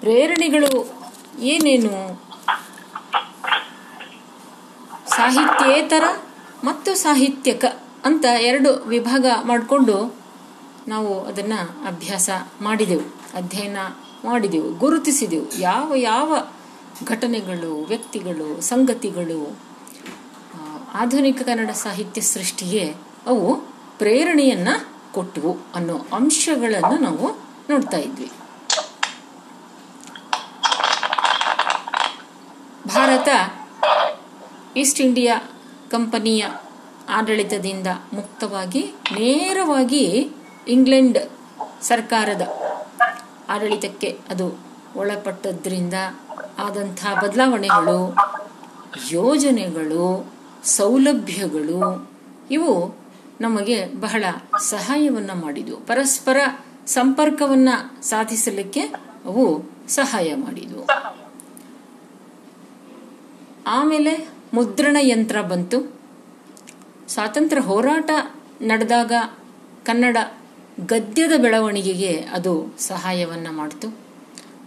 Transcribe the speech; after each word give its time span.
ಪ್ರೇರಣೆಗಳು 0.00 0.70
ಏನೇನು? 1.42 1.92
ಸಾಹಿತ್ಯೇತರ 5.10 6.04
ಮತ್ತು 6.64 6.94
ಸಾಹಿತ್ಯಕ 6.94 7.64
ಅಂತ 8.04 8.24
ಎರಡು 8.40 8.70
ವಿಭಾಗ 8.88 9.26
ಮಾಡಿಕೊಂಡು 9.42 9.96
ನಾವು 10.88 11.20
ಅದನ್ನು 11.20 11.60
ಅಭ್ಯಾಸ 11.86 12.30
ಮಾಡಿದೆವು, 12.60 13.06
ಅಧ್ಯಯನ 13.34 13.78
ಮಾಡಿದೆವು, 14.24 14.72
ಗುರುತಿಸಿದೆವು. 14.72 15.60
ಯಾವ 15.60 15.94
ಯಾವ 15.94 16.30
ಘಟನೆಗಳು, 17.04 17.72
ವ್ಯಕ್ತಿಗಳು, 17.82 18.60
ಸಂಗತಿಗಳು 18.60 19.40
ಆಧುನಿಕ 20.94 21.42
ಕನ್ನಡ 21.42 21.70
ಸಾಹಿತ್ಯ 21.70 22.20
ಸೃಷ್ಟಿಗೆ 22.20 22.84
ಅವು 23.26 23.46
ಪ್ರೇರಣೆಯನ್ನು 23.98 24.74
ಕೊಟ್ಟವು 25.12 25.52
ಅನ್ನೋ 25.74 25.96
ಅಂಶಗಳನ್ನು 26.12 26.98
ನಾವು 26.98 27.26
ನೋಡ್ತಾ 27.70 27.96
ಇದ್ವಿ. 27.96 28.28
ಭಾರತ, 33.00 33.28
ಈಸ್ಟ್ 34.76 35.00
ಇಂಡಿಯಾ 35.00 35.40
ಕಂಪನಿಯ 35.90 36.46
ಆಡಳಿತದಿಂದ 37.08 37.86
ಮುಕ್ತವಾಗಿ 38.12 38.80
ನೇರವಾಗಿ 39.12 40.30
ಇಂಗ್ಲೆಂಡ್ 40.68 41.18
ಸರ್ಕಾರದ 41.82 42.42
ಆಡಳಿತಕ್ಕೆ 43.48 44.18
ಅದು 44.30 44.58
ಒಳಪಟ್ಟದ್ರಿಂದ 44.96 45.94
ಆದಂಥ 46.58 47.06
ಬದಲಾವಣೆಗಳು, 47.24 48.16
ಯೋಜನೆಗಳು, 49.10 50.32
ಸೌಲಭ್ಯಗಳು, 50.64 52.10
ಇವು 52.50 52.98
ನಮಗೆ 53.40 53.86
ಬಹಳ 53.86 54.24
ಸಹಾಯವನ್ನು 54.58 55.34
ಮಾಡಿದವು. 55.34 55.76
ಪರಸ್ಪರ 55.76 56.36
ಸಂಪರ್ಕವನ್ನು 56.86 58.04
ಸಾಧಿಸಲಿಕ್ಕೆ 58.04 58.80
ಅವು 59.24 59.70
ಸಹಾಯ 59.88 60.34
ಮಾಡಿದವು. 60.34 60.86
ಆಮೇಲೆ 63.70 64.28
ಮುದ್ರಣ 64.54 64.96
ಯಂತ್ರ 65.00 65.42
ಬಂತು. 65.42 66.00
ಸ್ವಾತಂತ್ರ್ಯ 67.08 67.62
ಹೋರಾಟ 67.62 68.10
ನಡೆದಾಗ 68.62 69.12
ಕನ್ನಡ 69.84 70.16
ಗದ್ಯದ 70.86 71.40
ಬೆಳವಣಿಗೆಗೆ 71.40 72.20
ಅದು 72.32 72.74
ಸಹಾಯವನ್ನು 72.78 73.52
ಮಾಡಿತು. 73.52 73.98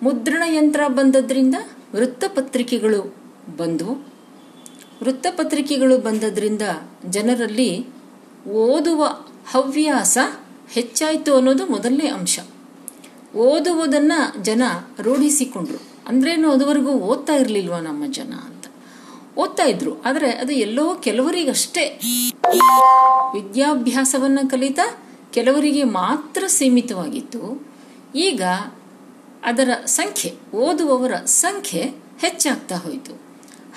ಮುದ್ರಣ 0.03 0.43
ಯಂತ್ರ 0.45 0.87
ಬಂದದ್ರಿಂದ 0.87 1.55
ವೃತ್ತಪತ್ರಿಕೆಗಳು 1.95 3.15
ಬಂದವು. 3.57 3.93
ವೃತ್ತಪತ್ರಿಕೆಗಳು 5.03 5.97
ಬಂದದ್ರಿಂದ 5.97 6.61
ಜನರಲ್ಲಿ 7.09 7.85
ಓದುವ 8.47 9.05
ಹವ್ಯಾಸ 9.51 10.17
ಹೆಚ್ಚಾಯಿತು 10.69 11.35
ಅನ್ನೋದು 11.35 11.65
ಮೊದಲನೇ 11.65 12.07
ಅಂಶ. 12.07 12.39
ಓದುವುದನ್ನು 13.35 14.43
ಜನ 14.43 14.61
ರೂಢಿಸಿಕೊಂಡ್ರು. 15.01 15.81
ಅಂದ್ರೇನು, 16.07 16.51
ಅದುವರೆಗೂ 16.51 16.91
ಓದ್ತಾ 16.91 17.33
ಇರಲಿಲ್ವಾ 17.33 17.79
ನಮ್ಮ 17.79 18.03
ಜನ 18.13 18.33
ಓದ್ತಾ 19.37 19.63
ಇದ್ರು. 19.63 20.01
ಆದರೆ 20.01 20.31
ಅದು 20.31 20.53
ಎಲ್ಲೋ 20.53 20.95
ಕೆಲವರಿಗಷ್ಟೇ 20.95 22.01
ವಿದ್ಯಾಭ್ಯಾಸವನ್ನ 23.33 24.39
ಕಲಿತಾ 24.49 24.97
ಕೆಲವರಿಗೆ 25.33 25.83
ಮಾತ್ರ 25.83 26.43
ಸೀಮಿತವಾಗಿತ್ತು. 26.47 27.67
ಈಗ 28.15 28.43
ಅದರ 29.43 29.69
ಸಂಖ್ಯೆ, 29.85 30.35
ಓದುವವರ 30.55 31.13
ಸಂಖ್ಯೆ 31.25 31.81
ಹೆಚ್ಚಾಗ್ತಾ 32.19 32.75
ಹೋಯಿತು. 32.75 33.13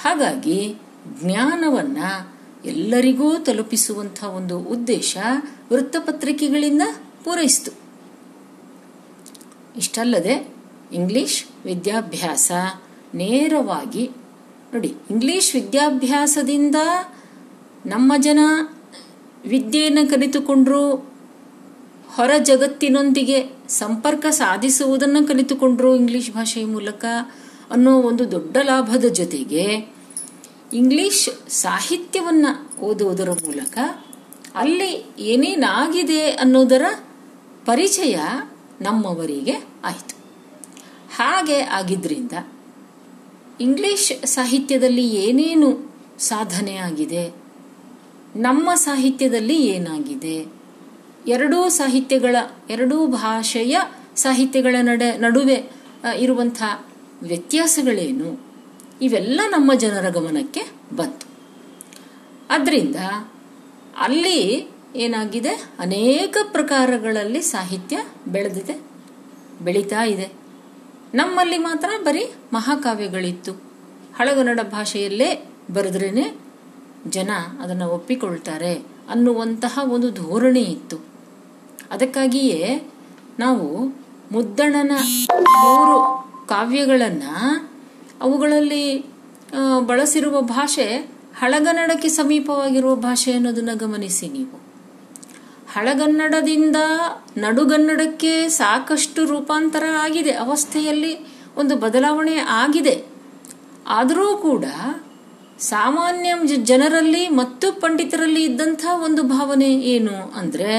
ಹಾಗಾಗಿ 0.00 0.74
ಜ್ಞಾನವನ್ನ 1.22 1.98
ಎಲ್ಲರಿಗೂ 2.64 3.36
ತಲುಪಿಸುವಂಥ 3.36 4.24
ಒಂದು 4.24 4.58
ಉದ್ದೇಶ 4.58 5.16
ವೃತ್ತಪತ್ರಿಕೆಗಳಿಂದ 5.72 6.82
ಪೂರೈಸಿತು. 7.24 7.72
ಇಷ್ಟಲ್ಲದೆ 9.76 10.48
ಇಂಗ್ಲಿಷ್ 10.92 11.44
ವಿದ್ಯಾಭ್ಯಾಸ 11.64 12.52
ನೇರವಾಗಿ 13.14 14.10
ನೋಡಿ, 14.74 14.94
ಇಂಗ್ಲಿಷ್ 15.10 15.54
ವಿದ್ಯಾಭ್ಯಾಸದಿಂದ 15.54 16.76
ನಮ್ಮ 17.86 18.12
ಜನ 18.16 18.40
ವಿದ್ಯೆಯನ್ನು 19.46 20.10
ಕಲಿತುಕೊಂಡ್ರು, 20.10 20.82
ಹೊರ 22.08 22.30
ಜಗತ್ತಿನೊಂದಿಗೆ 22.42 23.38
ಸಂಪರ್ಕ 23.68 24.26
ಸಾಧಿಸುವುದನ್ನು 24.30 25.28
ಕಲಿತುಕೊಂಡ್ರು 25.28 25.96
ಇಂಗ್ಲಿಷ್ 25.96 26.30
ಭಾಷೆಯ 26.30 26.64
ಮೂಲಕ 26.64 27.04
ಅನ್ನೋ 27.70 27.92
ಒಂದು 28.00 28.30
ದೊಡ್ಡ 28.30 28.56
ಲಾಭದ 28.62 29.04
ಜೊತೆಗೆ 29.04 29.64
ಇಂಗ್ಲಿಷ್ 30.72 31.50
ಸಾಹಿತ್ಯವನ್ನು 31.50 32.52
ಓದುವುದರ 32.80 33.30
ಮೂಲಕ 33.30 33.78
ಅಲ್ಲಿ 34.54 34.90
ಏನೇನಾಗಿದೆ 35.18 36.30
ಅನ್ನೋದರ 36.30 36.84
ಪರಿಚಯ 37.66 38.16
ನಮ್ಮವರಿಗೆ 38.80 39.56
ಆಯಿತು. 39.84 40.14
ಹಾಗೆ 41.16 41.60
ಆಗಿದ್ರಿಂದ 41.60 42.32
ಇಂಗ್ಲಿಷ್ 43.60 44.26
ಸಾಹಿತ್ಯದಲ್ಲಿ 44.26 45.08
ಏನೇನು 45.08 45.94
ಸಾಧನೆ 46.18 46.76
ಆಗಿದೆ? 46.76 47.34
ನಮ್ಮ 48.36 48.74
ಸಾಹಿತ್ಯದಲ್ಲಿ 48.74 49.66
ಏನಾಗಿದೆ? 49.66 50.46
ಎರಡೂ 51.28 51.68
ಸಾಹಿತ್ಯಗಳ, 51.68 52.36
ಎರಡೂ 52.70 53.06
ಭಾಷೆಯ 53.06 53.76
ಸಾಹಿತ್ಯಗಳ 54.16 54.76
ನಡೆ, 54.82 55.18
ನಡುವೆ 55.18 55.70
ಇರುವಂಥ 56.16 56.62
ವ್ಯತ್ಯಾಸಗಳೇನು? 57.22 58.46
ಇವೆಲ್ಲ 59.02 59.40
ನಮ್ಮ 59.48 59.74
ಜನರ 59.74 60.08
ಗಮನಕ್ಕೆ 60.08 60.62
ಬಂತು. 60.96 61.26
ಅದರಿಂದ 62.50 62.96
ಅಲ್ಲಿ 63.96 64.68
ಏನಾಗಿದೆ? 64.96 65.70
ಅನೇಕ 65.78 66.36
ಪ್ರಕಾರಗಳಲ್ಲಿ 66.52 67.40
ಸಾಹಿತ್ಯ 67.40 67.98
ಬೆಳೆದಿದೆ, 68.28 68.80
ಬೆಳೀತಾ 69.62 70.04
ಇದೆ. 70.04 70.45
ನಮ್ಮಲ್ಲಿ 71.16 71.58
ಮಾತ್ರ 71.58 71.88
ಬರೀ 72.04 72.24
ಮಹಾಕಾವ್ಯಗಳಿತ್ತು. 72.52 73.52
ಹಳಗನ್ನಡ 74.18 74.60
ಭಾಷೆಯಲ್ಲೇ 74.72 75.50
ಬರೆದ್ರೇನೆ 75.74 76.24
ಜನ 77.08 77.30
ಅದನ್ನು 77.62 77.88
ಒಪ್ಪಿಕೊಳ್ತಾರೆ 77.88 78.74
ಅನ್ನುವಂತಹ 79.10 79.78
ಒಂದು 79.84 80.10
ಧೋರಣೆ 80.10 80.60
ಇತ್ತು. 80.60 80.96
ಅದಕ್ಕಾಗಿಯೇ 81.90 82.92
ನಾವು 83.38 83.66
ಮುದ್ದಣನ 84.32 84.92
ಮೂರು 85.58 85.98
ಕಾವ್ಯಗಳನ್ನು 86.46 87.34
ಅವುಗಳಲ್ಲಿ 88.20 89.06
ಬಳಸಿರುವ 89.86 90.40
ಭಾಷೆ 90.40 90.86
ಹಳಗನ್ನಡಕ್ಕೆ 91.38 92.08
ಸಮೀಪವಾಗಿರುವ 92.08 92.94
ಭಾಷೆ 92.94 93.32
ಅನ್ನೋದನ್ನು 93.32 93.76
ಗಮನಿಸಿ 93.76 94.28
ನೀವು. 94.28 94.65
ಹಳಗನ್ನಡದಿಂದ 95.76 96.78
ನಡುಗನ್ನಡಕ್ಕೆ 97.36 98.48
ಸಾಕಷ್ಟು 98.48 99.24
ರೂಪಾಂತರ 99.24 99.84
ಆಗಿದೆ. 100.04 100.32
ಅವಸ್ಥೆಯಲ್ಲಿ 100.32 101.12
ಒಂದು 101.56 101.76
ಬದಲಾವಣೆ 101.76 102.36
ಆಗಿದೆ. 102.62 102.94
ಆದರೂ 103.88 104.36
ಕೂಡ 104.36 104.64
ಸಾಮಾನ್ಯ 105.60 106.30
ಜನರಲ್ಲಿ 106.62 107.28
ಮತ್ತು 107.28 107.66
ಪಂಡಿತರಲ್ಲಿ 107.80 108.42
ಇದ್ದಂಥ 108.44 108.84
ಒಂದು 109.04 109.22
ಭಾವನೆ 109.22 109.70
ಏನು 109.94 110.16
ಅಂದರೆ 110.38 110.70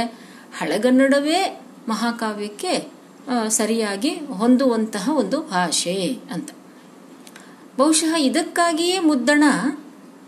ಹಳಗನ್ನಡವೇ 0.60 1.40
ಮಹಾಕಾವ್ಯಕ್ಕೆ 1.88 2.74
ಸರಿಯಾಗಿ 3.50 4.10
ಹೊಂದುವಂತಹ 4.10 5.06
ಒಂದು 5.18 5.38
ಭಾಷೆ 5.42 5.96
ಅಂತ. 6.34 6.50
ಬಹುಶಃ 7.78 8.14
ಇದಕ್ಕಾಗಿಯೇ 8.20 9.00
ಮುದ್ದಣ 9.00 9.44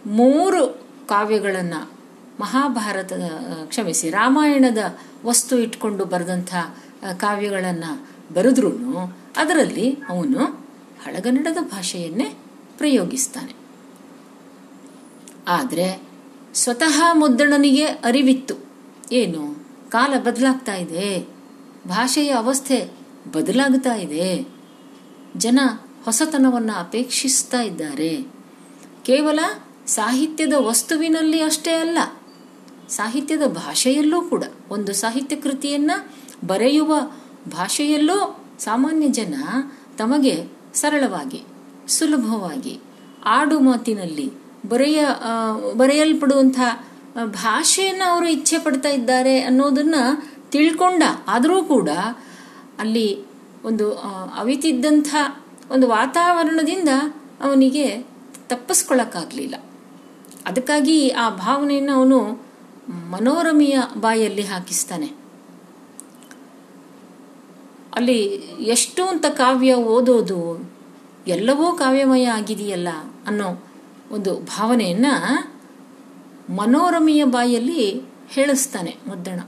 ಮೂರು 0.05 0.61
ಕಾವ್ಯಗಳನ್ನು 1.07 1.81
ಮಹಾಭಾರತದ 2.39 3.31
ಕ್ಷಮಿಸಿ, 3.65 4.09
ರಾಮಾಯಣದ 4.09 4.77
ವಸ್ತು 5.25 5.59
ಇಟ್ಕೊಂಡು 5.59 6.05
ಬರೆದಂಥ 6.05 6.55
ಕಾವ್ಯಗಳನ್ನು 7.17 8.09
ಬರೆದ್ರೂ 8.33 8.69
ಅದರಲ್ಲಿ 9.37 9.97
ಅವನು 10.09 10.43
ಹಳಗನ್ನಡದ 11.05 11.57
ಭಾಷೆಯನ್ನೇ 11.61 12.37
ಪ್ರಯೋಗಿಸ್ತಾನೆ. 12.77 13.53
ಆದರೆ 15.47 16.01
ಸ್ವತಃ 16.53 17.01
ಮುದ್ದಣನಿಗೆ 17.13 17.85
ಅರಿವಿತ್ತು. 17.85 18.55
ಏನು? 19.11 19.67
ಕಾಲ 19.89 20.13
ಬದಲಾಗ್ತಾ 20.19 20.75
ಇದೆ. 20.75 21.27
ಭಾಷೆಯ 21.87 22.29
ಅವಸ್ಥೆ 22.29 22.91
ಬದಲಾಗ್ತಾ 23.33 23.95
ಇದೆ. 23.95 24.47
ಜನ 25.37 25.59
ಹೊಸತನವನ್ನು 26.05 26.73
ಅಪೇಕ್ಷಿಸ್ತಾ 26.73 27.61
ಇದ್ದಾರೆ. 27.61 28.25
ಕೇವಲ 29.03 29.39
ಸಾಹಿತ್ಯದ 29.87 30.53
ವಸ್ತುವಿನಲ್ಲಿ 30.57 31.41
ಅಷ್ಟೇ 31.41 31.73
ಅಲ್ಲ. 31.73 31.97
ಸಾಹಿತ್ಯದ 32.89 33.47
ಭಾಷೆಯಲ್ಲೂ 33.47 34.21
ಕೂಡ 34.21 34.43
ಒಂದು 34.69 34.93
ಸಾಹಿತ್ಯ 34.93 35.35
ಕೃತಿಯನ್ನ 35.35 35.91
ಬರೆಯುವ 36.47 36.95
ಭಾಷೆಯಲ್ಲೂ 37.47 38.39
ಸಾಮಾನ್ಯ 38.59 39.07
ಜನ 39.07 39.35
ತಮಗೆ 39.97 40.47
ಸರಳವಾಗಿ, 40.73 41.43
ಸುಲಭವಾಗಿ 41.87 42.79
ಆಡು 43.25 43.59
ಮಾತಿನಲ್ಲಿ 43.59 44.31
ಬರೆಯ 44.69 45.05
ಬರೆಯಲ್ಪಡುವಂಥ 45.73 46.59
ಭಾಷೆಯನ್ನು 47.25 48.13
ಅವರು 48.13 48.27
ಇಚ್ಛೆ 48.27 48.57
ಪಡ್ತಾ 48.57 48.89
ಇದ್ದಾರೆ 48.89 49.41
ಅನ್ನೋದನ್ನ 49.41 49.95
ತಿಳ್ಕೊಂಡ 50.51 51.03
ಆದರೂ 51.27 51.63
ಕೂಡ 51.63 51.89
ಅಲ್ಲಿ 52.79 53.25
ಒಂದು 53.63 53.91
ಅವಿತಿದ್ದಂಥ 54.37 55.15
ಒಂದು 55.71 55.87
ವಾತಾವರಣದಿಂದ 55.87 56.89
ಅವನಿಗೆ 57.41 58.05
ತಪ್ಪಿಸ್ಕೊಳ್ಳಕ್ಕಾಗಲಿಲ್ಲ 58.49 59.55
ಅದಕ್ಕಾಗಿ 60.45 61.09
ಆ 61.09 61.29
ಭಾವನೆಯನ್ನು 61.29 61.93
ಅವನು 61.93 62.48
ಮನೋರಮೆಯ 62.89 63.79
ಬಾಯಲ್ಲಿ 63.97 64.41
ಹಾಕಿಸ್ತಾನೆ. 64.41 65.05
ಅಲ್ಲಿ 67.95 68.19
ಎಷ್ಟು 68.59 69.05
ಅಂತ 69.05 69.25
ಕಾವ್ಯ 69.25 69.73
ಓದೋದು 69.73 70.71
ಎಲ್ಲವೂ 71.27 71.73
ಕಾವ್ಯಮಯ 71.73 72.25
ಆಗಿದೆಯಲ್ಲ 72.25 72.87
ಅನ್ನೋ 73.27 73.63
ಒಂದು 74.11 74.35
ಭಾವನೆಯನ್ನು 74.35 75.13
ಮನೋರಮೆಯ 76.49 77.23
ಬಾಯಲ್ಲಿ 77.23 78.01
ಹೇಳಿಸ್ತಾನೆ 78.29 78.97
ಮುದ್ದಣ. 79.07 79.39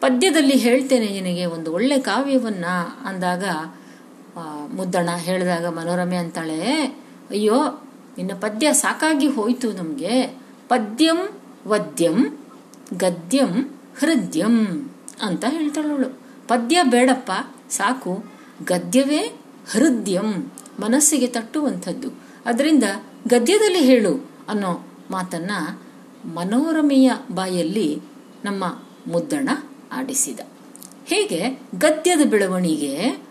ಪದ್ಯದಲ್ಲಿ 0.00 0.56
ಹೇಳ್ತೇನೆ 0.56 1.08
ನಿನಗೆ 1.08 1.44
ಒಂದು 1.44 1.72
ಒಳ್ಳೆ 1.72 2.00
ಕಾವ್ಯವನ್ನ 2.00 2.64
ಅಂದಾಗ 3.04 3.44
ಮುದ್ದಣ 4.74 5.08
ಹೇಳಿದಾಗ 5.16 5.66
ಮನೋರಮೆ 5.66 6.16
ಅಂತಾಳೆ, 6.16 6.84
ಅಯ್ಯೋ, 7.30 7.82
ನಿನ್ನ 8.18 8.32
ಪದ್ಯ 8.40 8.72
ಸಾಕಾಗಿ 8.72 9.26
ಹೋಯ್ತು 9.26 9.72
ನಮಗೆ. 9.72 10.26
ಪದ್ಯಂ 10.68 11.40
ವದ್ಯಂ 11.66 12.39
ಗದ್ಯಂ 12.96 13.80
ಹೃದ್ಯಂ 13.98 14.88
ಅಂತ 15.22 15.44
ಹೇಳ್ತಾಳವಳು 15.48 16.20
ಪದ್ಯ 16.48 16.82
ಬೇಡಪ್ಪ, 16.82 17.30
ಸಾಕು. 17.70 18.24
ಗದ್ಯವೇ 18.64 19.40
ಹೃದ್ಯಂ, 19.70 20.52
ಮನಸ್ಸಿಗೆ 20.80 21.26
ತಟ್ಟುವಂಥದ್ದು. 21.26 22.08
ಅದರಿಂದ 22.46 22.84
ಗದ್ಯದಲ್ಲಿ 23.28 23.78
ಹೇಳು 23.78 24.30
ಅನ್ನೋ 24.48 24.86
ಮಾತನ್ನ 25.10 25.50
ಮನೋರಮೆಯ 26.34 27.12
ಬಾಯಲ್ಲಿ 27.30 28.00
ನಮ್ಮ 28.44 28.78
ಮುದ್ದಣ 29.06 29.48
ಆಡಿಸಿದ. 29.92 30.40
ಹೇಗೆ? 31.06 31.60
ಗದ್ಯದ 31.78 32.26
ಬೆಳವಣಿಗೆ 32.26 33.22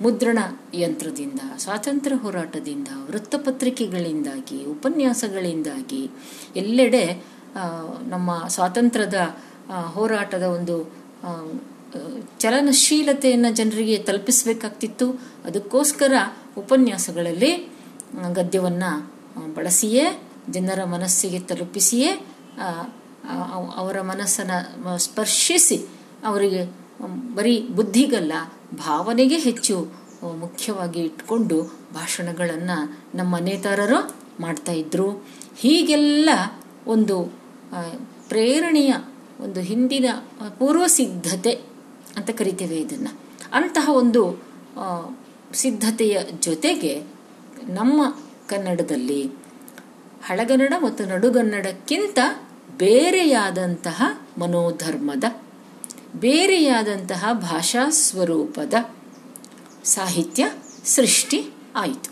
ಮುದ್ರಣ 0.00 0.38
ಯಂತ್ರದಿಂದ, 0.74 1.40
ಸ್ವಾತಂತ್ರ್ಯ 1.56 2.16
ಹೋರಾಟದಿಂದ, 2.16 2.88
ವೃತ್ತಪತ್ರಿಕೆಗಳಿಂದಾಗಿ, 3.10 4.64
ಉಪನ್ಯಾಸಗಳಿಂದಾಗಿ, 4.64 6.10
ಎಲ್ಲೆಡೆ 6.56 7.24
ನಮ್ಮ 8.08 8.48
ಸ್ವಾತಂತ್ರ್ಯದ 8.48 9.20
ಹೋರಾಟದ 9.92 10.42
ಒಂದು 10.42 10.76
ಚಲನಶೀಲತೆಯನ್ನು 12.40 13.54
ಜನರಿಗೆ 13.54 13.96
ತಲುಪಿಸಬೇಕಾಗ್ತಿತ್ತು. 13.98 15.06
ಅದಕ್ಕೋಸ್ಕರ 15.44 16.12
ಉಪನ್ಯಾಸಗಳಲ್ಲಿ 16.58 17.52
ಗದ್ಯವನ್ನು 18.32 18.90
ಬಳಸಿಯೇ, 19.54 20.04
ಜನರ 20.50 20.84
ಮನಸ್ಸಿಗೆ 20.84 21.40
ತಲುಪಿಸಿಯೇ 21.40 22.12
ಅವರ 23.76 23.96
ಮನಸ್ಸನ್ನು 24.00 24.98
ಸ್ಪರ್ಶಿಸಿ 24.98 25.78
ಅವರಿಗೆ 26.26 26.62
ಬರೀ 27.34 27.54
ಬುದ್ಧಿಗಲ್ಲ, 27.68 28.32
ಭಾವನೆಗೆ 28.76 29.38
ಹೆಚ್ಚು 29.38 29.76
ಮುಖ್ಯವಾಗಿ 30.38 31.00
ಇಟ್ಕೊಂಡು 31.00 31.58
ಭಾಷಣಗಳನ್ನು 31.94 32.78
ನಮ್ಮ 33.14 33.36
ನೇತಾರರು 33.38 34.14
ಮಾಡ್ತಾ 34.40 34.72
ಇದ್ರು. 34.72 35.08
ಹೀಗೆಲ್ಲ 35.56 36.30
ಒಂದು 36.86 37.16
ಪ್ರೇರಣೆಯ 38.28 38.92
ಒಂದು 39.40 39.60
ಹಿಂದಿನ 39.60 40.08
ಪೂರ್ವ 40.58 40.86
ಸಿದ್ಧತೆ 40.86 41.52
ಅಂತ 42.16 42.30
ಕರಿತೇವೆ 42.30 42.76
ಇದನ್ನು. 42.76 43.12
ಅಂತಹ 43.52 43.86
ಒಂದು 43.90 44.22
ಸಿದ್ಧತೆಯ 45.54 46.20
ಜೊತೆಗೆ 46.40 46.94
ನಮ್ಮ 47.68 48.02
ಕನ್ನಡದಲ್ಲಿ 48.48 49.22
ಹಳಗನ್ನಡ 50.24 50.74
ಮತ್ತು 50.84 51.04
ನಡುಗನ್ನಡಕ್ಕಿಂತ 51.04 52.18
ಬೇರೆಯಾದಂತಹ 52.78 54.02
ಮನೋಧರ್ಮದ, 54.38 55.24
ಬೇರೆಯಾದಂತಹ 56.14 57.32
ಭಾಷಾ 57.32 57.90
ಸ್ವರೂಪದ 57.90 58.74
ಸಾಹಿತ್ಯ 59.84 60.50
ಸೃಷ್ಟಿ 60.84 61.40
ಆಯಿತು. 61.76 62.10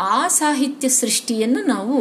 ಆ 0.00 0.28
ಸಾಹಿತ್ಯ 0.28 0.88
ಸೃಷ್ಟಿಯನ್ನು 0.88 1.62
ನಾವು 1.64 1.98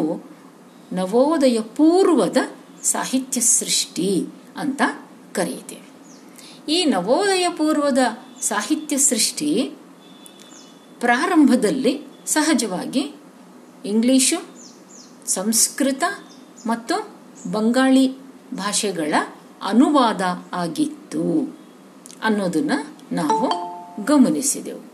ನವೋದಯ 0.93 1.59
ಪೂರ್ವದ 1.59 2.37
ಸಾಹಿತ್ಯ 2.83 3.41
ಸೃಷ್ಟಿ 3.41 4.27
ಅಂತ 4.57 4.81
ಕರೆಯುತ್ತೇವೆ. 5.33 5.91
ಈ 6.71 6.85
ನವೋದಯ 6.85 7.49
ಪೂರ್ವದ 7.49 7.97
ಸಾಹಿತ್ಯ 8.41 8.97
ಸೃಷ್ಟಿ 8.97 9.71
ಪ್ರಾರಂಭದಲ್ಲಿ 10.99 12.07
ಸಹಜವಾಗಿ 12.25 13.15
ಇಂಗ್ಲೀಷು, 13.85 14.45
ಸಂಸ್ಕೃತ 15.29 16.03
ಮತ್ತು 16.67 17.13
ಬಂಗಾಳಿ 17.51 18.17
ಭಾಷೆಗಳ 18.53 19.13
ಅನುವಾದ 19.61 20.21
ಆಗಿತ್ತು 20.53 21.57
ಅನ್ನೋದನ್ನು 22.23 22.97
ನಾವು 23.15 23.49
ಗಮನಿಸಿದೆವು. 24.05 24.91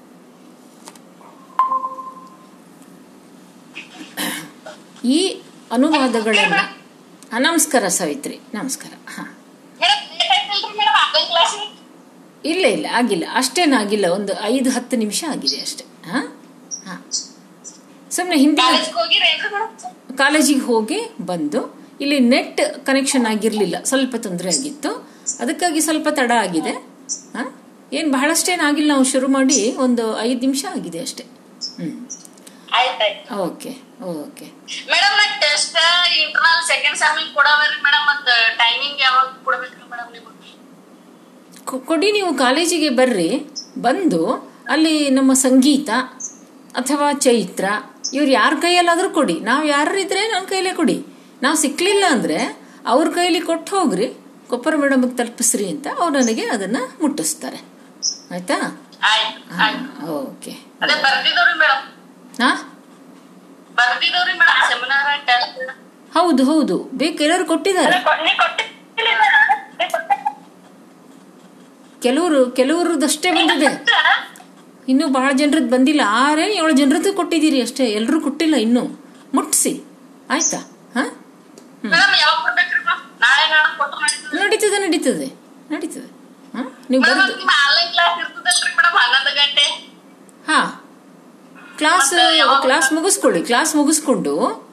ಈ 5.05 5.41
ಅನುವಾದಗಳನ್ನು 5.71 6.76
ನಮಸ್ಕಾರ 7.31 7.87
ಸಾವಿತ್ರಿ, 7.87 8.35
ನಮಸ್ಕಾರ, 8.53 8.93
ಹಾಂ. 9.15 9.27
ಇಲ್ಲ 12.43 12.65
ಇಲ್ಲ, 12.75 12.85
ಆಗಿಲ್ಲ 12.99 13.25
ಅಷ್ಟೇನಾಗಿಲ್ಲ 13.33 14.05
ಒಂದು 14.05 14.33
ಐದು, 14.43 14.69
ಹತ್ತು 14.69 14.97
ನಿಮಿಷ 14.97 15.23
ಆಗಿದೆ 15.33 15.57
ಅಷ್ಟೇ, 15.61 15.85
ಹಾಂ 16.11 16.25
ಹಾಂ. 16.87 17.01
ಸುಮ್ಮನೆ 18.11 18.37
ಹಿಂದೆ 18.37 18.67
ಕಾಲೇಜಿಗೆ 20.17 20.59
ಹೋಗಿ 20.59 20.99
ಬಂದು, 21.31 21.61
ಇಲ್ಲಿ 22.01 22.19
ನೆಟ್ 22.33 22.61
ಕನೆಕ್ಷನ್ 22.85 23.25
ಆಗಿರಲಿಲ್ಲ, 23.25 23.75
ಸ್ವಲ್ಪ 23.83 24.15
ತೊಂದರೆ 24.15 24.49
ಆಗಿತ್ತು, 24.49 24.91
ಅದಕ್ಕಾಗಿ 25.39 25.81
ಸ್ವಲ್ಪ 25.81 26.07
ತಡ 26.09 26.31
ಆಗಿದೆ, 26.45 26.73
ಹಾಂ. 27.35 27.49
ಏನು 27.93 28.09
ಬಹಳಷ್ಟೇನಾಗಿಲ್ಲ 28.11 28.89
ನಾವು 28.93 29.03
ಶುರು 29.03 29.27
ಮಾಡಿ 29.27 29.59
ಒಂದು 29.77 30.19
ಐದು 30.19 30.39
ನಿಮಿಷ 30.39 30.65
ಆಗಿದೆ 30.75 31.01
ಅಷ್ಟೇ 31.01 31.25
ಹ್ಞೂ 31.77 31.91
ಆಯ್ತಾಯ್ತು. 32.77 33.35
Okay 33.41 33.71
okay. 34.13 34.45
ಮೇಡಮ್ 34.91 35.15
ನಾ 35.17 35.25
ಟೆಸ್ಟ್ 35.39 35.77
ಇಂಟರ್ನಲ್ 36.19 36.63
ಸೆಕೆಂಡ್ 36.67 36.97
ಸೆಮಿಂಗ್ 36.97 37.33
ಕೊಡವರಿ 37.33 37.77
ಮೇಡಮ್ 37.81 38.07
ಮತ್ತೆ 38.07 38.57
ಟೈಮಿಂಗ್ 38.57 39.01
ಯಾವಾಗ 39.01 39.27
ಕೊಡಬೇಕು 39.43 39.89
ಮೇಡಮ್ 39.91 40.11
ನೀವು? 40.13 40.23
ಕೊಡಿ 41.85 42.11
ನೀವು 42.11 42.37
ಕಾಲೇಜಿಗೆ 42.37 42.89
ಬರ್ರಿ 42.89 43.29
ಬಂದು 43.81 44.21
ಅಲ್ಲಿ 44.69 45.09
ನಮ್ಮ 45.09 45.33
ಸಂಗೀತ 45.33 45.89
ಅಥವಾ 46.75 47.13
ಚೈತ್ರ 47.13 47.65
ಇವ್ರು 48.13 48.31
ಯಾರ 48.31 48.53
ಕೈಯಲ್ಲಾದರೂ 48.61 49.09
ಕೊಡಿ. 49.09 49.39
ನಾವು 49.39 49.67
ಯಾರಿದ್ರೆ 49.67 50.27
ನನ್ನ 50.27 50.45
ಕೈಲೇ 50.45 50.73
ಕೊಡಿ. 50.73 50.97
ನಾವು 51.41 51.57
ಸಿಕ್ಕಲಿಲ್ಲ 51.57 52.05
ಅಂದ್ರೆ 52.09 52.37
ಅವ್ರ 52.85 53.09
ಕೈಲಿ 53.09 53.41
ಕೊಟ್ಟು 53.41 53.79
ಹೋಗ್ರಿ 53.79 54.07
ಕೊಪ್ಪರ 54.47 54.75
ಮೇಡಮ್ಗೆ 54.75 55.17
ತಲುಪಿಸ್ರಿ 55.17 55.69
ಅಂತ 55.69 55.87
ಅವ್ರು 55.99 56.19
ನನಗೆ 56.19 56.45
ಅದನ್ನ 56.45 56.77
ಮುಟ್ಟಿಸ್ತಾರೆ. 57.01 57.59
ಆಯ್ತು? 58.31 58.57
ಓಕೆ. 60.21 60.53
ಹೌದು 66.13 66.43
ಹೌದು. 66.45 66.83
ಬೇಕು 66.93 67.23
ಎಲ್ಲರೂ 67.23 67.45
ಕೊಟ್ಟಿದ್ದಾರೆ. 67.45 67.91
ಕೆಲವರು 72.03 72.51
ಕೆಲವರದಷ್ಟೇ 72.51 73.31
ಬಂದಿದೆ. 73.31 73.65
ಇನ್ನು 74.89 75.07
ಬಹಳ 75.07 75.31
ಜನರದ್ದು 75.33 75.69
ಬಂದಿಲ್ಲ. 75.69 76.01
ಆರೇ 76.05 76.53
ಏಳು 76.53 76.71
ಜನರದ್ದು 76.71 77.13
ಕೊಟ್ಟಿದ್ದೀರಿ 77.13 77.61
ಅಷ್ಟೇ. 77.61 77.85
ಎಲ್ಲರೂ 77.85 78.21
ಕೊಟ್ಟಿಲ್ಲ 78.21 78.55
ಇನ್ನು. 78.55 78.83
ಮುಟ್ಸಿ. 79.33 79.83
ಆಯ್ತಾ? 80.29 80.57
ಹಾ? 80.95 81.03
ನಡೀತದೆ 84.37 84.77
ನಡೀತದೆ. 84.77 85.27
ನಡೀತದೆ. 85.71 86.07
ಹಾ? 86.57 86.81
ನೀವು 86.89 87.03
ಹಾ. 90.47 90.83
Class 91.77 92.13
class 92.61 92.93
ಮುಗಿಸ್ಕೊಳ್ಳಿ. 92.93 93.41
ಕ್ಲಾಸ್ 93.41 93.75
ಮುಗಿಸ್ಕೊಂಡು 93.75 94.67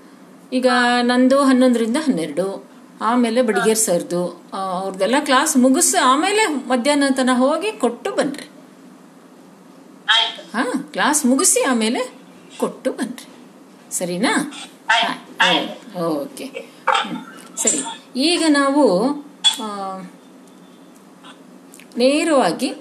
ಈಗ 0.52 0.66
ನಂದು 1.02 1.42
ಹನ್ನೊಂದರಿಂದ 1.42 1.96
ಹನ್ನೆರಡು. 1.96 2.74
ಆಮೇಲೆ 3.00 3.42
ಬಡಿಗೇರ್ 3.42 3.78
ಸರ್ದು. 3.78 4.42
ಅವ್ರದ್ದೆಲ್ಲ 4.54 5.14
ಕ್ಲಾಸ್ 5.20 5.56
ಮುಗಿಸಿ 5.56 5.96
ಆಮೇಲೆ 5.96 6.46
ಮಧ್ಯಾಹ್ನ 6.46 7.04
ತನಕ 7.16 7.36
ಹೋಗಿ 7.36 7.72
ಕೊಟ್ಟು 7.72 8.10
ಬನ್ರಿ. 8.12 8.48
ಹಾ 10.54 10.64
ಕ್ಲಾಸ್ 10.92 11.26
ಮುಗಿಸಿ 11.26 11.62
ಆಮೇಲೆ 11.62 12.12
ಕೊಟ್ಟು 12.58 12.92
ಬನ್ರಿ. 12.92 13.28
ಸರಿನಾ? 13.94 14.32
ಓಕೆ. 15.98 16.66
ಸರಿ. 17.56 17.78
ಈಗ 18.16 18.42
ನಾವು 18.48 18.84
ನೇರವಾಗಿ 21.96 22.74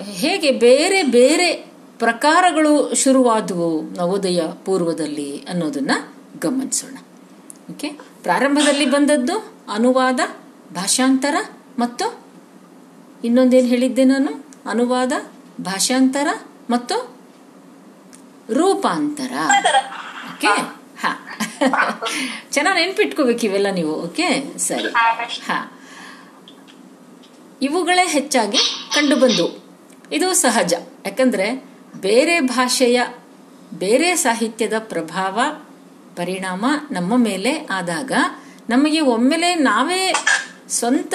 ಹೇಗೆ 0.00 0.50
ಬೇರೆ 0.50 1.02
ಬೇರೆ 1.02 1.75
ಪ್ರಕಾರಗಳು 1.98 2.94
ಶುರುವಾದವು 2.94 3.82
ನವೋದಯ 3.94 4.40
ಪೂರ್ವದಲ್ಲಿ 4.64 5.44
ಅನ್ನೋದನ್ನ 5.48 5.90
ಗಮನಿಸೋಣ. 6.40 6.96
ಓಕೆ 7.70 7.88
ಪ್ರಾರಂಭದಲ್ಲಿ 8.22 8.86
ಬಂದದ್ದು 8.86 9.36
ಅನುವಾದ 9.72 10.20
ಭಾಷಾಂತರ 10.74 11.34
ಮತ್ತು 11.78 12.20
ಇನ್ನೊಂದೇನು 13.24 13.68
ಹೇಳಿದ್ದೆ 13.68 14.04
ನಾನು? 14.04 14.44
ಅನುವಾದ 14.70 15.12
ಭಾಷಾಂತರ 15.60 16.28
ಮತ್ತು 16.70 16.96
ರೂಪಾಂತರ. 18.52 19.32
ಓಕೆ 20.34 20.52
ಹಾ. 20.98 21.12
ಚೆನ್ನಾಗಿ 22.50 22.86
ನೆನ್ಪಿಟ್ಕೋಬೇಕು 22.86 23.40
ಇವೆಲ್ಲ 23.40 23.70
ನೀವು. 23.70 23.94
ಓಕೆ 23.94 24.58
ಸರಿ. 24.58 24.88
ಹಾ 25.44 25.72
ಇವುಗಳೇ 27.62 28.06
ಹೆಚ್ಚಾಗಿ 28.06 28.58
ಕಂಡುಬಂದವು 28.94 29.64
ಇದು 30.12 30.34
ಸಹಜ. 30.34 30.74
ಯಾಕಂದ್ರೆ 31.06 31.75
ಬೇರೆ 32.00 32.40
ಭಾಷೆಯ, 32.40 33.02
ಬೇರೆ 33.74 34.14
ಸಾಹಿತ್ಯದ 34.16 34.72
ಪ್ರಭಾವ, 34.78 35.40
ಪರಿಣಾಮ 36.16 36.66
ನಮ್ಮ 36.90 37.16
ಮೇಲೆ 37.16 37.52
ಆದಾಗ 37.52 38.12
ನಮಗೆ 38.70 39.00
ಒಮ್ಮೆಲೆ 39.00 39.54
ನಾವೇ 39.54 40.14
ಸ್ವಂತ, 40.68 41.14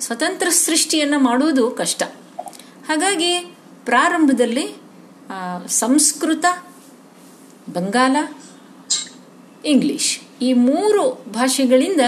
ಸ್ವತಂತ್ರ 0.00 0.48
ಸೃಷ್ಟಿಯನ್ನು 0.48 1.18
ಮಾಡುವುದು 1.18 1.70
ಕಷ್ಟ. 1.70 2.02
ಹಾಗಾಗಿ 2.88 3.38
ಪ್ರಾರಂಭದಲ್ಲಿ 3.84 4.76
ಸಂಸ್ಕೃತ 5.66 6.44
ಬಂಗಾಲ 7.70 8.16
ಇಂಗ್ಲಿಷ್ 9.64 10.20
ಈ 10.42 10.52
ಮೂರು 10.52 11.24
ಭಾಷೆಗಳಿಂದ 11.32 12.00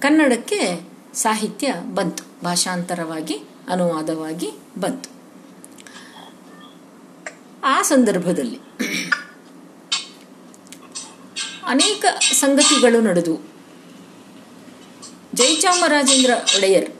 ಕನ್ನಡಕ್ಕೆ 0.00 0.80
ಸಾಹಿತ್ಯ 1.14 1.74
ಬಂತು, 1.94 2.24
ಭಾಷಾಂತರವಾಗಿ, 2.44 3.36
ಅನುವಾದವಾಗಿ 3.68 4.50
ಬಂತು. 4.78 5.19
ಆ 7.64 7.82
ಸಂದರ್ಭದಲ್ಲಿ 7.82 8.60
ಅನೇಕ 11.66 12.04
ಸಂಗತಿಗಳು 12.20 13.00
ನಡೆದು 13.00 13.40
ಜಯಚಾಮರಾಜೇಂದ್ರ 15.34 16.30
ಒಡೆಯರ್ 16.56 16.92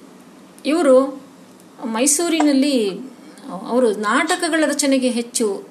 ಇವರು 0.66 1.22
ಮೈಸೂರಿನಲ್ಲಿ, 1.84 2.98
ಅವರು 3.68 3.96
ನಾಟಕಗಳ 3.96 4.64
ರಚನೆಗೆ 4.66 5.08
ಹೆಚ್ಚು 5.08 5.68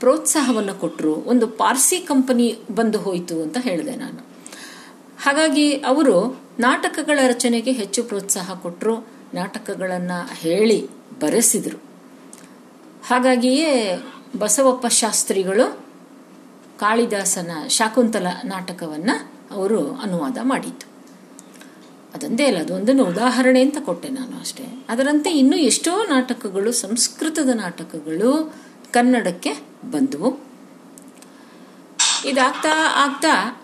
ಪ್ರೋತ್ಸಾಹವನ್ನು 0.00 0.74
ಕೊಟ್ಟರು. 0.74 1.14
ಒಂದು 1.14 1.48
ಪಾರ್ಸಿ 1.48 2.00
ಕಂಪನಿ 2.00 2.58
ಬಂದು 2.70 2.98
ಹೋಯಿತು 2.98 3.42
ಅಂತ 3.42 3.58
ಹೇಳಿದೆ 3.58 3.96
ನಾನು. 3.96 4.26
ಹಾಗಾಗಿ 5.22 5.72
ಅವರು 5.72 6.42
ನಾಟಕಗಳ 6.58 7.18
ರಚನೆಗೆ 7.28 7.72
ಹೆಚ್ಚು 7.72 8.04
ಪ್ರೋತ್ಸಾಹ 8.04 8.54
ಕೊಟ್ಟರು, 8.54 9.08
ನಾಟಕಗಳನ್ನು 9.34 10.34
ಹೇಳಿ 10.34 10.86
ಬರೆಸಿದರು. 11.20 11.85
ಹಾಗಾಗಿಯೇ 13.06 13.98
ಬಸವಪ್ಪ 14.38 14.86
ಶಾಸ್ತ್ರಿಗಳು 14.86 15.86
ಕಾಳಿದಾಸನ 16.78 17.50
ಶಾಕುಂತಲ 17.68 18.26
ನಾಟಕವನ್ನು 18.44 19.32
ಅವರು 19.50 19.94
ಅನುವಾದ 19.94 20.38
ಮಾಡಿದ್ದು. 20.42 20.86
ಅದೊಂದೇ 22.14 22.46
ಅಲ್ಲ, 22.46 22.58
ಅದೊಂದನ್ನು 22.58 23.04
ಉದಾಹರಣೆ 23.04 23.62
ಅಂತ 23.62 23.76
ಕೊಟ್ಟೆ 23.80 24.08
ನಾನು 24.08 24.40
ಅಷ್ಟೇ. 24.40 24.86
ಅದರಂತೆ 24.88 25.30
ಇನ್ನೂ 25.30 25.56
ಎಷ್ಟೋ 25.56 26.02
ನಾಟಕಗಳು, 26.02 26.72
ಸಂಸ್ಕೃತದ 26.72 27.48
ನಾಟಕಗಳು 27.48 28.54
ಕನ್ನಡಕ್ಕೆ 28.92 29.52
ಬಂದವು. 29.90 30.44
ಇದಾಗ್ತಾ 32.24 32.72
ಆಗ್ತಾ 32.94 33.62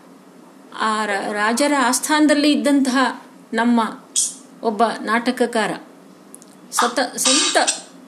ಆ 0.80 1.04
ರಾಜರ 1.06 1.72
ಆಸ್ಥಾನದಲ್ಲಿ 1.80 2.52
ಇದ್ದಂತಹ 2.52 3.22
ನಮ್ಮ 3.52 4.00
ಒಬ್ಬ 4.62 4.82
ನಾಟಕಕಾರ 4.84 5.70
ಸತ 6.72 7.00
ಸ್ವಂತ 7.16 7.56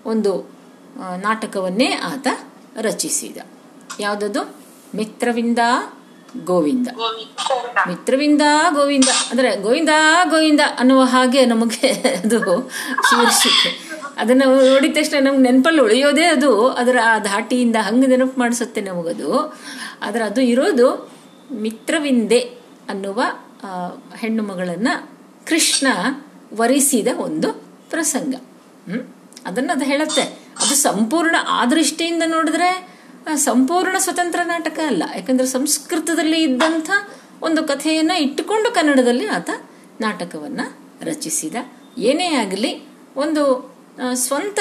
ಒಂದು 0.07 0.53
ನಾಟಕವನ್ನೇ 0.97 1.87
ಆತ 1.87 2.27
ರಚಿಸಿದ. 2.81 3.37
ಯಾವುದದು? 4.01 4.55
ಮಿತ್ರವಿಂದ 4.95 5.59
ಗೋವಿಂದ. 6.45 6.89
ಮಿತ್ರವಿಂದ 7.89 8.43
ಗೋವಿಂದ. 8.75 9.09
ಅಂದ್ರೆ 9.31 9.57
ಗೋವಿಂದ 9.57 9.89
ಗೋವಿಂದ 10.31 10.61
ಅನ್ನುವ 10.79 11.03
ಹಾಗೆ 11.03 11.47
ನಮಗೆ 11.47 11.89
ಅದು 11.89 12.71
ಶೀರ್ಷಿಕೆ 13.11 13.95
ಅದನ್ನ 14.17 14.43
ನೋಡಿದ 14.47 14.93
ತಕ್ಷಣ 14.95 15.27
ನಮ್ಗೆ 15.27 15.43
ನೆನಪಲ್ಲಿ 15.43 15.83
ಉಳಿಯೋದೇ 15.83 16.25
ಅದು. 16.25 16.69
ಅದರ 16.69 16.99
ಆ 17.05 17.19
ಧಾಟಿಯಿಂದ 17.19 17.77
ಹಂಗೆ 17.81 18.07
ನೆನಪು 18.07 18.41
ಮಾಡಿಸುತ್ತೆ 18.41 18.81
ನಮಗದು. 18.81 19.59
ಆದ್ರೆ 20.03 20.25
ಅದು 20.25 20.41
ಇರೋದು 20.41 21.11
ಮಿತ್ರವಿಂದೆ 21.53 22.39
ಅನ್ನುವ 22.89 23.23
ಹೆಣ್ಣು 24.17 24.43
ಮಗಳನ್ನ 24.43 24.89
ಕೃಷ್ಣ 25.49 25.87
ವರಿಸಿದ 26.57 27.09
ಒಂದು 27.17 27.53
ಪ್ರಸಂಗ. 27.91 28.35
ಹ್ಮ್? 28.91 29.13
ಅದನ್ನ 29.47 29.71
ಅದು 29.73 29.85
ಹೇಳುತ್ತೆ. 29.85 30.23
ಅದು 30.59 30.75
ಸಂಪೂರ್ಣ 30.75 31.37
ಆ 31.49 31.67
ದೃಷ್ಟಿಯಿಂದ 31.67 32.23
ನೋಡಿದ್ರೆ 32.27 32.71
ಸಂಪೂರ್ಣ 33.37 33.99
ಸ್ವತಂತ್ರ 33.99 34.41
ನಾಟಕ 34.45 34.79
ಅಲ್ಲ. 34.87 35.03
ಯಾಕಂದ್ರೆ 35.15 35.47
ಸಂಸ್ಕೃತದಲ್ಲಿ 35.47 36.43
ಇದ್ದಂಥ 36.43 36.91
ಒಂದು 37.43 37.65
ಕಥೆಯನ್ನ 37.65 38.11
ಇಟ್ಟುಕೊಂಡು 38.11 38.71
ಕನ್ನಡದಲ್ಲಿ 38.71 39.27
ಆತ 39.27 39.51
ನಾಟಕವನ್ನ 40.01 40.61
ರಚಿಸಿದ. 41.03 41.57
ಏನೇ 41.99 42.29
ಆಗಲಿ, 42.35 42.73
ಒಂದು 43.17 43.75
ಸ್ವಂತ 44.15 44.59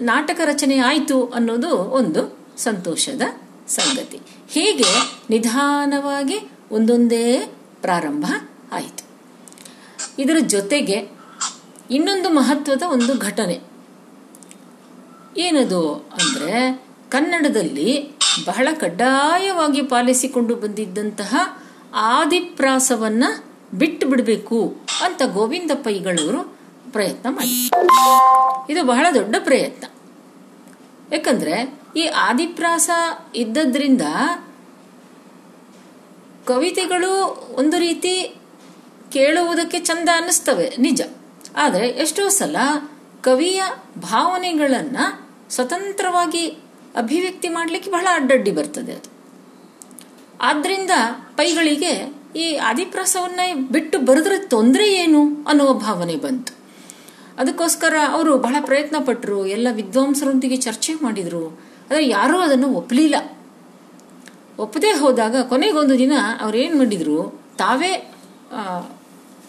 ನಾಟಕ 0.00 0.40
ರಚನೆ 0.44 0.78
ಆಯಿತು 0.78 1.26
ಅನ್ನೋದು 1.26 1.68
ಒಂದು 1.68 2.38
ಸಂತೋಷದ 2.58 3.22
ಸಂಗತಿ. 3.68 4.20
ಹೀಗೆ 4.48 4.90
ನಿಧಾನವಾಗಿ 5.30 6.38
ಒಂದೊಂದೇ 6.70 7.52
ಪ್ರಾರಂಭ 7.80 8.26
ಆಯಿತು. 8.72 9.04
ಇದರ 10.18 10.38
ಜೊತೆಗೆ 10.46 11.15
ಇನ್ನೊಂದು 11.90 12.30
ಮಹತ್ವದ 12.30 12.82
ಒಂದು 12.82 13.18
ಘಟನೆ. 13.18 13.56
ಏನದು 15.36 15.80
ಅಂದರೆ 15.94 16.60
ಕನ್ನಡದಲ್ಲಿ 17.10 18.16
ಬಹಳ 18.46 18.68
ಕಡ್ಡಾಯವಾಗಿ 18.80 19.82
ಪಾಲಿಸಿಕೊಂಡು 19.82 20.56
ಬಂದಿದ್ದಂತಹ 20.56 21.34
ಆದಿಪ್ರಾಸವನ್ನ 21.94 23.24
ಬಿಟ್ಟು 23.74 24.08
ಬಿಡಬೇಕು 24.08 24.76
ಅಂತ 25.04 25.22
ಗೋವಿಂದ 25.32 25.70
ಪೈಗಳವರು 25.74 26.40
ಪ್ರಯತ್ನ 26.92 27.28
ಮಾಡಿ 27.30 27.54
ಇದು 28.72 28.84
ಬಹಳ 28.84 29.06
ದೊಡ್ಡ 29.14 29.36
ಪ್ರಯತ್ನ. 29.38 29.84
ಯಾಕಂದ್ರೆ 31.12 31.56
ಈ 31.96 32.06
ಆದಿಪ್ರಾಸ 32.06 32.90
ಇದ್ದದ್ರಿಂದ 33.36 34.02
ಕವಿತೆಗಳು 36.46 37.12
ಒಂದು 37.54 37.78
ರೀತಿ 37.78 38.14
ಕೇಳುವುದಕ್ಕೆ 39.12 39.78
ಚಂದ 39.78 40.08
ಅನ್ನಿಸ್ತವೆ, 40.14 40.76
ನಿಜ. 40.78 41.02
ಆದರೆ 41.56 41.88
ಎಷ್ಟೋ 41.88 42.28
ಸಲ 42.28 42.56
ಕವಿಯ 43.22 43.62
ಭಾವನೆಗಳನ್ನು 43.98 45.04
ಸ್ವತಂತ್ರವಾಗಿ 45.50 46.44
ಅಭಿವ್ಯಕ್ತಿ 46.96 47.48
ಮಾಡಲಿಕ್ಕೆ 47.48 47.90
ಬಹಳ 47.90 48.06
ಅಡ್ಡಡ್ಡಿ 48.14 48.50
ಬರ್ತದೆ 48.50 48.92
ಅದು. 48.92 49.08
ಆದ್ರಿಂದ 50.40 50.90
ಪೈಗಳಿಗೆ 51.36 51.92
ಈ 52.36 52.56
ಆದಿಪ್ರಾಸವನ್ನ 52.56 53.40
ಬಿಟ್ಟು 53.70 53.98
ಬರೆದ್ರೆ 53.98 54.38
ತೊಂದರೆ 54.38 54.94
ಏನು 54.94 55.44
ಅನ್ನುವ 55.44 55.72
ಭಾವನೆ 55.72 56.16
ಬಂತು. 56.16 56.52
ಅದಕ್ಕೋಸ್ಕರ 57.38 57.94
ಅವರು 58.08 58.38
ಬಹಳ 58.38 58.56
ಪ್ರಯತ್ನ 58.60 58.96
ಪಟ್ಟರು 59.04 59.46
ಎಲ್ಲ 59.46 59.68
ವಿದ್ವಾಂಸರೊಂದಿಗೆ 59.72 60.56
ಚರ್ಚೆ 60.56 60.92
ಮಾಡಿದ್ರು. 60.94 61.44
ಆದರೆ 61.82 62.08
ಯಾರೂ 62.08 62.38
ಅದನ್ನು 62.38 62.68
ಒಪ್ಪಲಿಲ್ಲ 62.68 63.16
ಒಪ್ಪದೇ 64.58 64.90
ಹೋದಾಗ 64.92 65.36
ಕೊನೆಗೊಂದು 65.42 65.98
ದಿನ 65.98 66.12
ಅವ್ರೇನು 66.40 66.76
ಮಾಡಿದ್ರು, 66.78 67.18
ತಾವೇ 67.58 67.92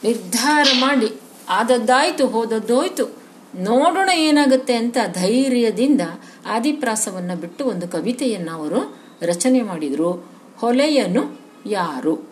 ನಿರ್ಧಾರ 0.04 0.68
ಮಾಡಿ 0.80 1.10
ಆದದ್ದಾಯ್ತು, 1.50 2.27
ಹೋದದ್ದೋಯ್ತು. 2.27 3.27
ನೋಡೋಣ 3.56 4.10
ಏನಾಗುತ್ತೆ 4.13 4.74
ಅಂತ 4.74 4.98
ಧೈರ್ಯದಿಂದ 5.13 6.01
ಆದಿಪ್ರಾಸವನ್ನು 6.46 7.36
ಬಿಟ್ಟು 7.36 7.66
ಒಂದು 7.66 7.88
ಕವಿತೆಯನ್ನು 7.88 8.51
ಅವರು 8.51 8.98
ರಚನೆ 9.22 9.62
ಮಾಡಿದ್ರು. 9.62 10.30
ಹೊಲೆಯನು 10.58 11.39
ಯಾರು? 11.66 12.30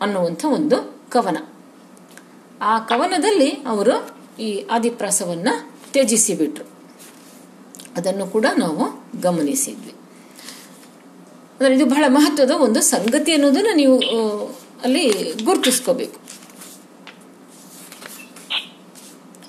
ಅನ್ನುವಂಥ 0.00 0.44
ಒಂದು 0.44 0.94
ಕವನ. 1.10 1.36
ಆ 2.60 2.78
ಕವನದಲ್ಲಿ 2.78 3.50
ಅವರು 3.50 4.16
ಈ 4.40 4.66
ಆದಿಪ್ರಾಸವನ್ನು 4.70 5.72
ತ್ಯಜಿಸಿ 5.92 6.34
ಬಿಟ್ರು 6.34 6.64
ಅದನ್ನು 7.96 8.26
ಕೂಡ 8.26 8.46
ನಾವು 8.58 9.04
ಗಮನಿಸಿದ್ವಿ. 9.20 9.90
ಅಂದ್ರೆ 11.60 11.74
ಇದು 11.74 11.86
ಬಹಳ 11.86 12.04
ಮಹತ್ವದ 12.08 12.50
ಒಂದು 12.50 12.80
ಸಂಗತಿ 12.80 13.32
ಅನ್ನೋದನ್ನ 13.32 13.66
ನೀವು 13.74 13.98
ಅಲ್ಲಿ 14.84 15.32
ಗುರುತಿಸ್ಕೋಬೇಕು. 15.44 16.31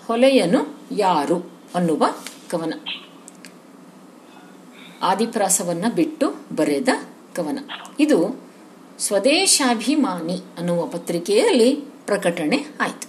ಹೊಲೆಯನು 0.08 0.80
ಯಾರು 0.92 1.52
ಅನ್ನುವ 1.76 2.06
ಕವನ. 2.50 2.74
ಆದಿಪ್ರಾಸವನ್ನ 5.02 5.86
ಬಿಟ್ಟು 5.96 6.36
ಬರೆದ 6.56 6.88
ಕವನ. 7.36 7.60
ಇದು 8.00 8.42
ಸ್ವದೇಶಾಭಿಮಾನಿ 9.00 10.42
ಅನ್ನುವ 10.58 10.88
ಪತ್ರಿಕೆಯಲ್ಲಿ 10.88 11.76
ಪ್ರಕಟಣೆ 12.06 12.58
ಆಯಿತು. 12.82 13.08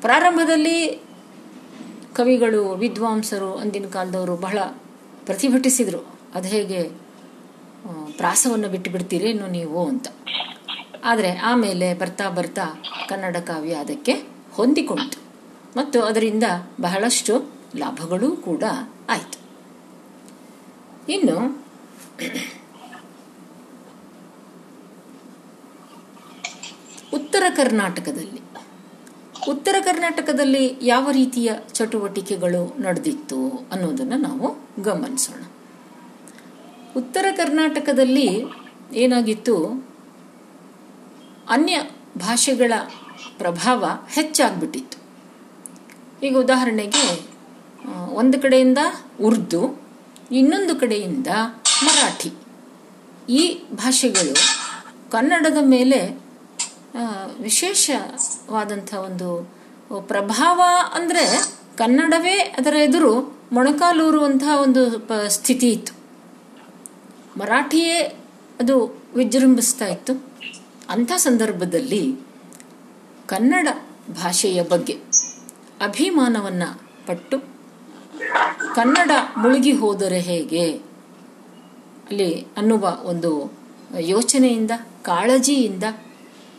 ಪ್ರಾರಂಭದಲ್ಲಿ 0.00 1.02
ಕವಿಗಳು, 2.16 2.74
ವಿದ್ವಾಂಸರು, 2.74 3.54
ಅಂದಿನ 3.54 3.86
ಕಾಲದವರು 3.86 4.36
ಬಹಳ 4.36 4.58
ಪ್ರತಿಭಟಿಸಿದರು. 5.24 6.20
ಅದು 6.34 6.48
ಹೇಗೆ 6.48 6.82
ಪ್ರಾಸವನ್ನು 8.16 8.68
ಬಿಟ್ಟು 8.68 8.90
ಬಿಡ್ತೀರೇನು 8.90 9.46
ನೀವು 9.46 9.88
ಅಂತ. 9.88 10.06
ಆದರೆ 11.04 11.36
ಆಮೇಲೆ 11.36 11.94
ಬರ್ತಾ 11.94 12.30
ಬರ್ತಾ 12.30 12.82
ಕನ್ನಡ 13.08 13.36
ಕಾವ್ಯ 13.36 13.74
ಅದಕ್ಕೆ 13.74 14.39
ಹೊಂದಿಕೊಂಡಿತು 14.52 15.18
ಮತ್ತು 15.76 16.02
ಅದರಿಂದ 16.02 16.44
ಬಹಳಷ್ಟು 16.80 17.50
ಲಾಭಗಳೂ 17.76 18.36
ಕೂಡ 18.36 18.64
ಆಯಿತು. 19.08 19.40
ಇನ್ನು 21.12 21.64
ಉತ್ತರ 27.14 27.42
ಕರ್ನಾಟಕದಲ್ಲಿ. 27.56 28.40
ಉತ್ತರ 29.48 29.76
ಕರ್ನಾಟಕದಲ್ಲಿ 29.80 30.78
ಯಾವ 30.82 31.10
ರೀತಿಯ 31.10 31.52
ಚಟುವಟಿಕೆಗಳು 31.72 32.82
ನಡೆದಿತ್ತು 32.82 33.68
ಅನ್ನೋದನ್ನು 33.72 34.16
ನಾವು 34.16 34.56
ಗಮನಿಸೋಣ. 34.82 35.42
ಉತ್ತರ 36.96 37.26
ಕರ್ನಾಟಕದಲ್ಲಿ 37.36 38.44
ಏನಾಗಿತ್ತು? 38.92 39.86
ಅನ್ಯ 41.48 41.80
ಭಾಷೆಗಳ 42.18 42.72
ಪ್ರಭಾವ 43.42 43.84
ಹೆಚ್ಚಾಗ್ಬಿಟ್ಟಿತ್ತು. 44.14 44.98
ಈಗ 46.26 46.34
ಉದಾಹರಣೆಗೆ 46.36 47.04
ಒಂದು 48.14 48.36
ಕಡೆಯಿಂದ 48.42 48.80
ಉರ್ದು, 49.24 49.62
ಇನ್ನೊಂದು 50.32 50.74
ಕಡೆಯಿಂದ 50.80 51.30
ಮರಾಠಿ. 51.86 52.30
ಈ 53.32 53.42
ಭಾಷೆಗಳು 53.74 54.34
ಕನ್ನಡದ 55.10 55.60
ಮೇಲೆ 55.74 56.00
ವಿಶೇಷವಾದಂಥ 57.40 58.90
ಒಂದು 59.08 59.30
ಪ್ರಭಾವ 60.08 60.60
ಅಂದರೆ 60.94 61.24
ಕನ್ನಡವೇ 61.78 62.36
ಅದರ 62.58 62.74
ಎದುರು 62.86 63.12
ಮೊಣಕಾಲೂರುವಂತಹ 63.52 64.54
ಒಂದು 64.62 64.82
ಸ್ಥಿತಿ 65.28 65.68
ಇತ್ತು. 65.70 65.92
ಮರಾಠಿಯೇ 67.40 67.98
ಅದು 68.60 68.76
ವಿಜೃಂಭಿಸ್ತಾ 69.16 69.86
ಇತ್ತು. 69.86 70.14
ಅಂಥ 70.90 71.12
ಸಂದರ್ಭದಲ್ಲಿ 71.26 72.02
ಕನ್ನಡ 73.30 73.68
ಭಾಷೆಯ 74.10 74.62
ಬಗ್ಗೆ 74.62 74.92
ಅಭಿಮಾನವನ್ನು 75.84 76.80
ಪಟ್ಟು 77.06 77.38
ಕನ್ನಡ 78.74 79.10
ಮುಳುಗಿ 79.36 79.72
ಹೋದರೆ 79.72 80.20
ಹೇಗೆ? 80.20 80.72
ಅಲ್ಲಿ 82.10 82.46
ಅನ್ನುವ 82.56 82.98
ಒಂದು 83.02 83.52
ಯೋಚನೆಯಿಂದ, 84.00 84.70
ಕಾಳಜಿಯಿಂದ 85.02 85.84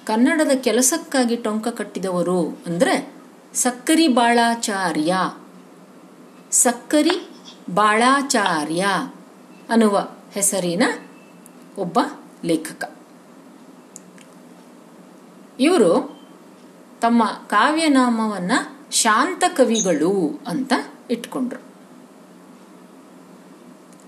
ಕನ್ನಡದ 0.05 0.51
ಕೆಲಸಕ್ಕಾಗಿ 0.55 1.35
ಟೊಂಕ 1.35 1.67
ಕಟ್ಟಿದವರು 1.67 2.63
ಅಂದರೆ 2.65 3.13
ಸಕ್ಕರಿ 3.53 4.07
ಬಾಳಾಚಾರ್ಯ. 4.07 5.15
ಸಕ್ಕರಿ 6.51 7.29
ಬಾಳಾಚಾರ್ಯ 7.73 8.85
ಅನ್ನುವ 9.69 10.07
ಹೆಸರಿನ 10.31 10.83
ಒಬ್ಬ 11.77 11.99
ಲೇಖಕ. 12.45 12.97
ಇವರು 15.59 16.20
ತಮ್ಮ 17.01 17.25
ಕಾವ್ಯನಾಮವನ್ನು 17.25 18.91
ಶಾಂತ 18.91 19.43
ಕವಿಗಳು 19.47 20.41
ಅಂತ 20.47 20.73
ಇಟ್ಕೊಂಡ್ರು. 21.09 21.63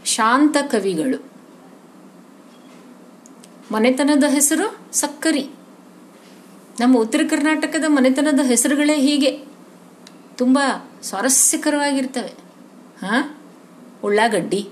ಶಾಂತ 0.05 0.57
ಕವಿಗಳು 0.57 1.25
ಮನೆತನದ 3.71 4.23
ಹೆಸರು 4.23 4.77
ಸಕ್ಕರಿ. 4.93 5.49
ನಮ್ಮ 6.79 6.97
ಉತ್ತರ 6.97 7.21
ಕರ್ನಾಟಕದ 7.29 7.83
ಮನೆತನದ 7.87 8.39
ಹೆಸರುಗಳೇ 8.45 8.95
ಹೀಗೆ. 8.95 9.45
ತುಂಬ 10.35 10.59
ಸ್ವಾರಸ್ಯಕರವಾಗಿರ್ತವೆ. 11.01 12.27
ಹಾ? 13.01 13.37
ಉಳ್ಳಾಗಡ್ಡಿ, 14.03 14.69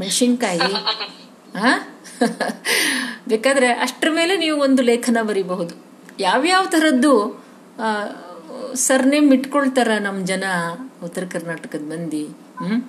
ಮೆಣಸಿನ್ಕಾಯಿ, 0.00 0.72
ಹಾ? 1.58 1.88
ಬೇಕಾದ್ರೆ 3.28 3.68
ಅಷ್ಟರ 3.68 4.08
ಮೇಲೆ 4.14 4.36
ನೀವು 4.36 4.60
ಒಂದು 4.60 4.82
ಲೇಖನ 4.82 5.16
ಬರಿಬಹುದು. 5.22 5.85
ಯಾವ್ಯಾವ 6.18 6.66
ಥರದ್ದು 6.66 7.44
ಸರ್ನೇಮ್ 8.74 9.32
ಇಟ್ಕೊಳ್ತಾರ 9.32 9.88
ನಮ್ಮ 10.00 10.26
ಜನ 10.26 10.44
ಉತ್ತರ 11.04 11.24
ಕರ್ನಾಟಕದ 11.24 11.82
ಮಂದಿ? 11.82 12.24
ಹ್ಮ್? 12.58 12.82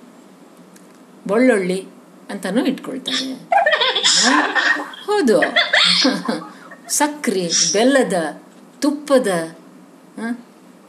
ಬೊಳ್ಳೊಳ್ಳಿ 1.28 1.86
ಅಂತಾನು 2.30 2.66
ಇಟ್ಕೊಳ್ತಾರೆ. 2.66 3.34
ಹೌದು. 5.06 5.40
ಸಕ್ರಿ, 6.88 7.50
ಬೆಲ್ಲದ, 7.72 8.40
ತುಪ್ಪದ 8.80 9.56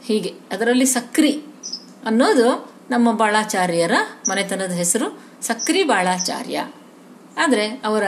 ಹೀಗೆ. 0.04 0.34
ಅದರಲ್ಲಿ 0.52 0.86
ಸಕ್ರಿ 0.86 1.44
ಅನ್ನೋದು 2.06 2.70
ನಮ್ಮ 2.90 3.12
ಬಾಳಾಚಾರ್ಯರ 3.12 3.92
ಮನೆತನದ 4.28 4.70
ಹೆಸರು, 4.70 5.20
ಸಕ್ರಿ 5.42 5.82
ಬಾಳಾಚಾರ್ಯ. 5.82 6.68
ಆದರೆ 7.38 7.66
ಅವರ 7.84 8.02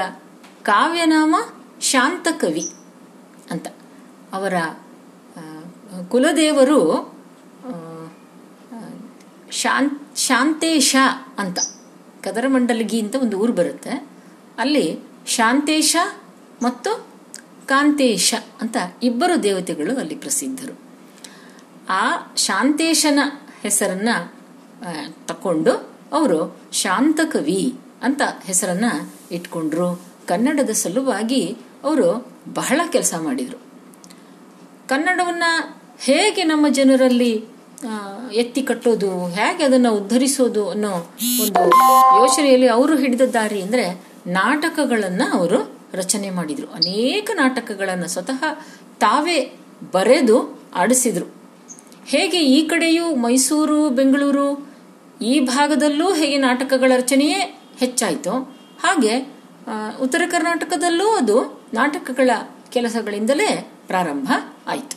ಕಾವ್ಯನಾಮ 0.62 1.34
ಶಾಂತಕವಿ 1.80 2.68
ಅಂತ. 3.50 3.66
ಅವರ 4.32 4.52
ಕುಲದೇವರು 6.08 6.96
ಆ, 7.66 7.72
ಶಾಂತೇಶ 10.16 10.96
ಅಂತ 11.38 11.58
ಕದರಮಂಡಲಗಿ 12.22 13.00
ಅಂತ 13.00 13.14
ಒಂದು 13.14 13.38
ಊರು 13.38 13.52
ಬರುತ್ತೆ. 13.52 14.08
ಅಲ್ಲಿ 14.58 14.98
ಶಾಂತೇಶ 15.26 15.96
ಮತ್ತು 16.62 17.06
ಕಾಂತೇಶ 17.66 18.34
ಅಂತ 18.60 18.76
ಇಬ್ಬರು 19.02 19.42
ದೇವತೆಗಳು 19.42 19.96
ಅಲ್ಲಿ 19.98 20.14
ಪ್ರಸಿದ್ಧರು. 20.14 20.78
ಆ 21.88 22.34
ಶಾಂತೇಶನ 22.36 23.18
ಹೆಸರನ್ನ 23.62 24.08
ತಕೊಂಡು 25.26 25.72
ಅವರು 26.12 26.58
ಶಾಂತಕವಿ 26.72 27.74
ಅಂತ 28.02 28.22
ಹೆಸರನ್ನ 28.44 28.84
ಇಟ್ಕೊಂಡ್ರು. 29.30 30.02
ಕನ್ನಡದ 30.28 30.70
ಸಲುವಾಗಿ 30.70 31.56
ಅವರು 31.84 32.26
ಬಹಳ 32.54 32.80
ಕೆಲಸ 32.92 33.14
ಮಾಡಿದರು. 33.20 33.71
ಕನ್ನಡವನ್ನ 34.92 35.46
ಹೇಗೆ 36.00 36.42
ನಮ್ಮ 36.44 36.66
ಜನರಲ್ಲಿ 36.68 37.32
ಎತ್ತಿ 38.34 38.62
ಕಟ್ಟೋದು 38.62 39.10
ಹೇಗೆ 39.28 39.62
ಅದನ್ನು 39.64 39.90
ಉದ್ಧರಿಸೋದು 39.94 40.62
ಅನ್ನೋ 40.70 40.92
ಒಂದು 41.42 41.62
ಯೋಚನೆಯಲ್ಲಿ 42.20 42.68
ಅವರು 42.68 42.94
ಹಿಡಿದ 42.96 43.24
ದಾರಿ 43.34 43.60
ಅಂದರೆ 43.62 43.86
ನಾಟಕಗಳನ್ನು 44.26 45.26
ಅವರು 45.38 45.58
ರಚನೆ 45.94 46.28
ಮಾಡಿದರು. 46.30 46.68
ಅನೇಕ 46.74 47.30
ನಾಟಕಗಳನ್ನು 47.34 48.08
ಸ್ವತಃ 48.08 48.40
ತಾವೇ 49.00 49.38
ಬರೆದು 49.92 50.36
ಆಡಿಸಿದರು. 50.74 51.26
ಹೇಗೆ 52.06 52.40
ಈ 52.56 52.58
ಕಡೆಯೂ 52.66 53.06
ಮೈಸೂರು, 53.16 53.80
ಬೆಂಗಳೂರು 53.90 54.46
ಈ 55.22 55.34
ಭಾಗದಲ್ಲೂ 55.46 56.06
ಹೇಗೆ 56.14 56.38
ನಾಟಕಗಳ 56.38 56.92
ರಚನೆಯೇ 56.96 57.40
ಹೆಚ್ಚಾಯಿತು 57.80 58.32
ಹಾಗೆ 58.82 59.14
ಉತ್ತರ 60.00 60.22
ಕರ್ನಾಟಕದಲ್ಲೂ 60.30 61.08
ಅದು 61.16 61.36
ನಾಟಕಗಳ 61.74 62.30
ಕೆಲಸಗಳಿಂದಲೇ 62.70 63.50
ಪ್ರಾರಂಭ 63.92 64.28
ಆಯಿತು. 64.66 64.96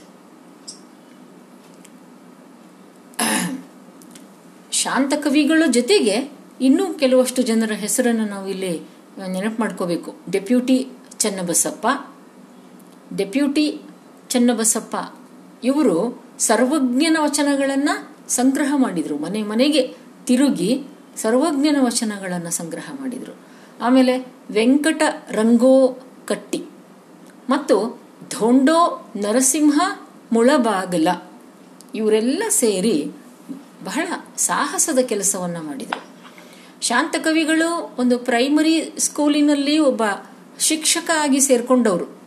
ಶಾಂತ 4.72 5.14
ಕವಿಗಳ 5.24 5.64
ಜೊತೆಗೆ 5.72 6.16
ಇನ್ನೂ 6.62 6.86
ಕೆಲವಷ್ಟು 6.94 7.42
ಜನರ 7.42 7.74
ಹೆಸರನ್ನು 7.84 8.26
ನಾವು 8.26 8.48
ಇಲ್ಲಿ 8.48 8.74
ನೆನಪು 9.32 9.60
ಮಾಡ್ಕೋಬೇಕು. 9.62 10.10
ಡೆಪ್ಯೂಟಿ 10.32 10.78
ಚನ್ನಬಸಪ್ಪ. 11.18 11.88
ಡೆಪ್ಯೂಟಿ 13.18 13.66
ಚನ್ನಬಸಪ್ಪ 14.30 14.96
ಇವರು 15.64 15.98
ಸರ್ವಜ್ಞನ 16.40 17.18
ವಚನಗಳನ್ನು 17.22 17.96
ಸಂಗ್ರಹ 18.30 18.74
ಮಾಡಿದರು. 18.76 19.16
ಮನೆ 19.18 19.42
ಮನೆಗೆ 19.44 19.84
ತಿರುಗಿ 20.26 20.72
ಸರ್ವಜ್ಞನ 21.16 21.78
ವಚನಗಳನ್ನು 21.80 22.52
ಸಂಗ್ರಹ 22.52 22.88
ಮಾಡಿದರು. 23.02 23.36
ಆಮೇಲೆ 23.82 24.14
ವೆಂಕಟ 24.52 25.02
ರಂಗೋ 25.32 25.76
ಕಟ್ಟಿ 26.28 26.62
ಮತ್ತು 27.50 28.05
ಧೋಂಡೋ, 28.30 29.10
ನರಸಿಂಹ, 29.16 29.98
ಮುಳಬಾಗಲ 30.32 31.08
ಇವರೆಲ್ಲ 31.96 32.44
ಸೇರಿ 32.50 33.12
ಬಹಳ 33.84 34.08
ಸಾಹಸದ 34.38 35.00
ಕೆಲಸವನ್ನು 35.00 35.64
ಮಾಡಿದರು. 35.64 36.04
ಶಾಂತ 36.82 37.16
ಕವಿಗಳು 37.16 37.96
ಒಂದು 38.00 38.18
ಪ್ರೈಮರಿ 38.18 38.94
ಸ್ಕೂಲಿನಲ್ಲಿ 38.98 39.80
ಒಬ್ಬ 39.80 40.04
ಶಿಕ್ಷಕ 40.60 41.10
ಆಗಿ 41.22 41.40
ಸೇರ್ಕೊಂಡವರು. 41.40 42.20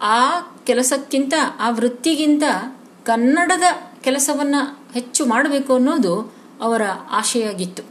ಆ 0.00 0.40
ಕೆಲಸಕ್ಕಿಂತ, 0.40 1.34
ಆ 1.60 1.70
ವೃತ್ತಿಗಿಂತ 1.70 2.42
ಕನ್ನಡದ 3.04 3.62
ಕೆಲಸವನ್ನ 4.02 4.54
ಹೆಚ್ಚು 4.92 5.26
ಮಾಡಬೇಕು 5.26 5.74
ಅನ್ನೋದು 5.74 6.34
ಅವರ 6.60 6.82
ಆಶೆಯಾಗಿತ್ತು. 7.10 7.82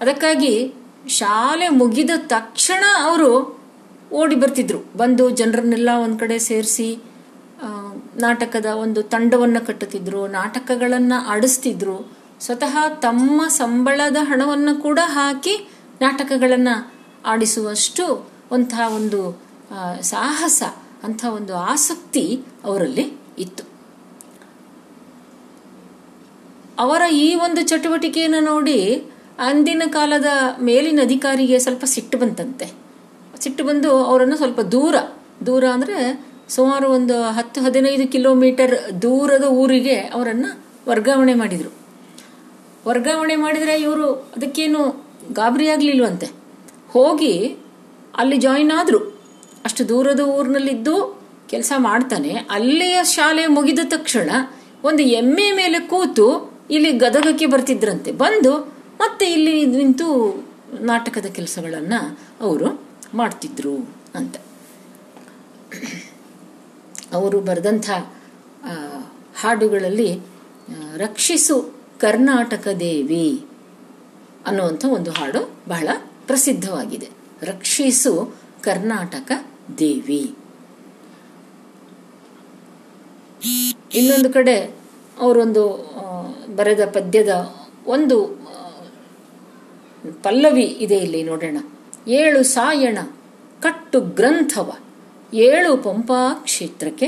ಅದಕ್ಕಾಗಿ 0.00 0.74
ಶಾಲೆ 1.08 1.68
ಮುಗಿದ 1.68 2.10
ತಕ್ಷಣ 2.16 2.84
ಅವರು 3.02 3.60
ಓಡಿ 4.20 4.36
ಬರ್ತಿದ್ರು. 4.42 4.80
ಬಂದು 4.96 5.24
ಜನರನ್ನೆಲ್ಲ 5.30 5.90
ಒಂದು 6.04 6.18
ಕಡೆ 6.18 6.38
ಸೇರಿಸಿ 6.38 6.88
ನಾಟಕದ 8.24 8.68
ಒಂದು 8.84 9.00
ತಂಡವನ್ನು 9.02 9.60
ಕಟ್ಟುತ್ತಿದ್ರು, 9.66 10.26
ನಾಟಕಗಳನ್ನು 10.26 11.18
ಆಡಿಸ್ತಿದ್ರು. 11.32 11.96
ಸ್ವತಃ 12.40 12.74
ತಮ್ಮ 12.88 13.48
ಸಂಬಳದ 13.60 14.18
ಹಣವನ್ನು 14.20 14.72
ಕೂಡ 14.82 15.00
ಹಾಕಿ 15.16 15.54
ನಾಟಕಗಳನ್ನು 16.00 16.74
ಆಡಿಸುವಷ್ಟು 17.24 18.06
ಅಂತಹ 18.52 18.86
ಒಂದು 18.98 19.20
ಸಾಹಸ, 20.12 20.62
ಅಂಥ 21.04 21.22
ಒಂದು 21.38 21.54
ಆಸಕ್ತಿ 21.72 22.24
ಅವರಲ್ಲಿ 22.64 23.04
ಇತ್ತು. 23.38 23.64
ಅವರ 26.78 27.02
ಈ 27.24 27.34
ಒಂದು 27.46 27.60
ಚಟುವಟಿಕೆಯನ್ನು 27.68 28.40
ನೋಡಿ 28.52 28.78
ಅಂದಿನ 29.38 29.82
ಕಾಲದ 29.86 30.30
ಮೇಲಿನ 30.60 31.00
ಅಧಿಕಾರಿಗೆ 31.02 31.58
ಸ್ವಲ್ಪ 31.58 31.84
ಸಿಟ್ಟು 31.84 32.18
ಬಂತಂತೆ. 32.18 32.66
ಸಿಟ್ಟು 33.40 33.64
ಬಂದು 33.64 34.04
ಅವರನ್ನು 34.04 34.36
ಸ್ವಲ್ಪ 34.36 34.60
ದೂರ 34.60 34.94
ದೂರ 35.46 35.64
ಅಂದರೆ 35.72 36.26
ಸುಮಾರು 36.48 36.90
ಒಂದು 36.90 37.22
ಹತ್ತು, 37.22 37.60
ಹದಿನೈದು 37.60 38.12
ಕಿಲೋಮೀಟರ್ 38.12 39.02
ದೂರದ 39.02 39.44
ಊರಿಗೆ 39.44 39.94
ಅವರನ್ನು 39.94 40.64
ವರ್ಗಾವಣೆ 40.88 41.34
ಮಾಡಿದರು. 41.34 41.72
ವರ್ಗಾವಣೆ 42.88 43.36
ಮಾಡಿದರೆ 43.36 43.80
ಇವರು 43.80 44.12
ಅದಕ್ಕೇನು 44.12 45.04
ಗಾಬರಿ 45.32 45.68
ಆಗಲಿಲ್ವಂತೆ. 45.68 46.26
ಹೋಗಿ 46.88 47.56
ಅಲ್ಲಿ 48.16 48.36
ಜಾಯಿನ್ 48.36 48.70
ಆದರು. 48.70 49.20
ಅಷ್ಟು 49.64 49.88
ದೂರದ 49.88 50.20
ಊರಿನಲ್ಲಿದ್ದು 50.20 51.20
ಕೆಲಸ 51.48 51.72
ಮಾಡ್ತಾನೆ. 51.76 52.30
ಅಲ್ಲಿಯ 52.50 52.98
ಶಾಲೆ 53.04 53.46
ಮುಗಿದ 53.46 53.78
ತಕ್ಷಣ 53.84 54.30
ಒಂದು 54.84 55.02
ಎಮ್ಮೆ 55.02 55.52
ಮೇಲೆ 55.52 55.78
ಕೂತು 55.80 56.52
ಇಲ್ಲಿ 56.70 56.92
ಗದಗಕ್ಕೆ 56.92 57.46
ಬರ್ತಿದ್ರಂತೆ. 57.46 58.12
ಬಂದು 58.12 58.52
ಮತ್ತೆ 59.00 59.26
ಇಲ್ಲಿ 59.26 59.66
ನಿಂತು 59.66 60.06
ನಾಟಕದ 60.80 61.26
ಕೆಲಸಗಳನ್ನು 61.26 62.18
ಅವರು 62.40 62.85
ಮಾಡ್ತಿದ್ರು 63.16 63.76
ಅಂತ. 64.14 64.36
ಅವರು 67.12 67.40
ಬರೆದಂಥ 67.40 67.90
ಹಾಡುಗಳಲ್ಲಿ 69.40 70.10
ರಕ್ಷಿಸು 70.96 71.56
ಕರ್ನಾಟಕ 72.00 72.68
ದೇವಿ 72.80 73.28
ಅನ್ನುವಂಥ 74.46 74.84
ಒಂದು 74.84 75.10
ಹಾಡು 75.10 75.42
ಬಹಳ 75.68 75.88
ಪ್ರಸಿದ್ಧವಾಗಿದೆ. 76.26 77.08
ರಕ್ಷಿಸು 77.42 78.12
ಕರ್ನಾಟಕ 78.62 79.30
ದೇವಿ. 79.78 80.24
ಇನ್ನೊಂದು 83.94 84.30
ಕಡೆ 84.32 84.56
ಅವರೊಂದು 85.20 85.64
ಬರೆದ 86.56 86.82
ಪದ್ಯದ 86.92 87.32
ಒಂದು 87.86 88.18
ಪಲ್ಲವಿ 90.22 90.64
ಇದೆ 90.84 90.96
ಇಲ್ಲಿ 90.96 91.22
ನೋಡೋಣ. 91.22 91.58
ಏಳು 92.08 92.42
ಸಾಯಣ, 92.42 92.98
ಕಟ್ಟು 93.62 94.00
ಗ್ರಂಥವ, 94.00 94.76
ಏಳು 95.34 95.76
ಪಂಪಾ 95.76 96.34
ಕ್ಷೇತ್ರಕ್ಕೆ. 96.34 97.06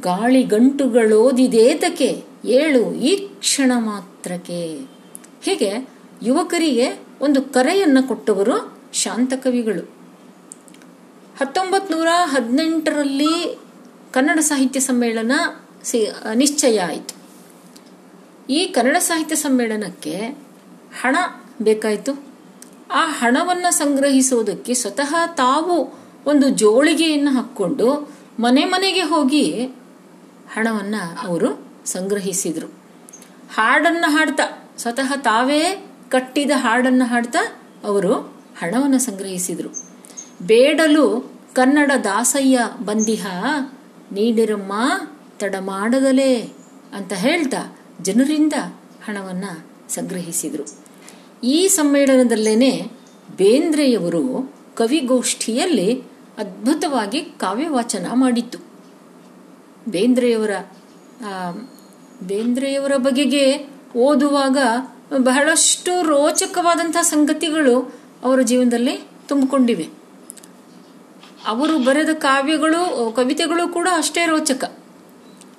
ಗಾಳಿ 0.00 0.42
ಗಂಟುಗಳೋದಿದೇತಕ್ಕೆ 0.42 2.24
ಏಳು 2.44 2.94
ಈ 2.94 3.16
ಕ್ಷಣ 3.16 3.72
ಮಾತ್ರಕ್ಕೆ. 3.76 4.76
ಹೀಗೆ 5.42 5.88
ಯುವಕರಿಗೆ 6.22 7.00
ಒಂದು 7.20 7.42
ಕರೆಯನ್ನ 7.42 7.98
ಕೊಟ್ಟವರು 8.06 8.78
ಶಾಂತಕವಿಗಳು 8.92 9.96
ಹತ್ತೊಂಬತ್ 11.40 11.90
ನೂರ 11.90 12.06
ಹದಿನೆಂಟರಲ್ಲಿ 12.24 13.58
ಕನ್ನಡ 14.12 14.38
ಸಾಹಿತ್ಯ 14.38 14.80
ಸಮ್ಮೇಳನ 14.80 15.32
ಸಿ- 15.84 16.34
ನಿಶ್ಚಯ 16.34 16.80
ಆಯಿತು. 16.80 17.14
ಈ 18.52 18.66
ಕನ್ನಡ 18.66 18.96
ಸಾಹಿತ್ಯ 18.96 19.36
ಸಮ್ಮೇಳನಕ್ಕೆ 19.36 20.16
ಹಣ 21.00 21.16
ಬೇಕಾಯಿತು. 21.62 22.35
ಆ 22.90 23.06
ಹಣವನ್ನು 23.06 23.70
ಸಂಗ್ರಹಿಸುವುದಕ್ಕೆ 23.70 24.74
ಸ್ವತಃ 24.74 25.26
ತಾವು 25.26 25.94
ಒಂದು 26.26 26.48
ಜೋಳಿಗೆಯನ್ನು 26.48 27.30
ಹಾಕ್ಕೊಂಡು 27.30 28.10
ಮನೆ 28.40 28.64
ಮನೆಗೆ 28.64 29.02
ಹೋಗಿ 29.02 29.64
ಹಣವನ್ನು 30.52 31.28
ಅವರು 31.28 31.66
ಸಂಗ್ರಹಿಸಿದರು. 31.86 32.66
ಹಾಡನ್ನು 33.54 34.10
ಹಾಡ್ತಾ, 34.10 34.68
ಸ್ವತಃ 34.78 35.16
ತಾವೇ 35.16 35.90
ಕಟ್ಟಿದ 36.10 36.50
ಹಾಡನ್ನು 36.54 37.04
ಹಾಡ್ತಾ 37.04 37.38
ಅವರು 37.84 38.14
ಹಣವನ್ನು 38.62 38.98
ಸಂಗ್ರಹಿಸಿದರು. 38.98 39.68
ಬೇಡಲು 40.46 41.32
ಕನ್ನಡ 41.54 41.92
ದಾಸಯ್ಯ 42.04 42.60
ಬಂದಿಹ, 42.84 43.26
ನೀಡಿರಮ್ಮ 44.12 44.72
ತಡ 45.38 45.54
ಮಾಡದಲೇ 45.60 46.38
ಅಂತ 46.94 47.12
ಹೇಳ್ತಾ 47.12 47.76
ಜನರಿಂದ 48.00 48.52
ಹಣವನ್ನು 49.06 49.66
ಸಂಗ್ರಹಿಸಿದರು. 49.94 50.85
ಈ 51.44 51.68
ಸಮ್ಮೇಳನದಲ್ಲೇನೆ 51.68 52.90
ಬೇಂದ್ರೆಯವರು 53.36 54.54
ಕವಿಗೋಷ್ಠಿಯಲ್ಲಿ 54.76 56.02
ಅದ್ಭುತವಾಗಿ 56.38 57.20
ಕಾವ್ಯವಾಚನ 57.20 58.06
ಮಾಡಿತ್ತು 58.14 58.58
ಬೇಂದ್ರೆಯವರ 59.88 60.50
ಬೇಂದ್ರೆಯವರ 62.22 62.92
ಬಗೆಗೆ 62.96 63.68
ಓದುವಾಗ 63.96 64.58
ಬಹಳಷ್ಟು 65.18 66.02
ರೋಚಕವಾದಂತಹ 66.02 67.02
ಸಂಗತಿಗಳು 67.02 67.94
ಅವರ 68.24 68.40
ಜೀವನದಲ್ಲಿ 68.40 69.00
ತುಂಬಿಕೊಂಡಿವೆ. 69.28 69.88
ಅವರು 71.46 71.78
ಬರೆದ 71.78 72.08
ಕಾವ್ಯಗಳು, 72.12 73.12
ಕವಿತೆಗಳು 73.16 73.68
ಕೂಡ 73.68 73.88
ಅಷ್ಟೇ 73.96 74.26
ರೋಚಕ. 74.26 74.64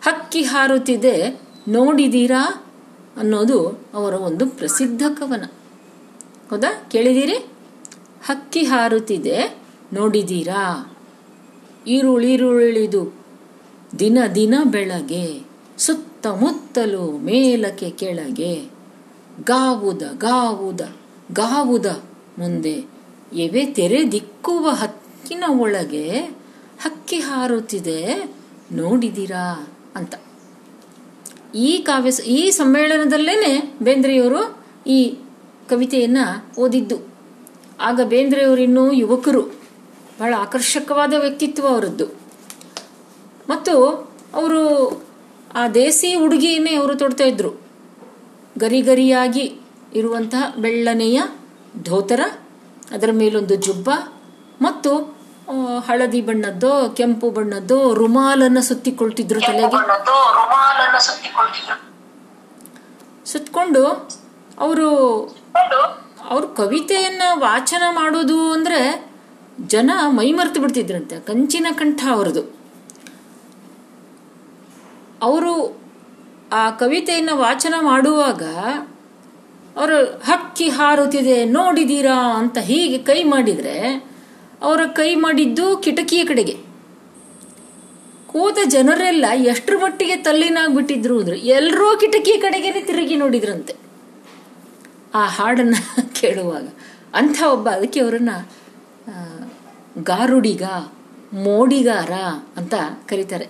ಹಕ್ಕಿ 0.02 0.42
ಹಾರುತ್ತಿದೆ 0.42 1.42
ನೋಡಿದೀರಾ 1.68 2.64
ಅನ್ನೋದು 3.20 3.90
ಅವರ 3.94 4.14
ಒಂದು 4.14 4.50
ಪ್ರಸಿದ್ಧ 4.50 5.04
ಕವನ. 5.20 5.46
ಹೌದಾ? 6.52 6.84
ಕೇಳಿದ್ದೀರಿ? 6.92 7.38
ಹಕ್ಕಿ 8.26 8.64
ಹಾರುತ್ತಿದೆ, 8.64 9.58
ನೋಡಿದ್ದೀರಾ? 9.94 10.94
ಈರುಳಿರುಳಿದು 11.88 13.14
ದಿನ 14.00 14.18
ದಿನ 14.36 14.56
ಬೆಳಗ್ಗೆ, 14.66 15.42
ಸುತ್ತಮುತ್ತಲು 15.78 17.12
ಮೇಲಕ್ಕೆ 17.18 17.90
ಕೆಳಗೆ, 17.90 18.64
ಗಾವುದ 19.44 20.02
ಗಾವುದ 20.18 20.82
ಗಾವುದ 21.32 21.86
ಮುಂದೆ, 22.40 22.86
ಎವೆ 23.34 23.66
ತೆರೆ 23.66 24.12
ದಿಕ್ಕುವ 24.12 24.70
ಹಕ್ಕಿನ 24.70 25.44
ಒಳಗೆ 25.48 26.18
ಹಕ್ಕಿ 26.82 27.20
ಹಾರುತ್ತಿದೆ 27.20 28.30
ನೋಡಿದಿರಾ 28.72 29.68
ಅಂತ. 29.96 30.16
ಈ 31.56 31.78
ಕಾವ್ಯ 31.78 32.24
ಈ 32.24 32.50
ಸಮ್ಮೇಳನದಲ್ಲೇನೆ 32.50 33.74
ಬೇಂದ್ರೆಯವರು 33.82 34.58
ಈ 34.88 35.18
ಕವಿತೆಯನ್ನ 35.70 36.18
ಓದಿದ್ದು. 36.58 36.98
ಆಗ 37.82 38.02
ಬೇಂದ್ರೆಯವರು 38.04 38.62
ಇನ್ನೂ 38.62 38.92
ಯುವಕರು. 38.92 39.42
ಬಹಳ 40.20 40.34
ಆಕರ್ಷಕವಾದ 40.40 41.14
ವ್ಯಕ್ತಿತ್ವ 41.14 41.68
ಅವರದ್ದು. 41.68 42.06
ಮತ್ತು 43.50 43.94
ಅವರು 44.34 44.92
ಆ 45.56 45.68
ದೇಸಿ 45.68 46.16
ಹುಡುಗಿಯನ್ನೇ 46.16 46.76
ಅವರು 46.76 46.96
ತೊಡ್ತಾ 46.96 47.24
ಇದ್ರು. 47.24 47.62
ಗರಿಗರಿಯಾಗಿ 48.58 49.60
ಇರುವಂತಹ 49.96 50.54
ಬೆಳ್ಳನೆಯ 50.58 51.22
ಧೋತರ 51.84 52.20
ಅದರ 52.92 53.10
ಮೇಲೊಂದು 53.12 53.56
ಜುಬ್ಬ 53.56 53.90
ಮತ್ತು 54.62 55.18
ಹಳದಿ 55.80 56.22
ಬಣ್ಣದ್ದೋ 56.22 56.90
ಕೆಂಪು 56.90 57.30
ಬಣ್ಣದ್ದೋ 57.30 57.94
ರುಮಾಲನ್ನು 57.94 58.62
ಸುತ್ತಿಕೊಳ್ತಿದ್ರು 58.62 59.42
ತಲೆಗೆ. 59.42 59.78
ಸುತ್ತಿಕೊಂಡು 63.26 63.86
ಅವರು 64.60 64.88
ಅವ್ರ 66.30 66.46
ಕವಿತೆಯನ್ನ 66.46 67.22
ವಾಚನ 67.34 67.84
ಮಾಡೋದು 67.90 68.52
ಅಂದ್ರೆ 68.52 69.10
ಜನ 69.68 69.92
ಮೈಮರೆತು 70.08 70.60
ಬಿಡ್ತಿದ್ರಂತೆ, 70.62 71.20
ಕಂಚಿನ 71.20 71.68
ಕಂಠ 71.72 72.02
ಅವರದು. 72.12 72.42
ಅವರು 75.22 75.80
ಆ 76.54 76.70
ಕವಿತೆಯನ್ನ 76.72 77.30
ವಾಚನ 77.34 77.74
ಮಾಡುವಾಗ 77.80 78.44
ಅವರು 79.80 79.98
ಹಕ್ಕಿ 80.04 80.70
ಹಾರುತ್ತಿದೆ, 80.70 81.46
ನೋಡಿದೀರಾ 81.46 82.38
ಅಂತ 82.38 82.58
ಹೀಗೆ 82.58 82.98
ಕೈ 82.98 83.24
ಮಾಡಿದ್ರೆ 83.24 83.76
ಅವರ 84.62 84.82
ಕೈ 84.86 85.16
ಮಾಡಿದ್ದು 85.16 85.78
ಕಿಟಕಿಯ 85.78 86.24
ಕಡೆಗೆ. 86.24 86.56
ಕೂತ 88.28 88.58
ಜನರೆಲ್ಲ 88.66 89.26
ಎಷ್ಟರ 89.34 89.74
ಮಟ್ಟಿಗೆ 89.84 90.16
ತಲ್ಲಿನಾಗ್ಬಿಟ್ಟಿದ್ರು 90.16 91.20
ಅಂದ್ರೆ 91.20 91.40
ಎಲ್ಲರೂ 91.40 91.98
ಕಿಟಕಿಯ 91.98 92.38
ಕಡೆಗೇನೆ 92.38 92.82
ತಿರುಗಿ 92.82 93.16
ನೋಡಿದ್ರಂತೆ. 93.16 93.87
ಆ 95.14 95.26
ಹಾಡನ್ನ 95.28 95.76
ಕೇಳುವಾಗ 96.22 96.68
ಅಂಥ 97.14 97.44
ಒಬ್ಬ 97.44 97.70
ಅದಕ್ಕೆ 97.70 98.00
ಅವರನ್ನ 98.00 98.30
ಗಾರುಡಿಗ, 100.04 100.64
ಮೋಡಿಗಾರ 101.34 102.12
ಅಂತ 102.58 102.74
ಕರೀತಾರೆ 103.10 103.48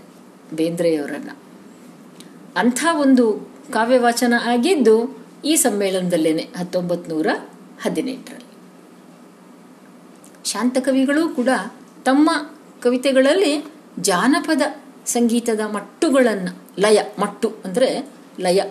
ಬೇಂದ್ರೆಯವರನ್ನ. 0.53 1.29
ಅಂಥ 2.57 2.85
ಒಂದು 2.93 3.49
ಕಾವ್ಯವಾಚನ 3.73 4.33
ಆಗಿದ್ದು 4.45 5.25
ಈ 5.45 5.55
ಸಮ್ಮೇಳನದಲ್ಲೇನೆ 5.55 6.41
ಹತ್ತೊಂಬತ್ತು 6.41 7.15
ನೂರ 7.15 7.27
ಹದಿನೆಂಟರಲ್ಲಿ 7.81 8.43
ಶಾಂತಕವಿಗಳು 10.45 11.29
ಕೂಡ 11.29 11.49
ತಮ್ಮ 12.05 12.29
ಕವಿತೆಗಳಲ್ಲಿ 12.81 13.65
ಜಾನಪದ 13.99 14.61
ಸಂಗೀತದ 15.05 15.59
ಮಟ್ಟುಗಳನ್ನು, 15.59 16.81
ಲಯ, 16.81 16.99
ಮಟ್ಟು 17.19 17.55
ಅಂದರೆ 17.65 18.09
ಲಯ, 18.39 18.61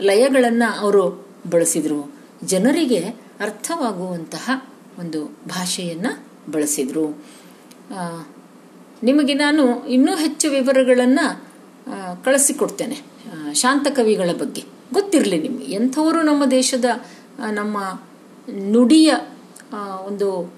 ಲಯಗಳನ್ನು 0.00 0.80
ಅವರು 0.80 1.26
ಬಳಸಿದರು. 1.50 2.17
ಜನರಿಗೆ 2.44 2.98
ಅರ್ಥವಾಗುವಂತಹ 3.40 4.66
ಒಂದು 4.98 5.24
ಭಾಷೆಯನ್ನು 5.24 6.26
ಬಳಸಿದರು. 6.50 7.24
ನಿಮಗೆ 9.02 9.34
ನಾನು 9.34 9.86
ಇನ್ನೂ 9.86 10.16
ಹೆಚ್ಚು 10.16 10.50
ವಿವರಗಳನ್ನು 10.50 11.44
ಕಳಿಸಿಕೊಡ್ತೇನೆ. 12.24 13.00
ಶಾಂತ 13.54 13.88
ಕವಿಗಳ 13.88 14.30
ಬಗ್ಗೆ. 14.38 14.64
ಗೊತ್ತಿರಲಿ 14.92 15.38
ನಿಮಗೆ. 15.38 15.64
ಎಂಥವರು 15.64 16.22
ನಮ್ಮ 16.22 16.44
ದೇಶದ 16.44 16.84
ನಮ್ಮ 17.50 18.00
ನುಡಿಯ 18.70 19.14
ಒಂದು 20.06 20.54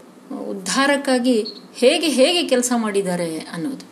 ಉದ್ಧಾರಕ್ಕಾಗಿ 0.51 1.47
ಹೇಗೆ 1.75 2.09
ಹೇಗೆ 2.09 2.49
ಕೆಲಸ 2.49 2.73
ಮಾಡಿದ್ದಾರೆ 2.77 3.39
ಅನ್ನೋದು. 3.39 3.91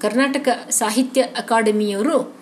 ಕರ್ನಾಟಕ 0.00 0.48
ಸಾಹಿತ್ಯ 0.70 1.22
ಅಕಾಡೆಮಿಯವರು 1.22 2.34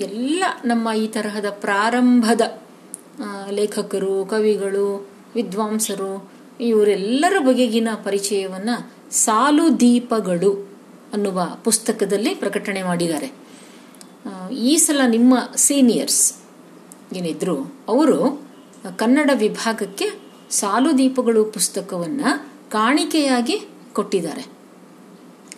ಎಲ್ಲ 0.00 0.44
ನಮ್ಮ 0.64 0.92
ಈ 0.92 1.06
ತರಹದ 1.06 1.50
ಪ್ರಾರಂಭದ 1.50 2.62
ಲೇಖಕರು, 3.50 4.26
ಕವಿಗಳು, 4.26 5.08
ವಿದ್ವಾಂಸರು, 5.34 6.30
ಇವರೆಲ್ಲರ 6.60 7.38
ಬಗೆಗಿನ 7.38 7.88
ಪರಿಚಯವನ್ನ 8.04 8.70
ಸಾಲು 9.10 9.80
ದೀಪಗಳು 9.80 10.68
ಅನ್ನುವ 11.12 11.56
ಪುಸ್ತಕದಲ್ಲಿ 11.64 12.34
ಪ್ರಕಟಣೆ 12.34 12.82
ಮಾಡಿದ್ದಾರೆ. 12.82 13.32
ಈ 14.54 14.76
ಸಲ 14.76 15.00
ನಿಮ್ಮ 15.06 15.38
ಸೀನಿಯರ್ಸ್ 15.56 16.34
ಏನಿದ್ರು, 17.14 17.74
ಅವರು 17.88 18.42
ಕನ್ನಡ 18.96 19.30
ವಿಭಾಗಕ್ಕೆ 19.34 20.10
ಸಾಲು 20.50 20.98
ದೀಪಗಳು 20.98 21.44
ಪುಸ್ತಕವನ್ನ 21.44 22.24
ಕಾಣಿಕೆಯಾಗಿ 22.70 23.60
ಕೊಟ್ಟಿದ್ದಾರೆ. 23.92 24.46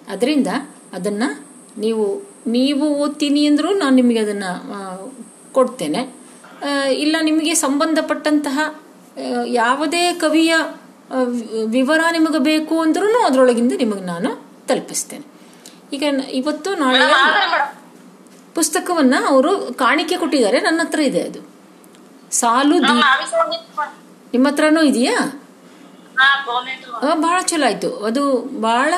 ಅದರಿಂದ 0.08 0.46
ಅದನ್ನ 0.92 1.22
ನೀವು 1.78 2.22
ನೀವು 2.46 2.94
ಓದ್ತೀನಿ 2.94 3.46
ಅಂದರೂ 3.46 3.70
ನಾನು 3.74 3.96
ನಿಮಗೆ 3.96 4.18
ಅದನ್ನ 4.18 4.44
ಕೊಡ್ತೇನೆ. 5.52 6.17
ಇಲ್ಲ 6.92 7.16
ನಿಮಗೆ 7.22 7.54
ಸಂಬಂಧಪಟ್ಟಂತಹ 7.54 8.80
ಯಾವುದೇ 9.46 10.12
ಕವಿಯ 10.12 10.54
ವಿವರ 11.66 12.00
ನಿಮಗೆ 12.12 12.38
ಬೇಕು 12.38 12.80
ಅಂದ್ರೂ 12.80 13.22
ಅದರೊಳಗಿಂದ 13.24 13.72
ನಿಮಗೆ 13.76 14.00
ನಾನು 14.00 14.48
ತಲುಪಿಸ್ತೇನೆ. 14.68 15.26
ಈಗ 15.92 16.02
ಇವತ್ತು 16.30 16.74
ನಾಳೆ 16.74 16.98
ಪುಸ್ತಕವನ್ನ 18.54 19.14
ಅವರು 19.28 19.56
ಕಾಣಿಕೆ 19.74 20.16
ಕೊಟ್ಟಿದ್ದಾರೆ 20.16 20.60
ನನ್ನ 20.60 20.80
ಹತ್ರ 20.80 21.00
ಇದೆ 21.00 21.22
ಅದು. 21.22 21.40
ಸಾಲು 22.30 22.78
ನಿಮ್ಮ 24.32 24.48
ಹತ್ರನೂ 24.48 24.82
ಇದೆಯಾ? 24.82 25.42
ಹಾ 26.98 27.14
ಬಹಳ 27.14 27.40
ಚಲೋ 27.42 27.66
ಆಯ್ತು. 27.66 27.96
ಅದು 27.96 28.36
ಬಹಳ 28.60 28.94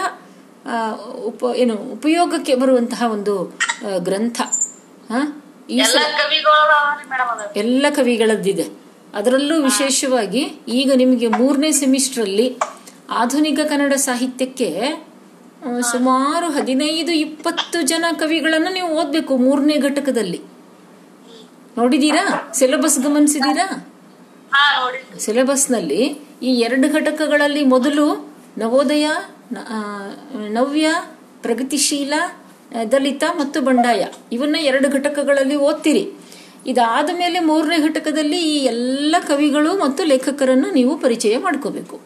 ಉಪ 1.25 1.45
ಏನು 1.57 1.75
ಉಪಯೋಗಕ್ಕೆ 1.75 2.55
ಬರುವಂತಹ 2.55 3.03
ಒಂದು 3.03 3.59
ಗ್ರಂಥ. 3.99 4.41
ಸ- 4.41 5.43
ಎಲ್ಲಾ 7.57 7.91
ಕವಿಗಳದ್ದಿದೆ. 7.91 8.65
ಅದರಲ್ಲೂ 9.15 9.63
ವಿಶೇಷವಾಗಿ 9.63 10.43
ಈಗ 10.69 10.93
ನಿಮಗೆ 10.95 11.29
ಮೂರನೇ 11.29 11.71
ಸೆಮಿಸ್ಟರ್ 11.71 12.23
ಅಲ್ಲಿ 12.23 12.57
ಆಧುನಿಕ 13.11 13.59
ಕನ್ನಡ 13.69 13.93
ಸಾಹಿತ್ಯಕ್ಕೆ 13.93 14.69
ಸುಮಾರು 15.93 16.47
ಹದಿನೈದು 16.51 17.13
ಇಪ್ಪತ್ತು 17.13 17.83
ಜನ 17.83 18.05
ಕವಿಗಳನ್ನು 18.19 18.73
ನೀವು 18.73 18.89
ಓದ್ಬೇಕು 18.89 19.37
ಮೂರನೇ 19.37 19.77
ಘಟಕದಲ್ಲಿ. 19.77 20.41
ನೋಡಿದೀರಾ? 21.79 22.53
ಸಿಲೆಬಸ್ 22.55 22.99
ಗಮನಿಸಿದೀರಾ? 23.01 23.67
ಸಿಲೆಬಸ್ನಲ್ಲಿ 25.19 26.03
ಈ 26.43 26.55
ಎರಡು 26.61 26.93
ಘಟಕಗಳಲ್ಲಿ 26.93 27.65
ಮೊದಲು 27.65 28.07
ನವೋದಯ 28.59 29.09
ನವ್ಯ 30.49 30.89
ಪ್ರಗತಿಶೀಲ 31.43 32.15
ದಲಿತ 32.93 33.25
ಮತ್ತು 33.39 33.61
ಬಂಡಾಯ. 33.61 34.07
ಇವನ್ನ 34.33 34.57
ಎರಡು 34.61 34.89
ಘಟಕಗಳಲ್ಲಿ 34.89 35.57
ಓದ್ತೀರಿ. 35.57 36.13
ಇದಾದ 36.67 37.11
ಮೇಲೆ 37.19 37.41
ಮೂರನೇ 37.41 37.79
ಘಟಕದಲ್ಲಿ 37.79 38.37
ಈ 38.37 38.65
ಎಲ್ಲ 38.65 39.17
ಕವಿಗಳು 39.27 39.75
ಮತ್ತು 39.75 40.05
ಲೇಖಕರನ್ನು 40.05 40.71
ನೀವು 40.71 40.99
ಪರಿಚಯ 40.99 41.39
ಮಾಡ್ಕೋಬೇಕು. 41.39 42.01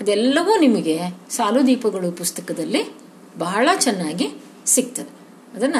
ಅದೆಲ್ಲವೂ 0.00 0.58
ನಿಮಗೆ 0.58 1.00
ಸಾಲು 1.30 1.66
ದೀಪಗಳು 1.66 2.12
ಪುಸ್ತಕದಲ್ಲಿ 2.12 2.94
ಬಹಳ 3.38 3.68
ಚೆನ್ನಾಗಿ 3.78 4.32
ಸಿಗ್ತದೆ. 4.66 5.10
ಅದನ್ನ 5.56 5.76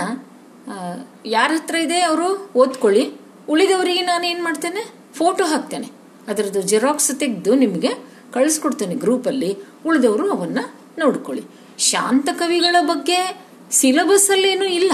ಯಾರ 1.26 1.50
ಹತ್ರ 1.54 1.74
ಇದೆ 1.74 2.00
ಅವರು 2.00 2.50
ಓದ್ಕೊಳ್ಳಿ. 2.56 3.12
ಉಳಿದವರಿಗೆ 3.48 4.02
ನಾನು 4.02 4.26
ಏನು 4.26 4.44
ಮಾಡ್ತೇನೆ? 4.44 4.94
ಫೋಟೋ 5.14 5.44
ಹಾಕ್ತೇನೆ. 5.44 5.90
ಅದರದ್ದು 6.28 6.62
ಜೆರಾಕ್ಸ್ 6.62 7.18
ತೆಗೆದು 7.18 7.54
ನಿಮಗೆ 7.54 7.88
ಕಳಿಸ್ಕೊಡ್ತೇನೆ 8.32 8.94
ಗ್ರೂಪಲ್ಲಿ. 8.94 9.56
ಉಳಿದವರು 9.86 10.30
ಅವನ್ನ 10.30 10.58
ನೋಡ್ಕೊಳ್ಳಿ. 10.98 11.44
ಶಾಂತ 11.78 12.28
ಕವಿಗಳ 12.32 12.76
ಬಗ್ಗೆ 12.80 13.49
ಸಿಲೆಬಸ್ 13.70 14.30
ಅಲ್ಲೇನು 14.30 14.64
ಇಲ್ಲ. 14.64 14.92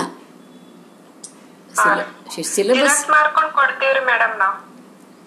ಸಿಲಬಸ್ 2.42 3.10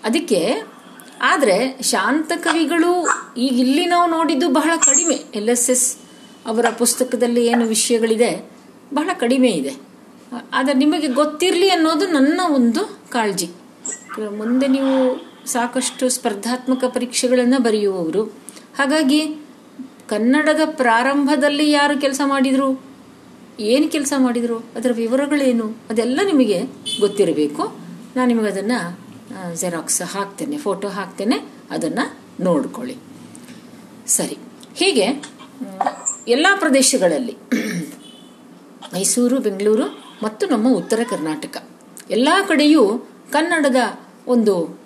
ಅದಕ್ಕೆ 0.04 0.64
ಆದ್ರೆ 1.22 1.82
ಶಾಂತ 1.82 2.32
ಕವಿಗಳು 2.36 3.08
ಈಗ 3.38 3.60
ಇಲ್ಲಿ 3.60 3.86
ನಾವು 3.86 4.10
ನೋಡಿದ್ದು 4.10 4.50
ಬಹಳ 4.50 4.72
ಕಡಿಮೆ. 4.86 5.14
ಎಲ್ 5.14 5.50
ಎಸ್ 5.50 5.70
ಎಸ್ 5.70 5.98
ಅವರ 6.46 6.66
ಪುಸ್ತಕದಲ್ಲಿ 6.70 7.46
ಏನು 7.46 7.66
ವಿಷಯಗಳಿದೆ 7.66 8.52
ಬಹಳ 8.94 9.10
ಕಡಿಮೆ 9.14 9.48
ಇದೆ. 9.48 9.74
ಆದರೆ 10.54 10.74
ನಿಮಗೆ 10.74 11.08
ಗೊತ್ತಿರಲಿ 11.08 11.70
ಅನ್ನೋದು 11.70 12.08
ನನ್ನ 12.08 12.42
ಒಂದು 12.48 13.00
ಕಾಳಜಿ. 13.10 13.50
ಮುಂದೆ 14.38 14.68
ನೀವು 14.68 14.96
ಸಾಕಷ್ಟು 15.46 16.10
ಸ್ಪರ್ಧಾತ್ಮಕ 16.10 16.84
ಪರೀಕ್ಷೆಗಳನ್ನು 16.84 17.60
ಬರೆಯುವವರು. 17.60 18.24
ಹಾಗಾಗಿ 18.78 19.22
ಕನ್ನಡದ 20.10 20.62
ಪ್ರಾರಂಭದಲ್ಲಿ 20.66 21.72
ಯಾರು 21.72 22.02
ಕೆಲಸ 22.02 22.22
ಮಾಡಿದ್ರು? 22.26 22.89
ಏನು 23.60 23.90
ಕೆಲಸ 23.90 24.14
ಮಾಡಿದ್ರು? 24.18 24.58
ಅದರ 24.58 24.92
ವಿವರಗಳೇನು? 24.94 25.76
ಅದೆಲ್ಲ 25.90 26.20
ನಿಮಗೆ 26.26 26.64
ಗೊತ್ತಿರಬೇಕು. 27.00 27.64
ನಾನು 28.16 28.28
ನಿಮಗೆ 28.28 28.48
ಅದನ್ನು 28.48 29.00
ಜೆರಾಕ್ಸ್ 29.56 30.02
ಹಾಕ್ತೇನೆ 30.02 30.58
ಫೋಟೋ 30.58 30.88
ಹಾಕ್ತೇನೆ, 30.88 31.38
ಅದನ್ನು 31.70 32.18
ನೋಡ್ಕೊಳ್ಳಿ. 32.44 32.98
ಸರಿ. 34.08 34.38
ಹೀಗೆ 34.76 35.24
ಎಲ್ಲ 36.28 36.48
ಪ್ರದೇಶಗಳಲ್ಲಿ, 36.60 37.38
ಮೈಸೂರು, 38.94 39.40
ಬೆಂಗಳೂರು 39.40 40.04
ಮತ್ತು 40.24 40.48
ನಮ್ಮ 40.48 40.76
ಉತ್ತರ 40.76 41.00
ಕರ್ನಾಟಕ, 41.10 41.70
ಎಲ್ಲ 42.10 42.30
ಕಡೆಯೂ 42.48 43.08
ಕನ್ನಡದ 43.32 43.76
ಒಂದು 44.28 44.80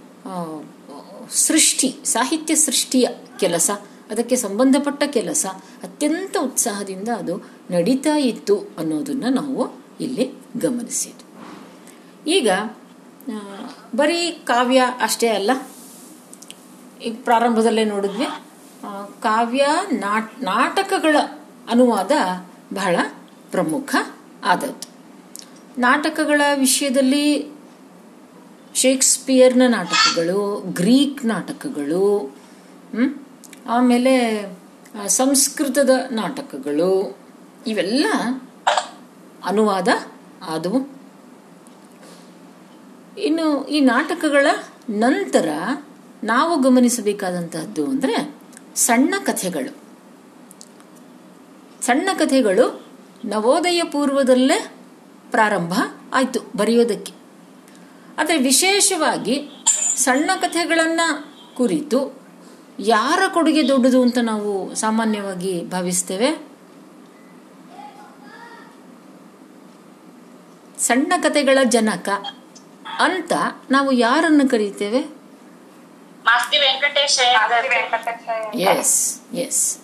ಸೃಷ್ಟಿ, 1.32 1.96
ಸಾಹಿತ್ಯ 2.04 2.56
ಸೃಷ್ಟಿಯ 2.56 3.08
ಕೆಲಸ. 3.40 3.72
ಅದಕ್ಕೆ 4.12 4.36
ಸಂಬಂಧಪಟ್ಟ 4.36 5.04
ಕೆಲಸ. 5.04 5.46
ಅತ್ಯಂತ 5.84 6.38
ಉತ್ಸಾಹದಿಂದ 6.42 7.10
ಅದು 7.10 7.38
ನಡೀತಾ 7.72 8.18
ಇತ್ತು 8.18 8.58
ಅನ್ನೋದನ್ನು 8.78 9.30
ನಾವು 9.30 9.72
ಇಲ್ಲಿ 10.00 10.32
ಗಮನಿಸಿದ್ವಿ 10.58 11.24
ಈಗ 12.32 12.50
ಬರೀ 13.96 14.32
ಕಾವ್ಯ 14.32 14.82
ಅಷ್ಟೇ 15.02 15.28
ಅಲ್ಲ 15.28 15.52
ಈಗ 17.04 17.16
ಪ್ರಾರಂಭದಲ್ಲೇ 17.24 17.84
ನೋಡಿದ್ವಿ. 17.86 18.26
ಕಾವ್ಯ, 19.22 19.66
ನಾಟ್, 19.92 20.44
ನಾಟಕಗಳ 20.44 21.18
ಅನುವಾದ 21.70 22.12
ಬಹಳ 22.74 22.96
ಪ್ರಮುಖ 23.52 23.96
ಆದದ್ದು. 24.44 24.88
ನಾಟಕಗಳ 25.78 26.42
ವಿಷಯದಲ್ಲಿ 26.56 27.56
ಶೇಕ್ಸ್ಪಿಯರ್ನ 28.76 29.62
ನಾಟಕಗಳು, 29.68 30.64
ಗ್ರೀಕ್ 30.68 31.26
ನಾಟಕಗಳು? 31.26 32.36
ಆಮೇಲೆ 33.68 34.44
ಸಂಸ್ಕೃತದ 35.08 35.90
ನಾಟಕಗಳು, 36.12 37.18
ಇವೆಲ್ಲ 37.68 38.06
ಅನುವಾದ 39.46 39.88
ಆದವು. 40.48 41.04
ಇನ್ನು 43.18 43.66
ಈ 43.66 43.80
ನಾಟಕಗಳ 43.80 44.48
ನಂತರ 44.90 45.50
ನಾವು 46.24 46.62
ಗಮನಿಸಬೇಕಾದಂತಹದ್ದು 46.62 47.86
ಅಂದರೆ 47.86 48.36
ಸಣ್ಣ 48.76 49.16
ಕಥೆಗಳು. 49.24 49.78
ಸಣ್ಣ 51.82 52.10
ಕಥೆಗಳು 52.14 52.86
ನವೋದಯ 53.26 53.84
ಪೂರ್ವದಲ್ಲೇ 53.84 54.74
ಪ್ರಾರಂಭ 55.32 55.74
ಆಯಿತು 56.14 56.52
ಬರೆಯೋದಕ್ಕೆ. 56.56 57.12
ಆದರೆ 58.18 58.38
ವಿಶೇಷವಾಗಿ 58.38 59.50
ಸಣ್ಣ 59.96 60.32
ಕಥೆಗಳನ್ನು 60.36 61.36
ಕುರಿತು 61.56 62.23
ಯಾರ 62.80 63.20
ಕೊಡುಗೆ 63.34 63.68
ದೊಡ್ಡದು 63.68 64.02
ಅಂತ 64.02 64.18
ನಾವು 64.22 64.76
ಸಾಮಾನ್ಯವಾಗಿ 64.76 65.66
ಭಾವಿಸ್ತೇವೆ? 65.70 66.54
ಸಣ್ಣ 70.80 71.14
ಕತೆಗಳ 71.22 71.58
ಜನಕ 71.64 72.10
ಅಂತ 73.00 73.32
ನಾವು 73.72 73.92
ಯಾರನ್ನು 73.92 74.50
ಕರೀತೇವೆ? 74.50 75.00
ಎಸ್ 78.60 79.22
ಎಸ್ 79.36 79.78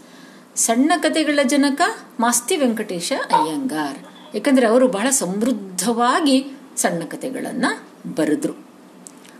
ಸಣ್ಣ 0.55 0.91
ಕತೆಗಳ 0.97 1.39
ಜನಕ 1.43 1.81
ಮಾಸ್ತಿ 2.19 2.57
ವೆಂಕಟೇಶ 2.57 3.13
ಅಯ್ಯಂಗಾರ್. 3.31 3.97
ಯಾಕಂದ್ರೆ 4.35 4.67
ಅವರು 4.67 4.87
ಬಹಳ 4.87 5.09
ಸಮೃದ್ಧವಾಗಿ 5.09 6.51
ಸಣ್ಣ 6.77 7.03
ಕತೆಗಳನ್ನು 7.03 7.87
ಬರೆದ್ರು. 8.15 8.53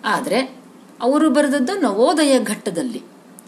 ಆದರೆ 0.05 0.55
ಅವರು 1.01 1.29
ಬರೆದದ್ದು 1.29 1.79
ನವೋದಯ 1.79 2.43
ಘಟ್ಟದಲ್ಲಿ. 2.43 3.03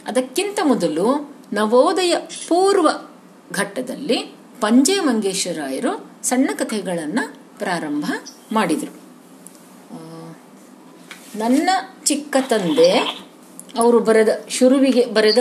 ಅದಕ್ಕಿಂತ 0.08 0.60
ಮೊದಲು 0.64 1.36
ನವೋದಯ 1.54 2.16
ಪೂರ್ವ 2.16 2.90
ಘಟ್ಟದಲ್ಲಿ 3.52 4.18
ಪಂಜೆ 4.62 5.00
ಮಂಗೇಶ್ವರಾಯರು 5.00 6.12
ಸಣ್ಣ 6.24 6.50
ಕಥೆಗಳನ್ನು 6.56 7.36
ಪ್ರಾರಂಭ 7.58 8.06
ಮಾಡಿದರು. 8.52 9.02
ನನ್ನ 11.36 11.70
ಚಿಕ್ಕ 12.06 12.38
ತಂದೆ 12.50 12.92
ಅವರು 13.78 14.00
ಬರೆದ 14.00 14.30
ಶುರುವಿಗೆ 14.50 15.06
ಬರೆದ 15.06 15.38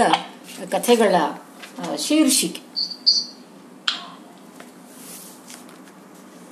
ಕಥೆಗಳ 0.72 1.14
ಶೀರ್ಷಿಕೆ. 1.96 2.60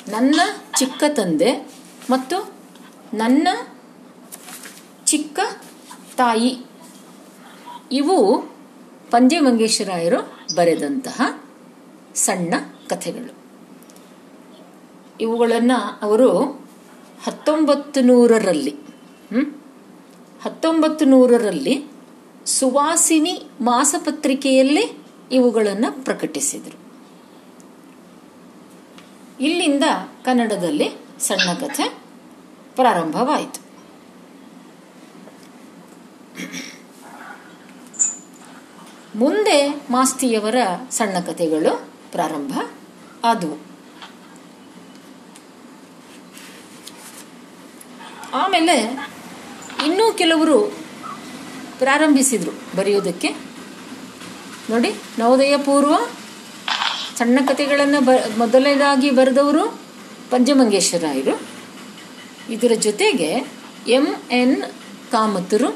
ನನ್ನ 0.09 0.40
ಚಿಕ್ಕ 0.79 1.05
ತಂದೆ 1.09 1.71
ಮತ್ತು 2.11 2.53
ನನ್ನ 3.14 3.49
ಚಿಕ್ಕ 5.07 5.40
ತಾಯಿ. 6.16 6.67
ಇವು 7.92 8.42
ಪಂಜೆ 9.11 9.40
ಮಂಗೇಶ್ವರಾಯರು 9.40 10.35
ಬರೆದಂತಹ 10.57 11.40
ಸಣ್ಣ 12.14 12.55
ಕಥೆಗಳು 12.88 13.38
ಇವುಗಳನ್ನು 15.20 15.98
ಅವರು 16.03 16.42
ಹತ್ತೊಂಬತ್ತು 17.24 18.01
ನೂರರಲ್ಲಿ? 18.01 18.70
ಹತ್ತೊಂಬತ್ತು 20.42 21.05
ನೂರರಲ್ಲಿ 21.05 21.85
ಸುವಾಸಿನಿ 22.46 23.46
ಮಾಸಪತ್ರಿಕೆಯಲ್ಲಿ 23.61 24.98
ಇವುಗಳನ್ನು 25.33 26.05
ಪ್ರಕಟಿಸಿದರು 26.05 26.79
ಇಲ್ಲಿಂದ 29.40 29.85
ಕನ್ನಡದಲ್ಲಿ 30.24 30.90
ಸಣ್ಣ 31.20 31.53
ಕಥೆ 31.53 31.98
ಪ್ರಾರಂಭವಾಯಿತು 32.74 33.67
ಮುಂದೆ 39.16 39.85
ಮಾಸ್ತಿಯವರ 39.90 40.55
ಸಣ್ಣ 40.90 41.21
ಕಥೆಗಳು 41.21 41.90
ಪ್ರಾರಂಭ. 42.12 42.53
ಆದವು 43.25 43.61
ಆಮೇಲೆ 48.35 48.75
ಇನ್ನೂ 49.87 50.12
ಕೆಲವರು 50.12 50.77
ಪ್ರಾರಂಭಿಸಿದರು 51.79 52.77
ಬರೆಯೋದಕ್ಕೆ. 52.77 53.29
ನೋಡಿ 54.71 54.94
ನವೋದಯ 55.18 55.57
ಪೂರ್ವ 55.57 55.97
ಸಣ್ಣ 57.16 57.38
ಕಥೆಗಳನ್ನು 57.49 58.01
ಬ, 58.01 58.11
ಮೊದಲನೇದಾಗಿ 58.38 59.11
ಬರೆದವರು 59.11 59.81
ಪಂಚಮಂಗೇಶ್ವರಾಯರು 60.31 61.40
ಇದರ 62.53 62.73
ಜೊತೆಗೆ 62.75 63.47
ಎಂ 63.88 64.07
ಎನ್ 64.31 64.62
ಕಾಮತರು 65.12 65.68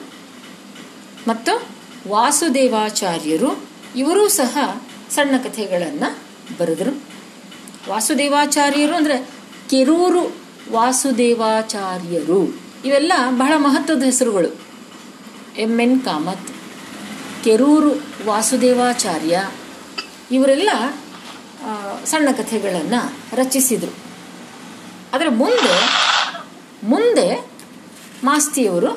ಮತ್ತು 1.29 1.72
ವಾಸುದೇವಾಚಾರ್ಯರು, 2.09 3.51
ಇವರೂ 3.97 4.29
ಸಹ 4.29 4.83
ಸಣ್ಣ 5.11 5.37
ಕಥೆಗಳನ್ನು 5.43 6.19
ಬರೆದರು. 6.59 6.93
ವಾಸುದೇವಾಚಾರ್ಯರು 7.89 8.95
ಅಂದರೆ 8.95 9.17
ಕೆರೂರು 9.71 10.23
ವಾಸುದೇವಾಚಾರ್ಯರು. 10.73 12.41
ಇವೆಲ್ಲ 12.85 13.13
ಬಹಳ 13.31 13.53
ಮಹತ್ವದ 13.57 14.03
ಹೆಸರುಗಳು. 14.03 14.51
M 15.59 15.81
N. 15.81 16.01
ಕಾಮತ್, 16.01 16.49
ಕೆರೂರು 17.45 17.93
ವಾಸುದೇವಾಚಾರ್ಯ, 18.27 19.49
ಇವರೆಲ್ಲ 20.31 20.71
ಸಣ್ಣ 22.05 22.29
ಕಥೆಗಳನ್ನು 22.33 23.37
ರಚಿಸಿದರು. 23.37 23.95
ಅದರ 25.13 25.29
ಮುಂದೆ 25.31 25.77
ಮುಂದೆ 26.85 27.51
ಮಾಸ್ತಿಯವರು 28.25 28.93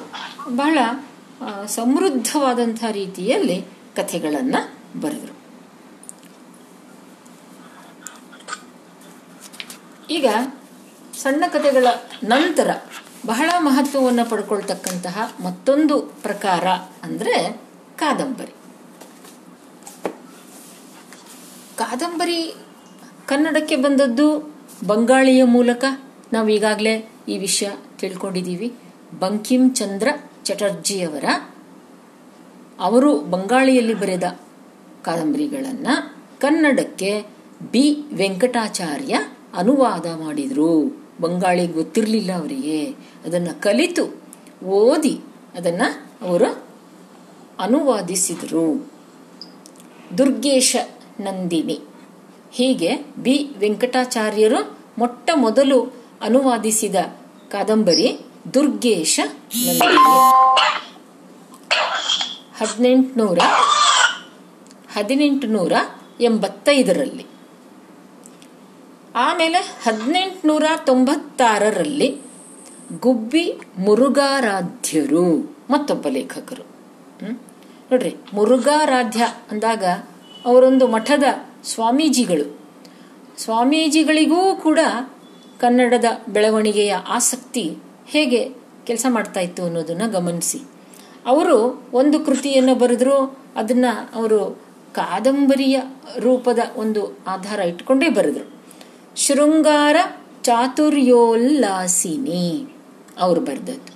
ಬಹಳ 0.50 0.80
ಸಮೃದ್ಧವಾದಂಥ 1.68 2.84
ರೀತಿಯಲ್ಲಿ 2.92 3.62
ಕಥೆಗಳನ್ನು 3.96 4.62
ಬರೆದರು. 5.02 5.36
ಈಗ 10.10 10.28
ಸಣ್ಣ 11.18 11.44
ಕಥೆಗಳ 11.48 11.88
ನಂತರ 12.24 12.70
ಬಹಳ 13.26 13.50
ಮಹತ್ವವನ್ನು 13.60 14.30
ಪಡ್ಕೊಳ್ತಕ್ಕಂತಹ 14.30 15.36
ಮತ್ತೊಂದು 15.44 16.00
ಪ್ರಕಾರ 16.00 16.68
ಅಂದರೆ 17.04 17.62
ಕಾದಂಬರಿ. 17.96 18.54
ಕಾದಂಬರಿ 21.78 22.56
ಕನ್ನಡಕ್ಕೆ 23.28 23.76
ಬಂದದ್ದು 23.76 24.56
ಬಂಗಾಳಿಯ 24.88 25.44
ಮೂಲಕ. 25.44 25.86
ನಾವು 26.34 26.50
ಈಗಾಗಲೇ 26.50 27.10
ಈ 27.28 27.38
ವಿಷಯ 27.38 27.70
ತಿಳ್ಕೊಂಡಿದ್ದೀವಿ. 28.00 28.74
ಬಂಕಿಂ 29.20 29.74
ಚಂದ್ರ 29.74 30.08
ಚಟರ್ಜಿಯವರ 30.46 31.26
ಅವರು 32.80 33.20
ಬಂಗಾಳಿಯಲ್ಲಿ 33.20 33.94
ಬರೆದ 33.94 34.24
ಕಾದಂಬರಿಗಳನ್ನು 35.04 36.16
ಕನ್ನಡಕ್ಕೆ 36.40 37.24
ಬಿ 37.72 37.98
ವೆಂಕಟಾಚಾರ್ಯ 38.14 39.20
ಅನುವಾದ 39.56 40.06
ಮಾಡಿದರು. 40.22 41.04
ಬಂಗಾಳಿ 41.22 41.68
ಗೊತ್ತಿರಲಿಲ್ಲ 41.68 42.32
ಅವರಿಗೆ. 42.32 42.86
ಅದನ್ನು 43.26 43.62
ಕಲಿತು 43.62 44.24
ಓದಿ 44.66 45.22
ಅದನ್ನು 45.58 46.28
ಅವರು 46.28 46.64
ಅನುವಾದಿಸಿದರು. 47.60 48.92
ದುರ್ಗೇಶ 50.18 50.76
ನಂದಿನಿ. 51.20 51.80
ಹೀಗೆ 52.52 52.96
ಬಿ 52.96 53.50
ವೆಂಕಟಾಚಾರ್ಯರು 53.58 54.78
ಮೊಟ್ಟ 54.98 55.30
ಮೊದಲು 55.36 55.82
ಅನುವಾದಿಸಿದ 56.22 56.96
ಕಾದಂಬರಿ 57.52 58.20
ದುರ್ಗೇಶ 58.54 59.20
ನಂದಿನಿ 59.26 60.12
ಹದಿನೆಂಟುನೂರ 62.60 63.40
ಹದಿನೆಂಟುನೂರ 64.94 65.74
ಎಂಬತ್ತೈದರಲ್ಲಿ. 66.22 67.26
ಆಮೇಲೆ 69.16 69.58
ಹದಿನೆಂಟುನೂರ 69.58 70.66
ತೊಂಬತ್ತಾರರಲ್ಲಿ 70.86 72.10
ಗುಬ್ಬಿ 73.00 73.46
ಮುರುಘಾರಾಧ್ಯರು 73.78 75.26
ಮತ್ತೊಬ್ಬ 75.70 76.08
ಲೇಖಕರು? 76.08 76.66
ನೋಡ್ರಿ, 77.92 78.16
ಮುರುಘಾರಾಧ್ಯ 78.34 79.28
ಅಂದಾಗ 79.52 79.84
ಅವರೊಂದು 80.46 80.88
ಮಠದ 80.88 81.24
ಸ್ವಾಮೀಜಿಗಳು. 81.64 82.46
ಸ್ವಾಮೀಜಿಗಳಿಗೂ 83.38 84.56
ಕೂಡ 84.56 84.80
ಕನ್ನಡದ 85.60 86.06
ಬೆಳವಣಿಗೆಯ 86.28 86.94
ಆಸಕ್ತಿ 87.08 87.78
ಹೇಗೆ 88.08 88.52
ಕೆಲಸ 88.84 89.06
ಮಾಡ್ತಾ 89.10 89.40
ಇತ್ತು 89.40 89.64
ಅನ್ನೋದನ್ನ 89.64 90.12
ಗಮನಿಸಿ. 90.12 90.62
ಅವರು 91.26 91.90
ಒಂದು 91.94 92.20
ಕೃತಿಯನ್ನು 92.20 92.76
ಬರೆದ್ರು, 92.76 93.40
ಅದನ್ನ 93.56 93.86
ಅವರು 94.16 94.64
ಕಾದಂಬರಿಯ 94.94 95.82
ರೂಪದ 96.20 96.60
ಒಂದು 96.76 97.20
ಆಧಾರ 97.28 97.60
ಇಟ್ಕೊಂಡೇ 97.60 98.10
ಬರೆದ್ರು. 98.10 98.52
ಶೃಂಗಾರ 99.16 99.96
ಚಾತುರ್ಯೋಲ್ಲಾಸಿನಿ 100.42 102.74
ಅವರು 103.20 103.42
ಬರೆದದ್ದು. 103.42 103.96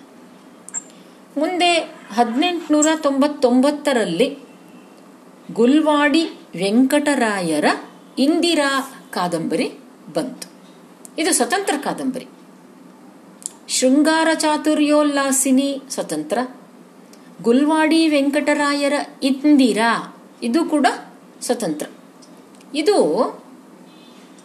ಮುಂದೆ 1.39 1.95
ಹದಿನೆಂಟುನೂರ 2.15 2.87
ತೊಂಬತ್ತೊಂಬತ್ತರಲ್ಲಿ 2.95 4.37
ಗುಲ್ವಾಡಿ 5.53 6.29
ವೆಂಕಟರಾಯರ 6.57 7.65
ಇಂದಿರಾ 8.19 8.93
ಕಾದಂಬರಿ 9.11 9.71
ಬಂತು. 10.13 10.47
ಇದು 11.21 11.33
ಸ್ವತಂತ್ರ 11.33 11.73
ಕಾದಂಬರಿ. 11.83 12.27
ಶೃಂಗಾರ 13.69 14.27
ಚಾತುರ್ಯೋಲ್ಲಾಸಿನಿ 14.33 15.81
ಸ್ವತಂತ್ರ. 15.89 16.37
ಗುಲ್ವಾಡಿ 17.41 18.09
ವೆಂಕಟರಾಯರ 18.09 18.93
ಇಂದಿರಾ, 19.23 20.17
ಇದು 20.43 20.65
ಕೂಡ 20.65 20.87
ಸ್ವತಂತ್ರ. 21.41 21.87
ಇದು 22.75 22.97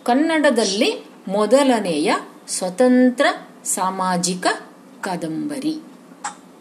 ಕನ್ನಡದಲ್ಲಿ 0.05 1.07
ಮೊದಲನೆಯ 1.29 2.15
ಸ್ವತಂತ್ರ 2.49 3.27
ಸಾಮಾಜಿಕ 3.65 4.47
ಕಾದಂಬರಿ. 5.01 5.81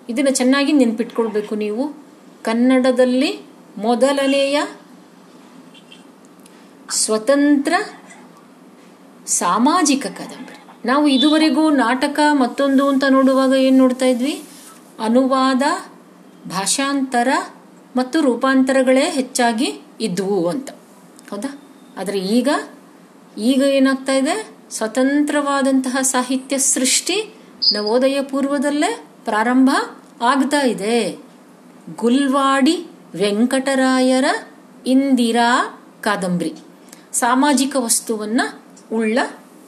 ಇದನ್ನು 0.09 0.31
ಚೆನ್ನಾಗಿ 0.31 0.71
ನೆನ್ಪಿಟ್ಕೊಳ್ಬೇಕು 0.71 1.55
ನೀವು. 1.55 1.93
ಕನ್ನಡದಲ್ಲಿ 2.43 3.39
ಮೊದಲನೆಯ 3.77 4.63
ಸ್ವತಂತ್ರ 6.91 7.73
ಸಾಮಾಜಿಕ 9.27 10.07
ಕಾದಂಬರಿ. 10.07 10.62
ನಾವು 10.85 11.07
ಇದುವರೆಗೂ 11.07 11.69
ನಾಟಕ 11.69 12.19
ಮತ್ತೊಂದು 12.31 12.87
ಅಂತ 12.87 13.03
ನೋಡುವಾಗ 13.09 13.53
ಏನು 13.53 13.77
ನೋಡ್ತಾ 13.77 14.05
ಇದ್ವಿ? 14.05 14.43
ಅನುವಾದ, 14.99 15.61
ಭಾಷಾಂತರ 16.47 17.27
ಮತ್ತು 17.95 18.21
ರೂಪಾಂತರಗಳೇ 18.21 19.09
ಹೆಚ್ಚಾಗಿ 19.09 19.81
ಇದ್ವು 20.01 20.49
ಅಂತ. 20.49 20.69
ಹೌದಾ? 21.31 21.61
ಆದರೆ 21.97 22.19
ಈಗ 22.19 22.49
ಈಗ 23.37 23.61
ಏನಾಗ್ತಾ 23.61 24.13
ಇದೆ? 24.13 24.49
ಸ್ವತಂತ್ರವಾದಂತಹ 24.71 25.97
ಸಾಹಿತ್ಯ 26.01 26.57
ಸೃಷ್ಟಿ 26.57 27.35
ನವೋದಯ 27.73 28.21
ಪೂರ್ವದಲ್ಲೇ 28.21 29.05
ಪ್ರಾರಂಭ 29.25 29.69
ಆಗ್ತಾ 30.21 30.61
ಇದೆ. 30.65 31.19
ಗುಲ್ವಾಡಿ 31.95 32.85
ವೆಂಕಟರಾಯರ 33.15 34.25
ಇಂದಿರಾ 34.87 35.79
ಕಾದಂಬರಿ. 36.01 36.53
ಸಾಮಾಜಿಕ 37.13 37.75
ವಸ್ತುವನ್ನ 37.79 38.41
ಉಳ್ಳ 38.91 39.19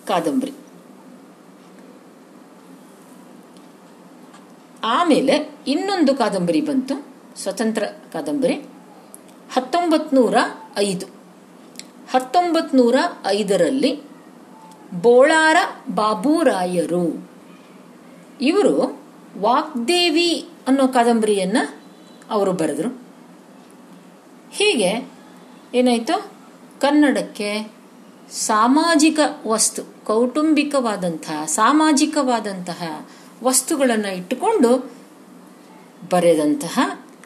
ಕಾದಂಬರಿ. 0.07 0.64
ಆಮೇಲೆ 4.85 5.57
ಇನ್ನೊಂದು 5.67 6.15
ಕಾದಂಬರಿ 6.15 6.61
ಬಂತು, 6.61 7.15
ಸ್ವತಂತ್ರ 7.37 7.83
ಕಾದಂಬರಿ. 8.13 8.53
ಹತ್ತೊಂಬತ್ 9.53 10.13
ನೂರ 10.13 10.35
ಐದು. 10.77 11.05
ಹತ್ತೊಂಬತ್ 12.11 12.75
ನೂರ 12.75 12.95
ಐದರಲ್ಲಿ 13.27 14.01
ಬೋಳಾರ 15.01 15.55
ಬಾಬುರಾಯರು. 15.95 17.29
ಇವರು 18.41 19.01
ವಾಗ್ದೇವಿ 19.39 20.49
ಅನ್ನೋ 20.67 20.87
ಕಾದಂಬರಿಯನ್ನ 20.87 21.57
ಅವರು 22.29 22.51
ಬರೆದರು. 22.51 23.01
ಹೀಗೆ 24.51 25.09
ಏನಾಯಿತು? 25.73 26.31
ಕನ್ನಡಕ್ಕೆ 26.81 27.71
ಸಾಮಾಜಿಕ 28.31 29.19
ವಸ್ತು, 29.47 30.05
ಕೌಟುಂಬಿಕವಾದಂತಹ, 30.05 31.45
ಸಾಮಾಜಿಕವಾದಂತಹ 31.45 33.09
ವಸ್ತುಗಳನ್ನು 33.45 34.11
ಇಟ್ಟುಕೊಂಡು 34.15 34.71
ಬರೆದಂತಹ 36.09 36.75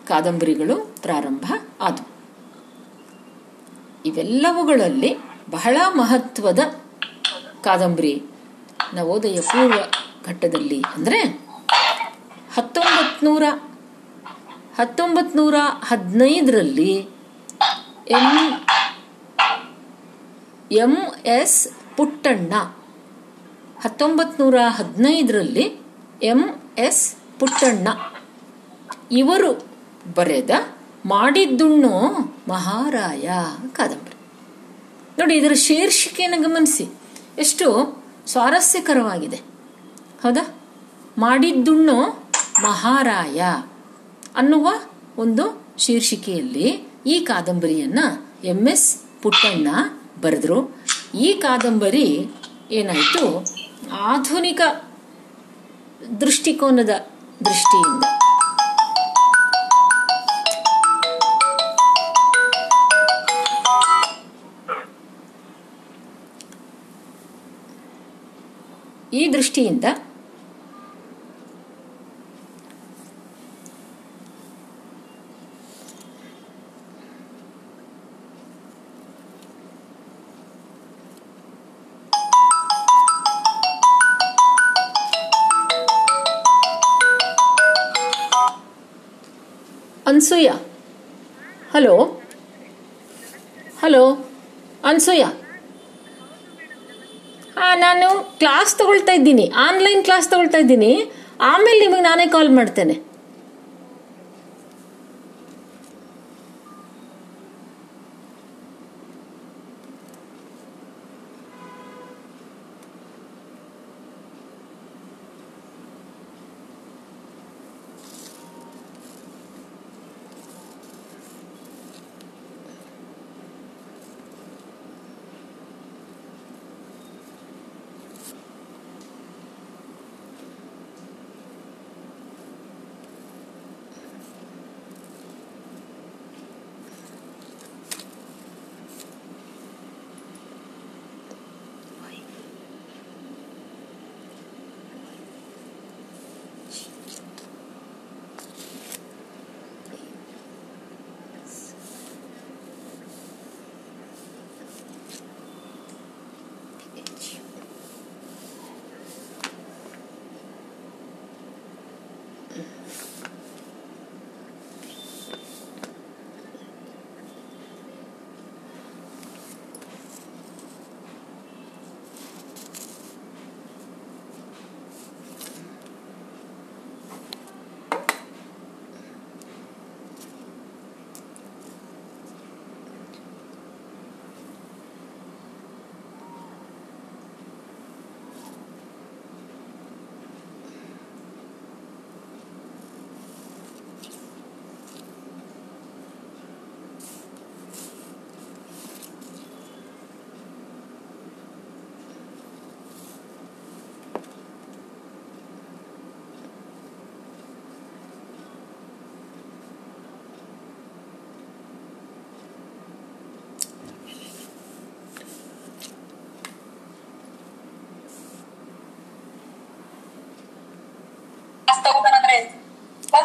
ಕಾದಂಬರಿಗಳು 0.08 0.76
ಪ್ರಾರಂಭ 1.02 1.46
ಆದವು 1.82 2.08
ಇವೆಲ್ಲವುಗಳಲ್ಲಿ 4.06 5.12
ಬಹಳ 5.50 5.78
ಮಹತ್ವದ 5.96 6.62
ಕಾದಂಬರಿ 7.62 8.14
ನವೋದಯ 8.96 9.40
ಪೂರ್ವ 9.42 9.80
ಘಟ್ಟದಲ್ಲಿ 10.26 10.80
ಅಂದರೆ 10.96 11.20
ಹತ್ತೊಂಬತ್ 12.54 13.24
ನೂರ 13.24 13.44
ಹತ್ತೊಂಬತ್ 14.78 15.36
ನೂರ 15.36 15.56
ಹದಿನೈದರಲ್ಲಿ 15.84 16.94
ಎಂ 18.12 18.28
ಎಂ 20.78 20.94
ಎಸ್ 21.34 21.60
ಪುಟ್ಟಣ್ಣ 21.98 22.54
ಹತ್ತೊಂಬತ್ 23.82 24.38
ನೂರ 24.40 24.58
ಹದಿನೈದರಲ್ಲಿ 24.72 25.66
ಎಂ 26.24 26.62
ಎಸ್ 26.78 27.16
ಪುಟ್ಟಣ್ಣ. 27.40 27.88
ಇವರು 29.12 29.66
ಬರೆದ 30.16 30.50
ಮಾಡಿದ್ದುಣ್ಣು 31.06 31.90
ಮಹಾರಾಯ 32.48 33.30
ಕಾದಂಬರಿ. 33.74 34.16
ನೋಡಿ, 35.20 35.36
ಇದರ 35.36 35.54
ಶೀರ್ಷಿಕೆಯನ್ನು 35.54 36.50
ಗಮನಿಸಿ. 36.50 36.88
ಎಷ್ಟು 37.38 37.98
ಸ್ವಾರಸ್ಯಕರವಾಗಿದೆ. 38.28 39.38
ಹೌದಾ? 40.24 40.56
ಮಾಡಿದ್ದುಣ್ಣು 41.18 42.02
ಮಹಾರಾಯ 42.64 43.42
ಅನ್ನುವ 44.36 44.70
ಒಂದು 45.18 45.68
ಶೀರ್ಷಿಕೆಯಲ್ಲಿ 45.78 46.90
ಈ 47.06 47.20
ಕಾದಂಬರಿಯನ್ನ 47.20 48.00
ಎಂ 48.44 48.68
ಎಸ್ 48.68 49.22
ಪುಟ್ಟಣ್ಣ 49.22 49.68
ಬರೆದ್ರು. 50.22 50.78
ಈ 51.16 51.34
ಕಾದಂಬರಿ 51.34 52.30
ಏನಾಯಿತು? 52.72 53.46
ಆಧುನಿಕ 53.96 54.62
ದೃಷ್ಟಿಕೋನದ 56.22 56.90
ದೃಷ್ಟಿಯಿಂದ. 57.46 58.04
ಈ 69.14 69.34
ದೃಷ್ಟಿಯಿಂದ 69.34 69.86
ಅನ್ಸೂಯ. 94.84 95.24
ಹಾಂ, 97.58 97.80
ನಾನು 97.80 98.36
ಕ್ಲಾಸ್ 98.40 98.78
ತಗೊಳ್ತಾ 98.78 99.12
ಇದ್ದೀನಿ. 99.12 99.52
ಆನ್ಲೈನ್ 99.56 100.04
ಕ್ಲಾಸ್ 100.04 100.30
ತಗೊಳ್ತಾ 100.30 100.58
ಇದ್ದೀನಿ. 100.58 101.12
ಆಮೇಲೆ 101.42 101.80
ನಿಮಗೆ 101.80 102.02
ನಾನೇ 102.02 102.28
ಕಾಲ್ 102.28 102.50
ಮಾಡ್ತೇನೆ. 102.50 103.09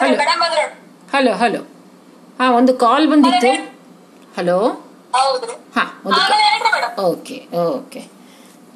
ಹಲೋ 0.01 0.15
ಹಲೋ. 1.13 1.33
ಹಲೋ 1.33 1.61
ಹಾಂ 2.39 2.55
ಒಂದು 2.55 2.75
ಕಾಲ್ 2.75 3.09
ಬಂದಿತ್ತು. 3.09 3.53
ಹಲೋ 4.37 4.59
ಹಾಂ 5.77 5.89
ಒಂದು 6.05 6.21
ಓಕೆ 7.03 7.49
ಓಕೆ. 7.57 8.11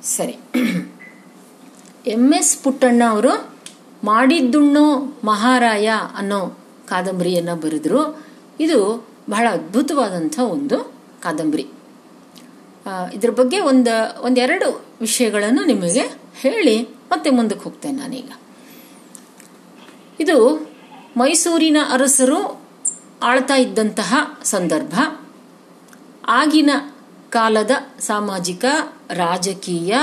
ಸರಿ. 0.03 0.39
ಎಂ 2.07 2.35
ಎಸ್ 2.35 2.65
ಪುಟ್ಟಣ್ಣ 2.65 3.03
ಅವರು 3.09 3.59
ಮಾಡಿದ್ದುಣ್ಣು 4.05 4.97
ಮಹಾರಾಯ 5.25 5.89
ಅನ್ನೋ 6.17 6.59
ಕಾದಂಬರಿಯನ್ನು 6.89 7.57
ಬರೆದ್ರು. 7.57 8.21
ಇದು 8.61 8.79
ಬಹಳ 9.31 9.49
ಅದ್ಭುತವಾದಂಥ 9.53 10.39
ಒಂದು 10.39 10.95
ಕಾದಂಬರಿ. 11.21 11.67
ಇದ್ರ 13.15 13.31
ಬಗ್ಗೆ 13.31 13.61
ಒಂದು 13.61 14.23
ಒಂದೆರಡು 14.23 14.85
ವಿಷಯಗಳನ್ನು 15.01 15.65
ನಿಮಗೆ 15.65 16.05
ಹೇಳಿ 16.41 16.83
ಮತ್ತೆ 16.83 17.31
ಮುಂದಕ್ಕೆ 17.31 17.65
ಹೋಗ್ತೇನೆ 17.65 17.99
ನಾನೀಗ. 17.99 18.31
ಇದು 20.21 20.37
ಮೈಸೂರಿನ 21.19 21.79
ಅರಸರು 21.93 22.41
ಆಳ್ತಾ 23.23 23.55
ಇದ್ದಂತಹ 23.55 24.41
ಸಂದರ್ಭ. 24.45 24.95
ಆಗಿನ 26.29 26.71
ಕಾಲದ 27.31 27.71
ಸಾಮಾಜಿಕ, 28.01 28.65
ರಾಜಕೀಯ 29.11 29.95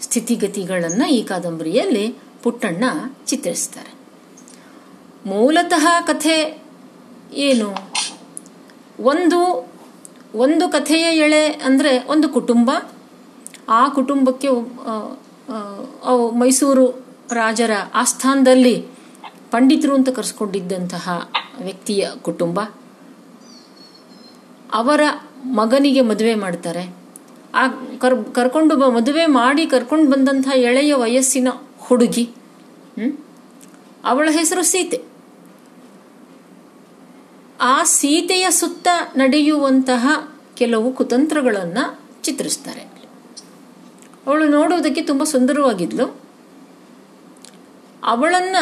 ಸ್ಥಿತಿಗತಿಗಳನ್ನು 0.00 1.06
ಈ 1.10 1.20
ಕಾದಂಬರಿಯಲ್ಲಿ 1.22 2.06
ಪುಟ್ಟಣ್ಣ 2.42 2.84
ಚಿತ್ರಿಸ್ತಾರೆ. 3.26 3.92
ಮೂಲತಃ 5.28 5.86
ಕಥೆ 6.00 6.36
ಏನು? 7.46 7.70
ಒಂದು 9.02 9.40
ಒಂದು 10.34 10.64
ಕಥೆಯ 10.68 11.06
ಎಳೆ 11.18 11.46
ಅಂದರೆ 11.46 11.92
ಒಂದು 12.08 12.28
ಕುಟುಂಬ. 12.28 12.70
ಆ 13.68 13.88
ಕುಟುಂಬಕ್ಕೆ 13.88 14.48
ಮೈಸೂರು 16.38 16.86
ರಾಜರ 17.32 17.70
ಆಸ್ಥಾನದಲ್ಲಿ 17.94 18.76
ಪಂಡಿತರು 19.50 19.94
ಅಂತ 19.94 20.08
ಕರೆಸ್ಕೊಂಡಿದ್ದಂತಹ 20.08 21.28
ವ್ಯಕ್ತಿಯ 21.62 22.10
ಕುಟುಂಬ, 22.22 22.60
ಅವರ 24.72 25.00
ಮಗನಿಗೆ 25.44 26.00
ಮದುವೆ 26.00 26.34
ಮಾಡ್ತಾರೆ. 26.34 26.84
ಆ 27.54 27.68
ಕರ್, 27.98 28.34
ಕರ್ಕೊಂಡು 28.34 28.76
ಬ, 28.76 28.84
ಮದುವೆ 28.84 29.26
ಮಾಡಿ 29.26 29.66
ಕರ್ಕೊಂಡು 29.66 30.10
ಬಂದಂಥ 30.10 30.48
ಎಳೆಯ 30.54 30.94
ವಯಸ್ಸಿನ 30.94 31.48
ಹುಡುಗಿ? 31.78 32.30
ಅವಳ 34.04 34.28
ಹೆಸರು 34.30 34.62
ಸೀತೆ. 34.62 34.98
ಆ 37.60 37.82
ಸೀತೆಯ 37.82 38.50
ಸುತ್ತ 38.50 38.88
ನಡೆಯುವಂತಹ 39.16 40.04
ಕೆಲವು 40.54 40.92
ಕುತಂತ್ರಗಳನ್ನು 40.92 42.00
ಚಿತ್ರಿಸ್ತಾರೆ. 42.22 42.84
ಅವಳು 44.26 44.44
ನೋಡುವುದಕ್ಕೆ 44.48 45.02
ತುಂಬ 45.02 45.24
ಸುಂದರವಾಗಿದ್ಲು. 45.24 46.06
ಅವಳನ್ನ 48.04 48.56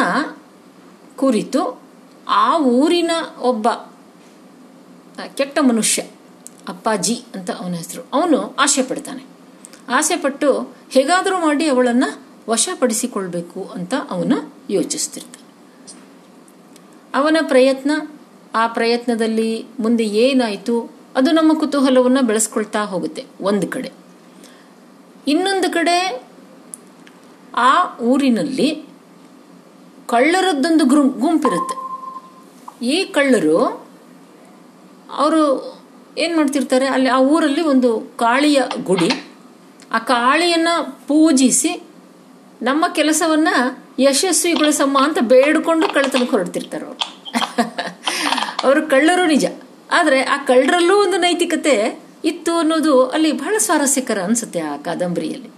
ಕುರಿತು 1.17 1.83
ಆ 2.29 2.59
ಊರಿನ 2.59 3.11
ಒಬ್ಬ 3.41 3.69
ಕೆಟ್ಟ 5.37 5.59
ಮನುಷ್ಯ, 5.62 6.03
ಅಪ್ಪಾಜಿ 6.69 7.25
ಅಂತ 7.35 7.51
ಅವನ 7.51 7.75
ಹೆಸರು. 7.75 8.03
ಅವನು 8.12 8.57
ಆಸೆ 8.59 8.83
ಪಡ್ತಾನೆ. 8.83 9.25
ಆಸೆ 9.89 10.17
ಪಟ್ಟು 10.17 10.77
ಹೇಗಾದರೂ 10.91 11.39
ಮಾಡಿ 11.39 11.69
ಅವಳನ್ನು 11.69 12.23
ವಶಪಡಿಸಿಕೊಳ್ಬೇಕು 12.49 13.62
ಅಂತ 13.75 13.95
ಅವನು 14.11 14.55
ಯೋಚಿಸ್ತಿರ್ತಾನೆ. 14.71 15.45
ಅವನ 17.15 17.37
ಪ್ರಯತ್ನ, 17.49 17.91
ಆ 18.55 18.67
ಪ್ರಯತ್ನದಲ್ಲಿ 18.67 19.65
ಮುಂದೆ 19.79 20.05
ಏನಾಯಿತು, 20.05 20.91
ಅದು 21.17 21.31
ನಮ್ಮ 21.31 21.59
ಕುತೂಹಲವನ್ನು 21.59 22.23
ಬೆಳೆಸ್ಕೊಳ್ತಾ 22.23 22.81
ಹೋಗುತ್ತೆ 22.85 23.25
ಒಂದು 23.41 23.69
ಕಡೆ. 23.69 23.93
ಇನ್ನೊಂದು 25.27 25.73
ಕಡೆ 25.73 26.23
ಆ 27.55 27.97
ಊರಿನಲ್ಲಿ 27.97 28.93
ಕಳ್ಳರದ್ದೊಂದು 30.07 30.84
ಗ್ರು 30.84 31.02
ಗುಂಪಿರುತ್ತೆ. 31.02 31.84
ಈ 32.84 33.05
ಕಳ್ಳರು 33.05 33.84
ಅವರು 35.16 35.74
ಏನು 36.18 36.36
ಮಾಡ್ತಿರ್ತಾರೆ? 36.36 36.86
ಅಲ್ಲಿ 36.86 37.09
ಆ 37.09 37.18
ಊರಲ್ಲಿ 37.18 37.62
ಒಂದು 37.62 38.16
ಕಾಳಿಯ 38.16 38.62
ಗುಡಿ. 38.84 39.11
ಆ 39.92 39.98
ಕಾಳಿಯನ್ನು 39.98 41.07
ಪೂಜಿಸಿ 41.09 41.82
ನಮ್ಮ 42.62 42.84
ಕೆಲಸವನ್ನು 42.92 43.84
ಯಶಸ್ವಿಗೊಳಿಸಮ್ಮ 43.98 44.98
ಅಂತ 44.98 45.18
ಬೇಡ್ಕೊಂಡು 45.20 45.88
ಕಳ್ಳತನಕ್ಕೆ 45.88 46.30
ಹೊರಡ್ತಿರ್ತಾರೆ 46.30 46.86
ಅವರು. 46.86 46.98
ಕಳ್ಳರು 48.90 49.26
ನಿಜ. 49.26 49.46
ಆದರೆ 49.92 50.22
ಆ 50.22 50.36
ಕಳ್ಳರಲ್ಲೂ 50.36 50.96
ಒಂದು 50.96 51.16
ನೈತಿಕತೆ 51.16 52.02
ಇತ್ತು 52.24 52.57
ಅನ್ನೋದು 52.57 53.07
ಅಲ್ಲಿ 53.07 53.32
ಬಹಳ 53.32 53.55
ಸ್ವಾರಸ್ಯಕರ 53.59 54.22
ಅನ್ಸುತ್ತೆ 54.22 54.61
ಆ 54.61 54.76
ಕಾದಂಬರಿಯಲ್ಲಿ. 54.76 55.50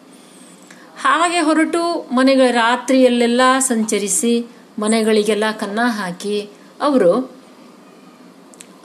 ಹಾಗೆ 0.97 1.41
ಹೊರಟು 1.41 2.09
ಮನೆಗಳ 2.13 2.51
ರಾತ್ರಿಯಲ್ಲೆಲ್ಲ 2.51 3.41
ಸಂಚರಿಸಿ 3.59 4.47
ಮನೆಗಳಿಗೆಲ್ಲ 4.79 5.51
ಕನ್ನ 5.51 5.81
ಹಾಕಿ 5.87 6.51
ಅವರು 6.81 7.37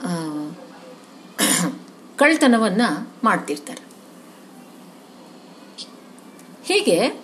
ಕಳ್ತನವನ್ನ 2.18 2.82
ಮಾಡ್ತಿರ್ತಾರೆ. 3.24 3.82
ಹೀಗೆ 6.64 7.22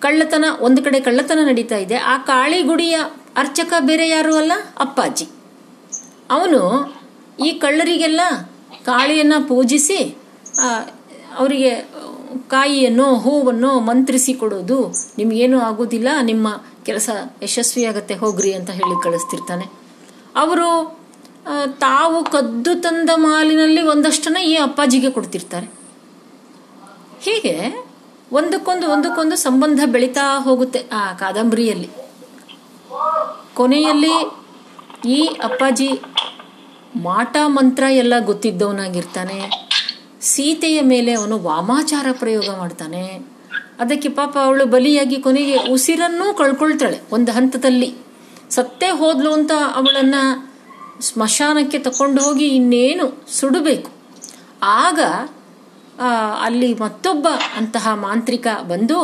ಕಳ್ಳತನ, 0.00 0.44
ಒಂದು 0.60 0.84
ಕಡೆ 0.84 1.00
ಕಳ್ಳತನ 1.00 1.38
ನಡೀತಾ 1.46 1.76
ಇದೆ. 1.76 1.96
ಆ 1.96 2.18
ಕಾಳಿ 2.18 2.62
ಗುಡಿಯ 2.62 2.98
ಅರ್ಚಕ 3.36 3.74
ಬೇರೆ 3.80 4.08
ಯಾರು 4.08 4.36
ಅಲ್ಲ? 4.36 4.52
ಅಪ್ಪಾಜಿ. 4.78 5.24
ಅವನು 6.30 6.92
ಈ 7.46 7.52
ಕಳ್ಳರಿಗೆಲ್ಲ 7.52 8.20
ಕಾಳಿಯನ್ನು 8.84 9.48
ಪೂಜಿಸಿ 9.48 10.16
ಅವರಿಗೆ 11.38 11.89
ಕಾಯಿಯನ್ನು, 12.48 13.06
ಹೂವನ್ನು 13.14 13.80
ಮಂತ್ರಿಸಿ 13.80 14.34
ಕೊಡೋದು 14.34 14.78
ನಿಮಗೇನು 15.18 15.60
ಆಗೋದಿಲ್ಲ, 15.60 16.08
ನಿಮ್ಮ 16.22 16.48
ಕೆಲಸ 16.84 17.10
ಯಶಸ್ವಿಯಾಗತ್ತೆ, 17.42 18.14
ಹೋಗ್ರಿ 18.14 18.52
ಅಂತ 18.52 18.70
ಹೇಳಿ 18.70 19.02
ಕಳಿಸ್ತಿರ್ತಾನೆ. 19.02 19.66
ಅವರು 20.36 21.00
ತಾವು 21.80 22.24
ಕದ್ದು 22.24 22.80
ತಂದ 22.80 23.10
ಮಾಲಿನಲ್ಲಿ 23.14 23.82
ಒಂದಷ್ಟನ್ನ 23.82 24.36
ಈ 24.36 24.54
ಅಪ್ಪಾಜಿಗೆ 24.54 25.10
ಕೊಡ್ತಿರ್ತಾರೆ. 25.10 25.66
ಹೀಗೆ 27.22 27.54
ಒಂದಕ್ಕೊಂದು 28.32 28.88
ಒಂದಕ್ಕೊಂದು 28.88 29.36
ಸಂಬಂಧ 29.36 29.80
ಬೆಳೀತಾ 29.86 30.24
ಹೋಗುತ್ತೆ 30.38 30.80
ಆ 30.92 31.12
ಕಾದಂಬರಿಯಲ್ಲಿ. 31.12 31.88
ಕೊನೆಯಲ್ಲಿ 33.54 34.14
ಈ 35.08 35.20
ಅಪ್ಪಾಜಿ 35.44 35.90
ಮಾಟ, 36.96 37.36
ಮಂತ್ರ 37.46 37.84
ಎಲ್ಲ 37.90 38.14
ಗೊತ್ತಿದ್ದವನಾಗಿರ್ತಾನೆ. 38.18 39.69
ಸೀತೆಯ 40.20 40.78
ಮೇಲೆ 40.82 41.12
ಅವನು 41.12 41.38
ವಾಮಾಚಾರ 41.38 42.06
ಪ್ರಯೋಗ 42.12 42.48
ಮಾಡ್ತಾನೆ. 42.58 43.04
ಅದಕ್ಕೆ 43.80 44.08
ಪಾಪ 44.08 44.36
ಅವಳು 44.38 44.64
ಬಲಿಯಾಗಿ 44.66 45.16
ಕೊನೆಗೆ 45.16 45.56
ಉಸಿರನ್ನೂ 45.72 46.34
ಕಳ್ಕೊಳ್ತಾಳೆ 46.34 46.98
ಒಂದು 47.12 47.32
ಹಂತದಲ್ಲಿ. 47.32 47.90
ಸತ್ತೇ 48.50 48.88
ಹೋದ್ಲು 48.90 49.30
ಅಂತ 49.32 49.52
ಅವಳನ್ನ 49.74 50.14
ಸ್ಮಶಾನಕ್ಕೆ 51.00 51.78
ತಕೊಂಡು 51.78 52.22
ಹೋಗಿ 52.22 52.48
ಇನ್ನೇನು 52.48 53.06
ಸುಡಬೇಕು. 53.32 53.90
ಆಗ 54.62 55.00
ಅಲ್ಲಿ 56.42 56.74
ಮತ್ತೊಬ್ಬ 56.74 57.26
ಅಂತಹ 57.56 57.94
ಮಾಂತ್ರಿಕ 57.94 58.46
ಬಂದು, 58.68 58.98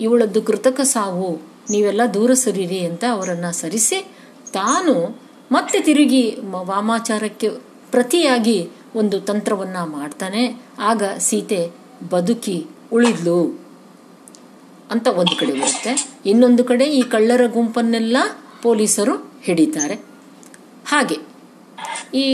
ಇವಳದ್ದು 0.00 0.42
ಕೃತಕ 0.42 0.80
ಸಾವು, 0.80 1.30
ನೀವೆಲ್ಲ 1.70 2.02
ದೂರ 2.14 2.32
ಸರಿರಿ 2.34 2.80
ಅಂತ 2.80 3.04
ಅವರನ್ನು 3.12 3.50
ಸರಿಸಿ, 3.52 3.98
ತಾನು 4.52 4.94
ಮತ್ತೆ 5.52 5.80
ತಿರುಗಿ 5.80 6.24
ವಾಮಾಚಾರಕ್ಕೆ 6.52 7.48
ಪ್ರತಿಯಾಗಿ 7.90 8.58
ಒಂದು 8.96 9.20
ತಂತ್ರವನ್ನ 9.20 9.76
ಮಾಡ್ತಾನೆ. 9.84 10.60
ಆಗ 10.80 11.02
ಸೀತೆ 11.18 11.70
ಬದುಕಿ 12.10 12.66
ಉಳಿದ್ಲು 12.92 13.68
ಅಂತ 14.90 15.06
ಒಂದು 15.06 15.36
ಕಡೆ 15.36 15.52
ಬರುತ್ತೆ. 15.52 16.22
ಇನ್ನೊಂದು 16.26 16.64
ಕಡೆ 16.64 16.84
ಈ 16.84 17.02
ಕಳ್ಳರ 17.02 17.46
ಗುಂಪನ್ನೆಲ್ಲ 17.46 18.16
ಪೊಲೀಸರು 18.62 19.40
ಹಿಡಿತಾರೆ. 19.42 19.94
ಹಾಗೆ 20.86 21.18
ಈ 22.14 22.26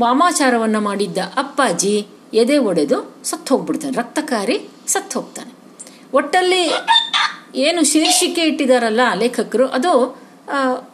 ವಾಮಾಚಾರವನ್ನು 0.00 0.80
ಮಾಡಿದ್ದ 0.80 1.18
ಅಪ್ಪಾಜಿ 1.18 2.06
ಎದೆ 2.34 2.58
ಒಡೆದು 2.58 3.14
ಸತ್ತು 3.24 3.56
ಹೋಗ್ಬಿಡ್ತಾನೆ 3.56 3.96
ರಕ್ತಕಾರಿ 3.96 4.68
ಸತ್ತು 4.86 5.20
ಹೋಗ್ತಾನೆ 5.20 5.52
ಒಟ್ಟಲ್ಲಿ 6.14 6.72
ಏನು 7.54 7.84
ಶೀರ್ಷಿಕೆ 7.84 8.40
ಇಟ್ಟಿದಾರಲ್ಲ 8.40 9.14
ಲೇಖಕರು, 9.14 9.66
ಅದು 9.66 10.18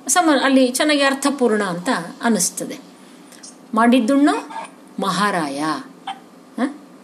ಸಮ, 0.08 0.30
ಅಲ್ಲಿ 0.42 0.68
ಚೆನ್ನಾಗಿ 0.68 1.02
ಅರ್ಥಪೂರ್ಣ 1.02 1.62
ಅಂತ 1.62 1.88
ಅನಿಸ್ತದೆ. 2.22 2.87
ಮಾಡಿದ್ದುಣ್ಣು 3.74 4.34
ಮಹಾರಾಯ. 5.00 5.60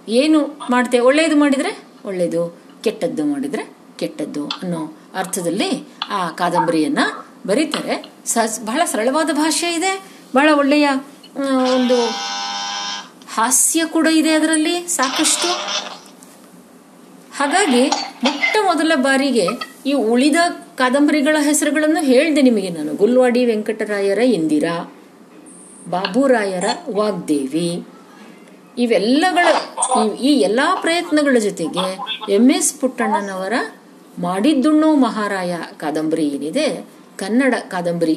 ಏನು 0.09 0.41
ಮಾಡ್ತೇವೆ 0.71 1.05
ಒಳ್ಳೆಯದು 1.07 1.37
ಮಾಡಿದರೆ 1.37 1.83
ಒಳ್ಳೆಯದು 2.05 2.59
ಕೆಟ್ಟದ್ದು 2.85 3.25
ಮಾಡಿದರೆ 3.25 3.77
ಕೆಟ್ಟದ್ದು 3.99 4.47
ಅನ್ನೋ 4.47 4.97
ಅರ್ಥದಲ್ಲಿ 5.15 5.85
ಆ 6.09 6.29
ಕಾದಂಬರಿಯನ್ನು 6.29 7.27
ಬರೀತಾರೆ. 7.47 8.13
ಬಹಳ 8.65 8.83
ಸರಳವಾದ 8.85 9.31
ಭಾಷೆ 9.33 9.73
ಇದೆ. 9.73 9.93
ಬಹಳ 10.35 10.49
ಒಳ್ಳೆಯ 10.53 10.89
ಒಂದು 11.75 12.07
ಹಾಸ್ಯ 13.35 13.85
ಕೂಡ 13.85 14.07
ಇದೆ 14.07 14.31
ಅದರಲ್ಲಿ, 14.31 14.87
ಸಾಕಷ್ಟು. 14.87 15.49
ಹಾಗಾಗಿ 17.39 17.83
ಮೊಟ್ಟ 18.25 18.57
ಮೊದಲ 18.65 18.93
ಬಾರಿಗೆ 18.97 19.47
ಈ 19.87 19.93
ಉಳಿದ 19.93 20.37
ಕಾದಂಬರಿಗಳ 20.77 21.37
ಹೆಸರುಗಳನ್ನು 21.41 22.03
ಹೇಳಿದೆ 22.03 22.43
ನಿಮಗೆ 22.43 22.71
ನಾನು. 22.71 22.95
ಗುಲ್ವಾಡಿ 22.95 23.45
ವೆಂಕಟರಾಯರ 23.45 24.19
ಇಂದಿರಾ. 24.19 24.93
ಬಾಬುರಾಯರ 25.91 26.65
ವಾಗ್ದೇವಿ. 26.95 27.85
ಇವೆಲ್ಲಗಳ 28.79 29.47
ಈ 30.15 30.41
ಎಲ್ಲ 30.41 30.61
ಪ್ರಯತ್ನಗಳ 30.81 31.39
ಜೊತೆಗೆ 31.39 31.99
ಎಂ 32.33 32.51
ಎಸ್ 32.51 32.81
ಪುಟ್ಟಣ್ಣನವರ 32.81 33.53
ಮಾಡಿದ್ದುಣ್ಣು 34.19 34.95
ಮಹಾರಾಯ 34.95 35.59
ಕಾದಂಬರಿ 35.77 36.29
ಏನಿದೆ, 36.29 36.87
ಕನ್ನಡ 37.17 37.55
ಕಾದಂಬರಿ 37.69 38.15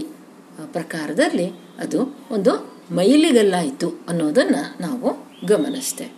ಪ್ರಕಾರದಲ್ಲಿ 0.72 1.51
ಅದು 1.80 2.18
ಒಂದು 2.32 2.78
ಮೈಲಿಗಲ್ಲಾಯಿತು 2.91 3.89
ಅನ್ನೋದನ್ನ 4.09 4.55
ನಾವು 4.80 5.28
ಗಮನಿಸ್ತೇವೆ 5.47 6.18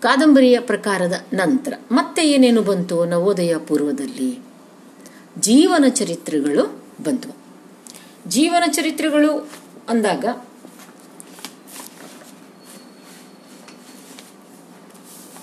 ಕಾದಂಬರಿಯ 0.00 0.60
ಪ್ರಕಾರದ 0.60 1.26
ನಂತರ 1.32 1.74
ಮತ್ತೆ 1.92 2.30
ಏನೇನು 2.30 2.62
ಬಂತು 2.62 3.04
ನವೋದಯ 3.04 3.56
ಪೂರ್ವದಲ್ಲಿ? 3.56 4.38
ಜೀವನ 5.38 5.84
ಚರಿತ್ರೆಗಳು 5.88 6.82
ಬಂದವು. 7.04 7.43
ಜೀವನ 8.28 8.70
ಚರಿತ್ರೆಗಳು 8.72 9.50
ಅಂದಾಗ 9.88 10.24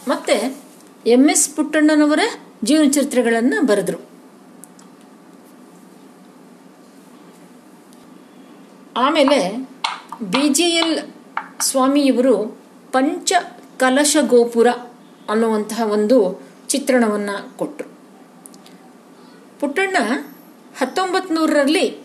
ಮತ್ತೆ 0.08 0.62
ಎಂ 1.06 1.30
ಎಸ್ 1.30 1.56
ಪುಟ್ಟಣ್ಣನವರ 1.56 2.20
ಜೀವನ 2.64 2.90
ಚರಿತ್ರೆಗಳನ್ನು 2.92 3.66
ಬರೆದ್ರು. 3.66 4.12
ಆಮೇಲೆ 8.98 9.68
ಬಿ 10.22 10.50
ಜಿ 10.50 10.64
ಎಲ್ 10.64 11.00
ಸ್ವಾಮಿಯವರು 11.62 12.62
ಪಂಚ 12.92 13.34
ಕಲಶ 13.78 14.18
ಗೋಪುರ 14.28 14.68
ಅನ್ನುವಂತಹ 15.30 15.82
ಒಂದು 15.82 16.48
ಚಿತ್ರಣವನ್ನು 16.68 17.58
ಕೊಟ್ಟರು 17.58 17.90
ಪುಟ್ಟಣ್ಣ 19.60 19.98
ಹತ್ತೊಂಬತ್ತು 20.78 21.34
ನೂರರಲ್ಲಿ 21.34 22.01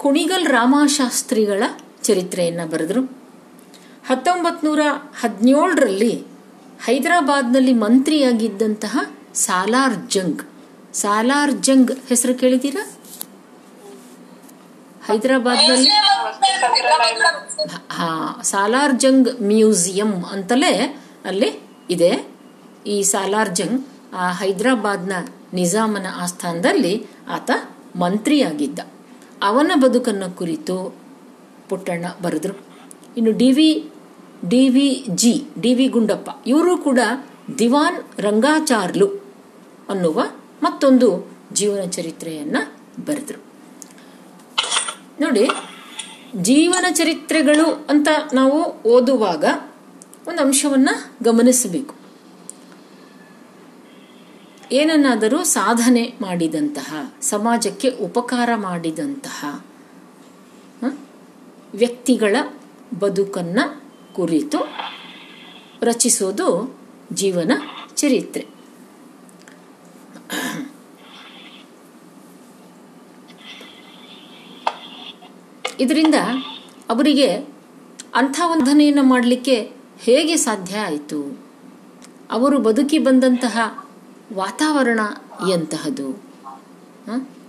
ಕುಣಿಗಲ್ 0.00 0.46
ರಾಮಶಾಸ್ತ್ರಿಗಳ 0.46 1.62
ಚರಿತ್ರೆಯನ್ನು 2.02 2.70
ಬರೆದರು. 2.70 3.02
ಹತ್ತೊಂಬತ್ತು 4.08 4.66
ನೂರ 4.66 4.80
ಹದಿನೇಳರಲ್ಲಿ 5.20 6.26
ಹೈದರಾಬಾದ್ನಲ್ಲಿ 6.84 7.72
ಮಂತ್ರಿಯಾಗಿದ್ದಂತಹ 7.72 8.98
ಸಾಲಾರ್ 9.34 9.96
ಜಂಗ್. 10.08 10.42
ಸಾಲಾರ್ 10.94 11.52
ಜಂಗ್ 11.52 11.92
ಹೆಸರು 12.08 12.34
ಕೇಳಿದ್ದೀರಾ? 12.34 12.84
ಹೈದರಾಬಾದ್ನಲ್ಲಿ 15.08 15.90
ಹಾ, 17.90 18.40
ಸಾಲಾರ್ 18.42 18.92
ಜಂಗ್ 18.92 19.42
ಮ್ಯೂಸಿಯಂ 19.42 20.24
ಅಂತಲೇ 20.24 21.02
ಅಲ್ಲಿ 21.24 21.50
ಇದೆ. 21.90 22.12
ಈ 22.86 23.02
ಸಾಲಾರ್ 23.02 23.54
ಜಂಗ್ 23.54 23.80
ಹೈದರಾಬಾದ್ನ 24.38 25.12
ನಿಜಾಮನ 25.52 26.06
ಆಸ್ಥಾನದಲ್ಲಿ 26.16 27.06
ಆತ 27.28 27.50
ಮಂತ್ರಿಯಾಗಿದ್ದ. 27.96 28.80
ಅವನ 29.42 29.72
ಬದುಕನ್ನು 29.74 30.36
ಕುರಿತು 30.36 30.94
ಪುಟ್ಟಣ್ಣ 31.68 32.04
ಬರೆದ್ರು. 32.22 32.54
ಇನ್ನು 33.16 33.32
D 33.32 33.52
V 33.52 33.90
D 34.48 34.68
V 34.68 35.04
G, 35.14 35.44
D 35.60 35.74
V 35.74 35.88
Gundappa, 35.88 36.30
ಇವರು 36.46 36.76
ಕೂಡ 36.78 36.98
ದಿವಾನ್ 37.58 38.20
ರಂಗಾಚಾರ್ಲು 38.20 39.06
ಅನ್ನುವ 39.88 40.22
ಮತ್ತೊಂದು 40.62 41.32
ಜೀವನ 41.52 41.82
ಚರಿತ್ರೆಯನ್ನ 41.88 42.56
ಬರೆದ್ರು. 43.06 43.42
ನೋಡಿ, 45.20 45.48
ಜೀವನ 46.36 46.84
ಚರಿತ್ರೆಗಳು 46.90 47.86
ಅಂತ 47.88 48.08
ನಾವು 48.32 48.82
ಓದುವಾಗ 48.88 49.44
ಒಂದು 50.28 50.42
ಅಂಶವನ್ನ 50.42 50.88
ಗಮನಿಸಬೇಕು. 51.22 51.99
ಏನನ್ನಾದರೂ 54.72 55.44
ಸಾಧನೆ 55.44 56.12
ಮಾಡಿದಂತಹ, 56.20 57.14
ಸಮಾಜಕ್ಕೆ 57.22 57.88
ಉಪಕಾರ 57.88 58.50
ಮಾಡಿದಂತಹ 58.56 59.64
ವ್ಯಕ್ತಿಗಳ 61.74 62.36
ಬದುಕನ್ನ 62.98 63.58
ಕುರಿತು 64.12 64.58
ರಚಿಸೋದು 65.82 66.78
ಜೀವನ 67.12 67.52
ಚರಿತ್ರೆ. 67.94 68.46
ಇದರಿಂದ 75.80 76.14
ಅವರಿಗೆ 76.90 77.36
ಅಂಥ 78.14 78.40
ವಂದನೆಯನ್ನು 78.44 79.02
ಮಾಡಲಿಕ್ಕೆ 79.02 79.72
ಹೇಗೆ 80.00 80.36
ಸಾಧ್ಯ 80.36 80.78
ಆಯಿತು? 80.78 81.38
ಅವರು 82.30 82.58
ಬದುಕಿ 82.58 82.98
ಬಂದಂತಹ 82.98 83.86
ವಾತಾವರಣ 84.34 85.00
ಎಂತಹದು? 85.52 86.22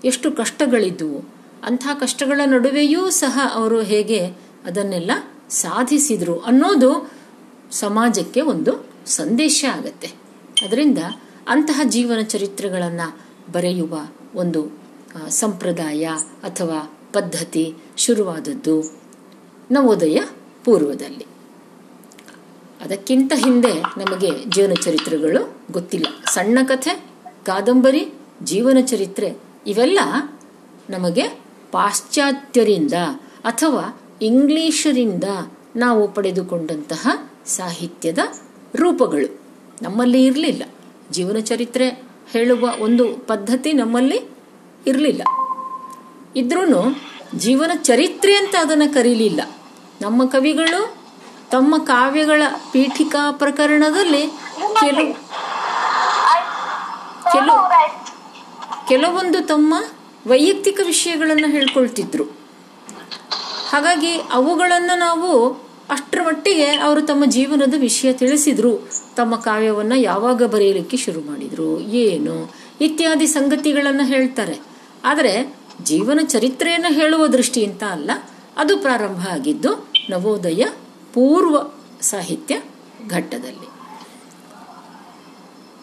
ಎಷ್ಟು 0.06 0.32
ಕಷ್ಟಗಳಿದ್ದವು 0.32 1.30
ಅಂಥ 1.64 1.88
ಕಷ್ಟಗಳ 2.00 2.42
ನಡುವೆಯೂ 2.46 3.10
ಸಹ 3.10 3.52
ಅವರು 3.54 3.82
ಹೇಗೆ 3.82 4.26
ಅದನ್ನೆಲ್ಲ 4.66 5.12
ಸಾಧಿಸಿದ್ರು 5.50 6.40
ಅನ್ನೋದು 6.40 7.12
ಸಮಾಜಕ್ಕೆ 7.72 8.42
ಒಂದು 8.42 8.86
ಸಂದೇಶ 9.06 9.66
ಆಗತ್ತೆ. 9.74 10.08
ಅದರಿಂದ 10.62 10.98
ಅಂತಹ 11.48 11.82
ಜೀವನ 11.84 12.22
ಚರಿತ್ರೆಗಳನ್ನು 12.22 13.20
ಬರೆಯುವ 13.52 14.00
ಒಂದು 14.36 14.80
ಸಂಪ್ರದಾಯ 15.30 16.06
ಅಥವಾ 16.44 16.98
ಪದ್ಧತಿ 17.14 17.76
ಶುರುವಾದದ್ದು 17.98 18.94
ನವೋದಯ 19.72 20.20
ಪೂರ್ವದಲ್ಲಿ. 20.66 21.26
ಅದಕ್ಕಿಂತ 22.82 23.34
ಹಿಂದೆ 23.36 23.74
ನಮಗೆ 23.74 24.46
ಜೀವನ 24.50 24.74
ಚರಿತ್ರೆಗಳು 24.74 25.54
ಗೊತ್ತಿಲ್ಲ. 25.72 26.08
ಸಣ್ಣ 26.34 26.60
ಕಥೆ, 26.68 27.06
ಕಾದಂಬರಿ, 27.46 28.14
ಜೀವನ 28.44 28.78
ಚರಿತ್ರೆ, 28.86 29.34
ಇವೆಲ್ಲ 29.68 30.00
ನಮಗೆ 30.90 31.28
ಪಾಶ್ಚಾತ್ಯರಿಂದ 31.72 32.94
ಅಥವಾ 33.46 34.02
ಇಂಗ್ಲಿಷರಿಂದ 34.22 35.24
ನಾವು 35.76 36.08
ಪಡೆದುಕೊಂಡಂತಹ 36.08 37.30
ಸಾಹಿತ್ಯದ 37.46 38.18
ರೂಪಗಳು. 38.76 39.40
ನಮ್ಮಲ್ಲಿ 39.82 40.26
ಇರಲಿಲ್ಲ. 40.26 40.64
ಜೀವನ 41.12 41.40
ಚರಿತ್ರೆ 41.40 41.90
ಹೇಳುವ 42.32 42.74
ಒಂದು 42.80 43.14
ಪದ್ಧತಿ 43.28 43.74
ನಮ್ಮಲ್ಲಿ 43.74 44.20
ಇರಲಿಲ್ಲ. 44.88 45.22
ಇದ್ರೂ 46.36 46.96
ಜೀವನ 47.36 47.72
ಚರಿತ್ರೆ 47.76 48.36
ಅಂತ 48.36 48.56
ಅದನ್ನು 48.60 48.94
ಕರೀಲಿಲ್ಲ. 48.94 49.42
ನಮ್ಮ 50.02 50.26
ಕವಿಗಳು 50.26 51.01
ತಮ್ಮ 51.52 51.78
ಕಾವ್ಯಗಳ 51.84 52.44
ಪೀಠಿಕಾ 52.72 53.32
ಪ್ರಕರಣದಲ್ಲಿ 53.32 54.24
ಕೆಲವು 54.80 55.14
ಕೆಲವು 57.34 57.60
ಕೆಲವೊಂದು 58.88 59.40
ತಮ್ಮ 59.48 59.74
ವೈಯಕ್ತಿಕ 60.28 60.80
ವಿಷಯಗಳನ್ನು 60.86 61.48
ಹೇಳ್ಕೊಳ್ತಿದ್ರು. 61.48 62.24
ಹಾಗಾಗಿ 63.70 64.14
ಅವುಗಳನ್ನು 64.18 64.96
ನಾವು 64.98 65.30
ಅಷ್ಟರ 65.90 66.20
ಮಟ್ಟಿಗೆ 66.26 66.68
ಅವರು 66.78 67.02
ತಮ್ಮ 67.02 67.26
ಜೀವನದ 67.26 67.74
ವಿಷಯ 67.78 68.14
ತಿಳಿಸಿದ್ರು. 68.14 68.72
ತಮ್ಮ 69.16 69.36
ಕಾವ್ಯವನ್ನು 69.36 69.96
ಯಾವಾಗ 69.96 70.44
ಬರೆಯಲಿಕ್ಕೆ 70.44 70.98
ಶುರು 70.98 71.22
ಮಾಡಿದ್ರು, 71.22 71.80
ಏನು 71.80 72.36
ಇತ್ಯಾದಿ 72.82 73.28
ಸಂಗತಿಗಳನ್ನು 73.28 74.04
ಹೇಳ್ತಾರೆ. 74.04 74.56
ಆದರೆ 75.06 75.34
ಜೀವನ 75.84 76.20
ಚರಿತ್ರೆಯನ್ನು 76.28 76.94
ಹೇಳುವ 76.94 77.28
ದೃಷ್ಟಿಯಿಂದ 77.28 77.82
ಅಲ್ಲ, 77.82 78.12
ಅದು 78.58 78.78
ಪ್ರಾರಂಭ 78.78 79.22
ಆಗಿದ್ದು 79.28 79.72
ನವೋದಯ 80.10 80.66
ಪೂರ್ವ 81.14 81.56
ಸಾಹಿತ್ಯ 82.10 82.56
ಘಟ್ಟದಲ್ಲಿ. 83.16 83.68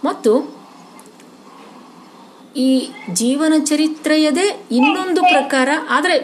ಮತ್ತು 0.05 0.33
ಈ 2.66 2.70
ಜೀವನ 3.20 3.55
ಚರಿತ್ರೆಯದೇ 3.70 4.47
ಇನ್ನೊಂದು 4.79 5.20
ಪ್ರಕಾರ, 5.35 5.68
ಆದರೆ 5.97 6.16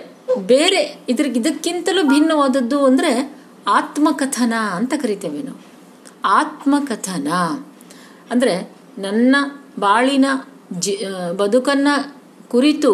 ಬೇರೆ 0.53 0.81
ಇದ್ರ, 1.13 1.27
ಇದಕ್ಕಿಂತಲೂ 1.41 2.03
ಭಿನ್ನವಾದದ್ದು 2.13 2.79
ಅಂದರೆ 2.89 3.13
ಆತ್ಮಕಥನ 3.79 4.55
ಅಂತ 4.79 4.95
ಕರಿತೇವೆ 5.03 5.43
ನಾವು. 5.49 5.61
ಆತ್ಮಕಥನ 6.39 7.29
ಅಂದರೆ 8.33 8.55
ನನ್ನ 9.07 9.37
ಬಾಳಿನ 9.79 10.27
ಜಿ 10.85 10.93
ಬದುಕನ್ನ 11.41 11.89
ಕುರಿತು 12.53 12.91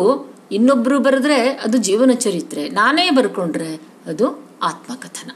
ಇನ್ನೊಬ್ಬರು 0.57 0.97
ಬರೆದ್ರೆ 1.07 1.39
ಅದು 1.65 1.77
ಜೀವನ 1.89 2.13
ಚರಿತ್ರೆ. 2.25 2.63
ನಾನೇ 2.79 3.05
ಬರ್ಕೊಂಡ್ರೆ 3.19 3.71
ಅದು 4.13 4.27
ಆತ್ಮಕಥನ. 4.69 5.31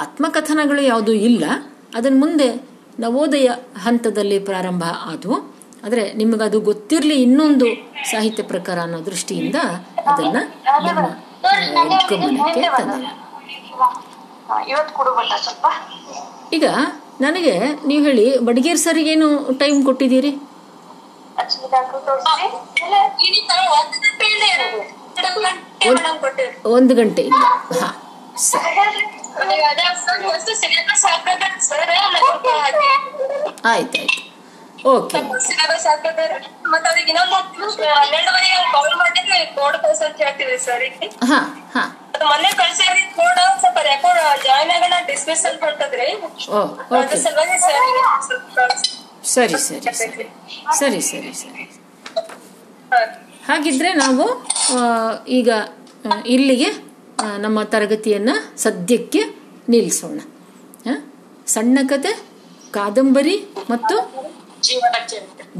ಆತ್ಮಕಥನಗಳು 0.00 0.82
ಯಾವುದೂ 0.82 1.12
ಇಲ್ಲ. 1.28 1.44
ಅದನ್ನು 1.94 2.18
ಮುಂದೆ 2.18 2.48
ನವೋದಯ 3.00 3.48
ಹಂತದಲ್ಲಿ 3.84 4.38
ಪ್ರಾರಂಭ 4.38 4.84
ಆದವು. 5.10 5.36
ಆದರೆ 5.84 6.12
ನಿಮಗದು 6.12 6.60
ಗೊತ್ತಿರಲಿ 6.60 7.22
ಇನ್ನೊಂದು 7.22 7.68
ಸಾಹಿತ್ಯ 8.10 8.42
ಪ್ರಕಾರ 8.42 8.78
ಅನ್ನೋ 8.80 9.06
ದೃಷ್ಟಿಯಿಂದ 9.06 9.56
ಅದನ್ನ 10.10 10.36
ನಿಮ್ಮ 10.86 11.00
ಗಮನಕ್ಕೆ 11.74 12.16
ತಂದೆ 12.78 13.08
ಇವತ್ತು 14.70 14.92
ಕೊಡು 14.94 15.10
ಸ್ವಲ್ಪ 15.44 15.66
ಈಗ 16.52 16.66
ನನಗೆ 17.20 17.54
ನೀವು 17.86 18.02
ಹೇಳಿ 18.04 18.38
ಬಡಗೇರ್ 18.38 18.78
ಸರಿಗೇನು 18.78 19.28
ಟೈಮ್ 19.52 19.84
ಕೊಟ್ಟಿದ್ದೀರಿ? 19.84 20.32
ಒಂದು 26.66 26.94
ಗಂಟೆ 26.94 27.24
ಹಾ 27.28 27.88
ಸರಿ. 28.36 29.04
ಆಯ್ತಾಯ್ತು 33.70 34.20
ಓಕೆ 34.90 35.18
ಕಾಲ್ 38.72 38.94
ಮಾಡಿದ್ರೆ 39.00 39.36
ಹೇಳ್ತೀವಿ 40.20 40.56
ಸರ್ 40.58 40.84
ಹಾ 41.30 41.40
ಹಾ. 41.74 41.84
ಮೊನ್ನೆ 42.22 42.50
ಸ್ವಲ್ಪ 43.60 43.78
ರೆಕಾರ್ಡ್ 43.84 44.18
ಜಾಯ್ನ್ 44.44 44.72
ಆಗೋಣ 44.72 44.94
ಅಂತ 44.98 45.10
ಸರ್, 49.26 49.54
ಸರಿ. 49.98 50.26
ಸರಿ 50.80 51.00
ಸರಿ 51.02 51.32
ಸರಿ. 51.34 51.64
ಹಾಗಿದ್ರೆ 53.46 53.92
ನಾವು 53.94 54.24
ಈಗ 55.32 55.48
ಇಲ್ಲಿಗೆ 56.26 56.68
ನಮ್ಮ 57.38 57.62
ತರಗತಿಯನ್ನು 57.62 58.58
ಸದ್ಯಕ್ಕೆ 58.58 59.22
ನಿಲ್ಲಿಸೋಣ? 59.68 60.20
ಸಣ್ಣ 61.46 61.78
ಕತೆ, 61.88 62.12
ಕಾದಂಬರಿ 62.70 63.36
ಮತ್ತು 63.70 63.96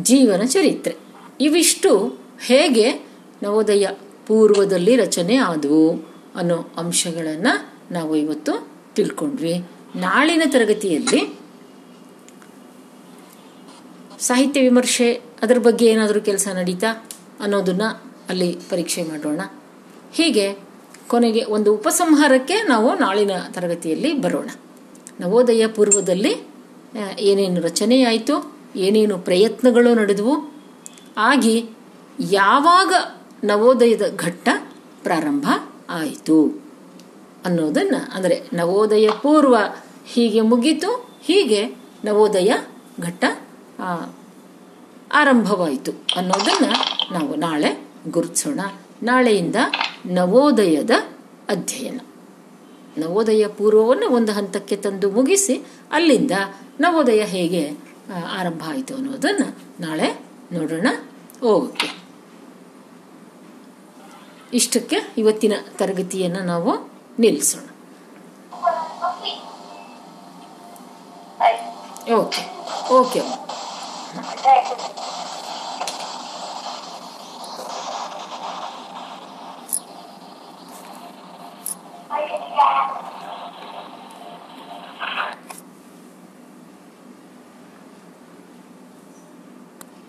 ಜೀವನ 0.02 0.44
ಚರಿತ್ರೆ. 0.44 0.96
ಇವಿಷ್ಟು 1.40 2.18
ಹೇಗೆ 2.44 2.92
ನವೋದಯ 3.42 3.86
ಪೂರ್ವದಲ್ಲಿ 4.26 4.96
ರಚನೆ 4.96 5.36
ಆದವು 5.36 6.08
ಅನ್ನೋ 6.36 6.58
ಅಂಶಗಳನ್ನು 6.76 7.54
ನಾವು 7.90 8.16
ಇವತ್ತು 8.16 8.68
ತಿಳ್ಕೊಂಡ್ವಿ. 8.94 9.54
ನಾಳಿನ 9.96 10.42
ತರಗತಿಯಲ್ಲಿ 10.46 11.38
ಸಾಹಿತ್ಯ 14.20 14.60
ವಿಮರ್ಶೆ 14.60 15.14
ಅದರ 15.42 15.58
ಬಗ್ಗೆ 15.58 15.86
ಏನಾದರೂ 15.86 16.20
ಕೆಲಸ 16.20 16.48
ನಡೀತಾ 16.54 17.08
ಅನ್ನೋದನ್ನ 17.40 17.82
ಅಲ್ಲಿ 18.28 18.52
ಪರೀಕ್ಷೆ 18.70 19.02
ಮಾಡೋಣ. 19.02 19.40
ಹೀಗೆ 20.12 20.71
ಕೊನೆಗೆ 21.12 21.42
ಒಂದು 21.44 21.68
ಉಪಸಂಹಾರಕ್ಕೆ 21.74 22.56
ನಾವು 22.62 22.88
ನಾಳಿನ 22.94 23.30
ತರಗತಿಯಲ್ಲಿ 23.54 24.10
ಬರೋಣ. 24.24 24.50
ನವೋದಯ 25.20 25.66
ಪೂರ್ವದಲ್ಲಿ 25.66 26.32
ಏನೇನು 27.28 27.28
ಏನೇನು 27.28 27.60
ರಚನೆಯಾಯಿತು, 27.60 28.34
ಏನೇನು 28.76 29.14
ಪ್ರಯತ್ನಗಳು 29.18 29.90
ನಡೆದವು, 29.94 30.34
ಆಗಿ 31.30 31.56
ಯಾವಾಗ 32.30 32.92
ನವೋದಯದ 33.44 34.04
ಘಟ್ಟ 34.16 34.48
ಪ್ರಾರಂಭ 35.02 35.46
ಆಯಿತು 35.90 36.38
ಅನ್ನೋದನ್ನು, 37.44 38.00
ಅಂದರೆ 38.16 38.36
ನವೋದಯ 38.52 39.08
ಪೂರ್ವ 39.22 39.56
ಹೀಗೆ 40.12 40.40
ಮುಗೀತು, 40.50 40.90
ಹೀಗೆ 41.24 41.62
ನವೋದಯ 42.04 42.52
ಘಟ್ಟ 43.00 43.24
ಆರಂಭವಾಯಿತು 45.12 45.92
ಅನ್ನೋದನ್ನು 46.16 46.70
ನಾವು 47.14 47.32
ನಾಳೆ 47.36 47.70
ಗುರುತಿಸೋಣ. 48.10 48.60
ನಾಳೆಯಿಂದ 49.02 49.56
ನವೋದಯದ 50.06 50.90
ಅಧ್ಯಯನ. 51.48 52.00
ನವೋದಯ 52.98 53.46
ಪೂರ್ವವನ್ನು 53.46 54.08
ಒಂದು 54.10 54.32
ಹಂತಕ್ಕೆ 54.32 54.76
ತಂದು 54.76 55.10
ಮುಗಿಸಿ 55.10 55.66
ಅಲ್ಲಿಂದ 55.92 56.30
ನವೋದಯ 56.80 57.24
ಹೇಗೆ 57.24 57.76
ಆರಂಭ 58.38 58.62
ಆಯಿತು 58.68 58.94
ಅನ್ನೋದನ್ನು 58.94 59.58
ನಾಳೆ 59.80 60.24
ನೋಡೋಣ. 60.52 60.86
ಓಕೆ. 61.46 62.02
ಇಷ್ಟಕ್ಕೆ 64.54 64.96
ಇವತ್ತಿನ 65.18 65.52
ತರಗತಿಯನ್ನು 65.78 66.40
ನಾವು 66.40 66.90
ನಿಲ್ಲಿಸೋಣ. 67.18 67.68
ಓಕೆ. 72.14 72.42
ಓಕೆ. 72.92 73.20
ಆಯ್ತು 82.12 83.11